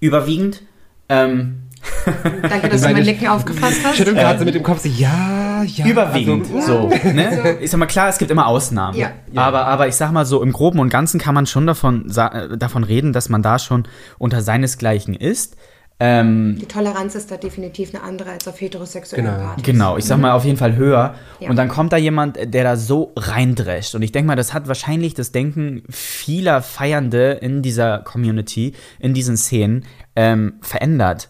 überwiegend 0.00 0.62
ähm, 1.08 1.64
Danke, 2.42 2.68
dass 2.68 2.82
du 2.82 2.92
mein 2.92 3.02
Nicken 3.02 3.28
aufgefasst 3.28 3.80
hast. 3.84 3.96
Schüttelt 3.96 4.16
gerade 4.16 4.38
so 4.38 4.44
mit 4.44 4.54
dem 4.54 4.62
Kopf 4.62 4.80
so, 4.80 4.88
ja, 4.88 5.62
ja. 5.64 5.86
Überwiegend. 5.86 6.46
Also, 6.54 6.90
so, 6.90 7.08
ne? 7.12 7.58
Ich 7.60 7.70
sag 7.70 7.78
mal, 7.78 7.86
klar, 7.86 8.08
es 8.08 8.18
gibt 8.18 8.30
immer 8.30 8.46
Ausnahmen. 8.46 8.96
Ja. 8.96 9.12
Aber, 9.34 9.66
aber 9.66 9.88
ich 9.88 9.94
sag 9.94 10.12
mal 10.12 10.24
so, 10.24 10.42
im 10.42 10.52
Groben 10.52 10.78
und 10.78 10.88
Ganzen 10.88 11.20
kann 11.20 11.34
man 11.34 11.46
schon 11.46 11.66
davon, 11.66 12.10
äh, 12.10 12.56
davon 12.56 12.84
reden, 12.84 13.12
dass 13.12 13.28
man 13.28 13.42
da 13.42 13.58
schon 13.58 13.84
unter 14.18 14.42
seinesgleichen 14.42 15.14
ist. 15.14 15.56
Ähm, 16.00 16.56
Die 16.60 16.66
Toleranz 16.66 17.14
ist 17.14 17.30
da 17.30 17.36
definitiv 17.36 17.94
eine 17.94 18.02
andere 18.02 18.30
als 18.30 18.48
auf 18.48 18.60
heterosexuellen 18.60 19.26
Genau. 19.26 19.38
Partys. 19.38 19.64
genau, 19.64 19.96
ich 19.96 20.04
sag 20.04 20.18
mal 20.18 20.32
auf 20.32 20.44
jeden 20.44 20.56
Fall 20.56 20.74
höher. 20.76 21.14
Ja. 21.38 21.48
Und 21.50 21.56
dann 21.56 21.68
kommt 21.68 21.92
da 21.92 21.96
jemand, 21.96 22.36
der 22.52 22.64
da 22.64 22.76
so 22.76 23.12
reindrescht. 23.16 23.94
Und 23.94 24.02
ich 24.02 24.10
denke 24.10 24.26
mal, 24.26 24.34
das 24.36 24.52
hat 24.52 24.66
wahrscheinlich 24.66 25.14
das 25.14 25.30
Denken 25.30 25.84
vieler 25.88 26.62
Feiernde 26.62 27.32
in 27.40 27.62
dieser 27.62 27.98
Community, 27.98 28.74
in 28.98 29.14
diesen 29.14 29.36
Szenen 29.36 29.84
ähm, 30.16 30.54
verändert. 30.62 31.28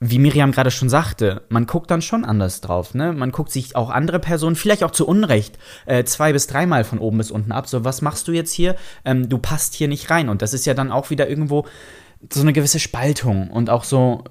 wie 0.00 0.18
Miriam 0.18 0.52
gerade 0.52 0.70
schon 0.70 0.90
sagte, 0.90 1.42
man 1.48 1.64
guckt 1.66 1.90
dann 1.90 2.02
schon 2.02 2.26
anders 2.26 2.60
drauf. 2.60 2.92
Ne? 2.92 3.14
Man 3.14 3.32
guckt 3.32 3.50
sich 3.50 3.74
auch 3.74 3.88
andere 3.88 4.18
Personen, 4.18 4.54
vielleicht 4.54 4.84
auch 4.84 4.90
zu 4.90 5.06
Unrecht, 5.08 5.56
äh, 5.86 6.04
zwei 6.04 6.34
bis 6.34 6.46
dreimal 6.46 6.84
von 6.84 6.98
oben 6.98 7.16
bis 7.16 7.30
unten 7.30 7.52
ab. 7.52 7.66
So, 7.68 7.84
was 7.86 8.02
machst 8.02 8.28
du 8.28 8.32
jetzt 8.32 8.52
hier? 8.52 8.76
Ähm, 9.06 9.30
du 9.30 9.38
passt 9.38 9.72
hier 9.72 9.88
nicht 9.88 10.10
rein. 10.10 10.28
Und 10.28 10.42
das 10.42 10.52
ist 10.52 10.66
ja 10.66 10.74
dann 10.74 10.92
auch 10.92 11.08
wieder 11.08 11.26
irgendwo 11.26 11.64
so 12.32 12.40
eine 12.40 12.52
gewisse 12.52 12.80
Spaltung 12.80 13.50
und 13.50 13.70
auch 13.70 13.84
so, 13.84 14.24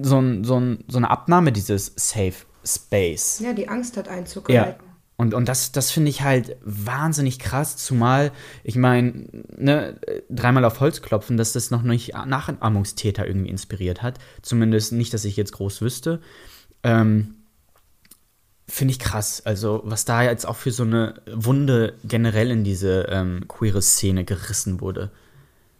so, 0.00 0.20
ein- 0.20 0.44
so, 0.44 0.76
so 0.88 0.96
eine 0.98 1.10
Abnahme 1.10 1.52
dieses 1.52 1.92
Safe 1.96 2.34
Space. 2.64 3.40
Ja, 3.40 3.52
die 3.52 3.68
Angst 3.68 3.96
hat 3.96 4.08
Einzug 4.08 4.48
Ja. 4.50 4.76
Und, 5.16 5.34
und 5.34 5.48
das, 5.48 5.72
das 5.72 5.90
finde 5.90 6.10
ich 6.10 6.22
halt 6.22 6.56
wahnsinnig 6.62 7.40
krass, 7.40 7.76
zumal, 7.76 8.30
ich 8.62 8.76
meine, 8.76 9.26
ne, 9.56 9.98
dreimal 10.30 10.64
auf 10.64 10.78
Holz 10.78 11.02
klopfen, 11.02 11.36
dass 11.36 11.52
das 11.52 11.72
noch 11.72 11.82
nicht 11.82 12.14
Nachahmungstäter 12.14 13.26
irgendwie 13.26 13.50
inspiriert 13.50 14.00
hat. 14.00 14.18
Zumindest 14.42 14.92
nicht, 14.92 15.12
dass 15.12 15.24
ich 15.24 15.36
jetzt 15.36 15.52
groß 15.54 15.80
wüsste. 15.82 16.20
Ähm, 16.84 17.34
finde 18.68 18.92
ich 18.92 19.00
krass. 19.00 19.42
Also, 19.44 19.80
was 19.84 20.04
da 20.04 20.22
jetzt 20.22 20.46
auch 20.46 20.54
für 20.56 20.70
so 20.70 20.84
eine 20.84 21.20
Wunde 21.32 21.94
generell 22.04 22.52
in 22.52 22.62
diese 22.62 23.08
ähm, 23.10 23.48
queere 23.48 23.82
Szene 23.82 24.24
gerissen 24.24 24.80
wurde. 24.80 25.10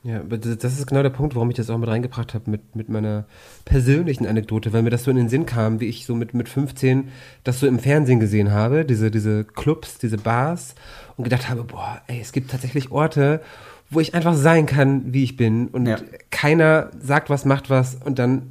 Ja, 0.05 0.21
das 0.21 0.79
ist 0.79 0.87
genau 0.87 1.03
der 1.03 1.11
Punkt, 1.11 1.35
warum 1.35 1.51
ich 1.51 1.57
das 1.57 1.71
auch 1.71 1.79
mit 1.79 1.89
reingebracht 1.89 2.33
habe, 2.33 2.51
mit, 2.51 2.77
mit 2.77 2.89
meiner 2.89 3.27
persönlichen 3.65 4.27
Anekdote, 4.27 4.73
weil 4.73 4.83
mir 4.83 4.91
das 4.91 5.05
so 5.05 5.11
in 5.11 5.17
den 5.17 5.29
Sinn 5.29 5.45
kam, 5.45 5.81
wie 5.81 5.87
ich 5.87 6.07
so 6.07 6.15
mit, 6.15 6.35
mit 6.35 6.49
15 6.49 7.09
das 7.43 7.59
so 7.59 7.67
im 7.67 7.81
Fernsehen 7.81 8.21
gesehen 8.21 8.53
habe, 8.53 8.85
diese, 8.85 9.11
diese 9.11 9.45
Clubs, 9.45 9.99
diese 9.99 10.17
Bars 10.17 10.77
und 11.17 11.25
gedacht 11.25 11.49
habe, 11.49 11.65
boah, 11.65 12.01
ey, 12.07 12.21
es 12.21 12.31
gibt 12.33 12.51
tatsächlich 12.51 12.93
Orte, 12.93 13.43
wo 13.91 13.99
ich 13.99 14.15
einfach 14.15 14.35
sein 14.35 14.67
kann, 14.67 15.13
wie 15.13 15.25
ich 15.25 15.37
bin 15.37 15.67
und 15.69 15.87
ja. 15.87 15.99
keiner 16.31 16.91
sagt 17.01 17.29
was, 17.29 17.45
macht 17.45 17.69
was 17.69 17.97
und 17.97 18.21
dann 18.21 18.51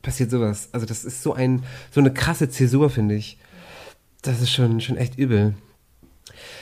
passiert 0.00 0.30
sowas. 0.30 0.68
Also 0.70 0.86
das 0.86 1.04
ist 1.04 1.22
so 1.22 1.32
ein, 1.32 1.64
so 1.90 2.00
eine 2.00 2.12
krasse 2.12 2.48
Zäsur, 2.48 2.88
finde 2.88 3.16
ich. 3.16 3.38
Das 4.22 4.40
ist 4.40 4.52
schon, 4.52 4.80
schon 4.80 4.96
echt 4.96 5.18
übel. 5.18 5.54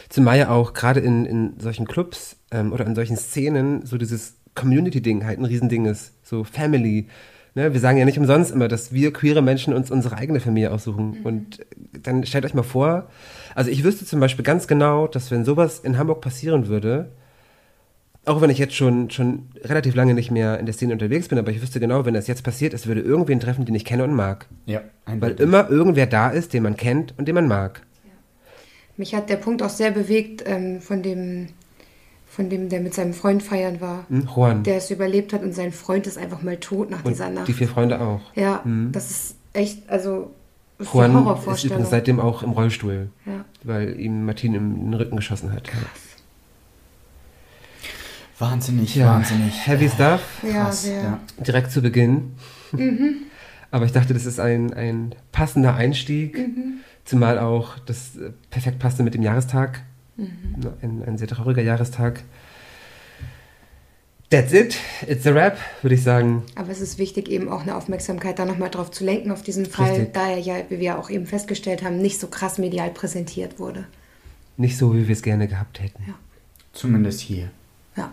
Zumal 0.09 0.39
ja 0.39 0.49
auch 0.49 0.72
gerade 0.72 1.01
in, 1.01 1.26
in 1.26 1.61
solchen 1.61 1.87
Clubs 1.87 2.37
ähm, 2.53 2.72
oder 2.72 2.86
in 2.86 2.94
solchen 2.94 3.16
Szenen 3.16 3.84
so 3.84 3.98
dieses 3.98 4.34
Community-Ding 4.55 5.24
halt 5.24 5.38
ein 5.38 5.44
Riesending 5.44 5.86
ist. 5.86 6.12
So 6.22 6.44
Family. 6.44 7.09
Ne? 7.55 7.72
Wir 7.72 7.80
sagen 7.80 7.98
ja 7.98 8.05
nicht 8.05 8.18
umsonst 8.18 8.50
immer, 8.50 8.68
dass 8.68 8.92
wir 8.92 9.12
queere 9.12 9.42
Menschen 9.42 9.74
uns 9.74 9.90
unsere 9.90 10.16
eigene 10.16 10.40
Familie 10.40 10.70
aussuchen. 10.70 11.18
Mhm. 11.20 11.26
Und 11.26 11.66
dann 12.03 12.24
stellt 12.24 12.44
euch 12.44 12.55
mal 12.55 12.62
vor, 12.62 13.09
also 13.55 13.70
ich 13.70 13.82
wüsste 13.84 14.05
zum 14.05 14.20
Beispiel 14.20 14.44
ganz 14.44 14.66
genau, 14.66 15.07
dass 15.07 15.30
wenn 15.30 15.44
sowas 15.44 15.80
in 15.80 15.98
Hamburg 15.98 16.20
passieren 16.20 16.68
würde, 16.68 17.11
auch 18.24 18.40
wenn 18.40 18.50
ich 18.50 18.59
jetzt 18.59 18.74
schon, 18.74 19.11
schon 19.11 19.48
relativ 19.64 19.96
lange 19.96 20.14
nicht 20.14 20.30
mehr 20.30 20.61
in 20.61 20.66
der 20.66 20.74
Szene 20.74 20.92
unterwegs 20.92 21.26
bin, 21.26 21.38
aber 21.38 21.50
ich 21.50 21.61
wüsste 21.61 21.80
genau, 21.80 22.05
wenn 22.05 22.14
das 22.14 22.28
jetzt 22.28 22.44
passiert, 22.44 22.72
es 22.72 22.86
würde 22.86 23.00
irgendwen 23.00 23.40
treffen, 23.40 23.64
den 23.64 23.74
ich 23.74 23.84
kenne 23.84 24.05
und 24.05 24.14
mag. 24.14 24.46
Ja, 24.64 24.82
Weil 25.07 25.32
immer 25.32 25.68
irgendwer 25.68 26.07
da 26.07 26.30
ist, 26.30 26.53
den 26.53 26.62
man 26.62 26.76
kennt 26.76 27.14
und 27.18 27.26
den 27.26 27.34
man 27.34 27.48
mag. 27.48 27.82
Mich 28.96 29.14
hat 29.14 29.28
der 29.28 29.36
Punkt 29.36 29.62
auch 29.62 29.70
sehr 29.70 29.90
bewegt 29.90 30.44
ähm, 30.46 30.80
von 30.80 31.03
dem 31.03 31.48
von 32.35 32.49
dem, 32.49 32.70
der 32.70 32.80
mit 32.80 32.95
seinem 32.95 33.12
Freund 33.12 33.43
feiern 33.43 33.83
war. 33.83 34.07
Hm, 34.09 34.26
Juan. 34.35 34.62
Der 34.62 34.76
es 34.76 34.91
überlebt 34.91 35.35
hat 35.35 35.43
und 35.43 35.55
sein 35.55 35.70
Freund 35.70 36.07
ist 36.07 36.16
einfach 36.16 36.41
mal 36.43 36.57
tot 36.57 36.91
nach 36.91 37.05
und 37.05 37.11
dieser 37.11 37.28
Nacht. 37.28 37.47
Die 37.47 37.53
vier 37.53 37.68
Freunde 37.68 38.01
auch. 38.01 38.20
Ja, 38.35 38.64
hm. 38.64 38.91
das 38.91 39.11
ist 39.11 39.37
echt, 39.53 39.89
also 39.91 40.30
das 40.78 40.87
ist 40.89 40.95
Juan 40.95 41.37
ist 41.55 41.64
übrigens 41.64 41.91
seitdem 41.91 42.18
auch 42.20 42.43
im 42.43 42.53
Rollstuhl, 42.53 43.11
ja. 43.26 43.45
weil 43.64 44.01
ihm 44.01 44.24
Martin 44.24 44.55
im 44.55 44.95
Rücken 44.95 45.16
geschossen 45.16 45.53
hat. 45.53 45.64
Krass. 45.64 45.83
Wahnsinnig, 48.39 48.97
ja. 48.97 49.09
wahnsinnig. 49.09 49.66
Heavy 49.66 49.89
Stuff. 49.89 50.22
Ja, 50.43 50.64
Krass, 50.64 50.83
sehr. 50.85 51.03
Ja. 51.03 51.20
Direkt 51.39 51.70
zu 51.70 51.83
Beginn. 51.83 52.33
Mhm. 52.72 53.16
Aber 53.70 53.85
ich 53.85 53.93
dachte, 53.93 54.14
das 54.14 54.24
ist 54.24 54.41
ein, 54.41 54.72
ein 54.72 55.14
passender 55.33 55.74
Einstieg. 55.74 56.39
Mhm 56.39 56.80
Zumal 57.05 57.39
auch 57.39 57.78
das 57.80 58.12
perfekt 58.51 58.78
passte 58.78 59.03
mit 59.03 59.14
dem 59.14 59.22
Jahrestag. 59.22 59.83
Mhm. 60.23 60.73
Ein, 60.83 61.03
ein 61.07 61.18
sehr 61.18 61.29
trauriger 61.29 61.62
Jahrestag. 61.62 62.23
That's 64.31 64.53
it. 64.55 64.79
It's 65.07 65.27
a 65.27 65.35
wrap, 65.35 65.59
würde 65.83 65.95
ich 65.95 66.03
sagen. 66.03 66.45
Aber 66.55 66.70
es 66.70 66.81
ist 66.81 66.99
wichtig, 66.99 67.29
eben 67.29 67.51
auch 67.51 67.62
eine 67.62 67.77
Aufmerksamkeit 67.77 68.39
da 68.39 68.47
nochmal 68.47 68.70
drauf 68.70 68.91
zu 68.91 69.05
lenken, 69.05 69.31
auf 69.31 69.43
diesen 69.43 69.66
Fall, 69.66 69.91
Richtig. 69.91 70.14
da 70.14 70.31
er 70.31 70.39
ja, 70.39 70.55
wie 70.70 70.81
wir 70.81 70.99
auch 70.99 71.11
eben 71.11 71.27
festgestellt 71.27 71.83
haben, 71.83 71.99
nicht 71.99 72.18
so 72.18 72.29
krass 72.29 72.57
medial 72.57 72.91
präsentiert 72.91 73.59
wurde. 73.59 73.87
Nicht 74.57 74.79
so, 74.79 74.95
wie 74.95 75.07
wir 75.07 75.12
es 75.12 75.23
gerne 75.23 75.49
gehabt 75.49 75.81
hätten. 75.83 76.03
Ja. 76.07 76.14
Zumindest 76.73 77.20
hier. 77.20 77.51
Ja. 77.95 78.11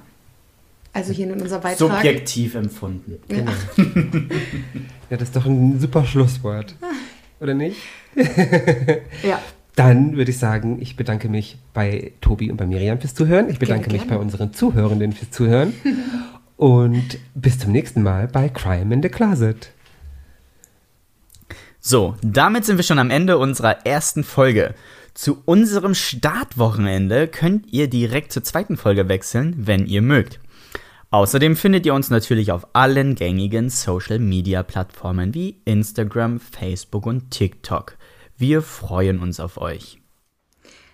Also 0.92 1.14
hier 1.14 1.28
in 1.28 1.40
unser 1.40 1.60
Beitrag. 1.60 1.78
Subjektiv 1.78 2.56
empfunden. 2.56 3.20
Genau. 3.30 3.52
ja, 5.10 5.16
das 5.16 5.30
ist 5.30 5.36
doch 5.38 5.46
ein 5.46 5.80
super 5.80 6.06
Schlusswort. 6.06 6.76
Oder 7.40 7.54
nicht? 7.54 7.78
ja. 9.24 9.42
Dann 9.80 10.18
würde 10.18 10.32
ich 10.32 10.38
sagen, 10.38 10.82
ich 10.82 10.98
bedanke 10.98 11.30
mich 11.30 11.58
bei 11.74 12.12
Tobi 12.20 12.52
und 12.52 12.58
bei 12.58 12.66
Miriam 12.66 13.00
fürs 13.00 13.16
Zuhören. 13.16 13.50
Ich 13.50 13.60
bedanke 13.60 13.84
gerne, 13.84 13.94
mich 13.94 14.10
gerne. 14.10 14.18
bei 14.18 14.22
unseren 14.22 14.54
Zuhörenden 14.54 15.14
fürs 15.14 15.32
Zuhören. 15.32 15.72
und 16.58 17.18
bis 17.34 17.60
zum 17.60 17.72
nächsten 17.72 18.04
Mal 18.04 18.28
bei 18.28 18.50
Crime 18.50 18.94
in 18.94 19.02
the 19.02 19.08
Closet. 19.08 19.72
So, 21.80 22.18
damit 22.22 22.66
sind 22.66 22.76
wir 22.76 22.84
schon 22.84 23.00
am 23.00 23.10
Ende 23.10 23.38
unserer 23.38 23.86
ersten 23.86 24.26
Folge. 24.26 24.76
Zu 25.14 25.42
unserem 25.46 25.96
Startwochenende 25.96 27.30
könnt 27.30 27.72
ihr 27.72 27.90
direkt 27.90 28.34
zur 28.34 28.44
zweiten 28.44 28.76
Folge 28.76 29.08
wechseln, 29.08 29.56
wenn 29.60 29.86
ihr 29.86 30.02
mögt. 30.02 30.42
Außerdem 31.10 31.56
findet 31.56 31.86
ihr 31.86 31.94
uns 31.94 32.10
natürlich 32.10 32.52
auf 32.52 32.68
allen 32.74 33.16
gängigen 33.16 33.70
Social-Media-Plattformen 33.70 35.34
wie 35.34 35.56
Instagram, 35.64 36.42
Facebook 36.42 37.06
und 37.06 37.32
TikTok. 37.32 37.96
Wir 38.42 38.62
freuen 38.62 39.20
uns 39.20 39.42
auf 39.42 39.58
euch. 39.58 40.00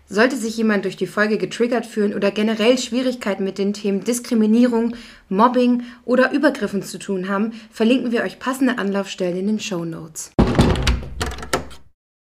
Sollte 0.10 0.36
sich 0.36 0.58
jemand 0.58 0.84
durch 0.84 0.98
die 0.98 1.06
Folge 1.06 1.38
getriggert 1.38 1.86
fühlen 1.86 2.16
oder 2.16 2.32
generell 2.32 2.76
Schwierigkeiten 2.80 3.44
mit 3.44 3.60
den 3.60 3.72
Themen 3.72 4.04
Diskriminierung, 4.04 4.96
Mobbing 5.30 5.84
oder 6.06 6.32
Übergriffen 6.32 6.82
zu 6.82 6.98
tun 6.98 7.30
haben, 7.30 7.54
verlinken 7.70 8.12
wir 8.12 8.24
euch 8.24 8.40
passende 8.40 8.80
Anlaufstellen 8.80 9.38
in 9.38 9.46
den 9.46 9.60
Show 9.60 9.86
Notes. 9.86 10.35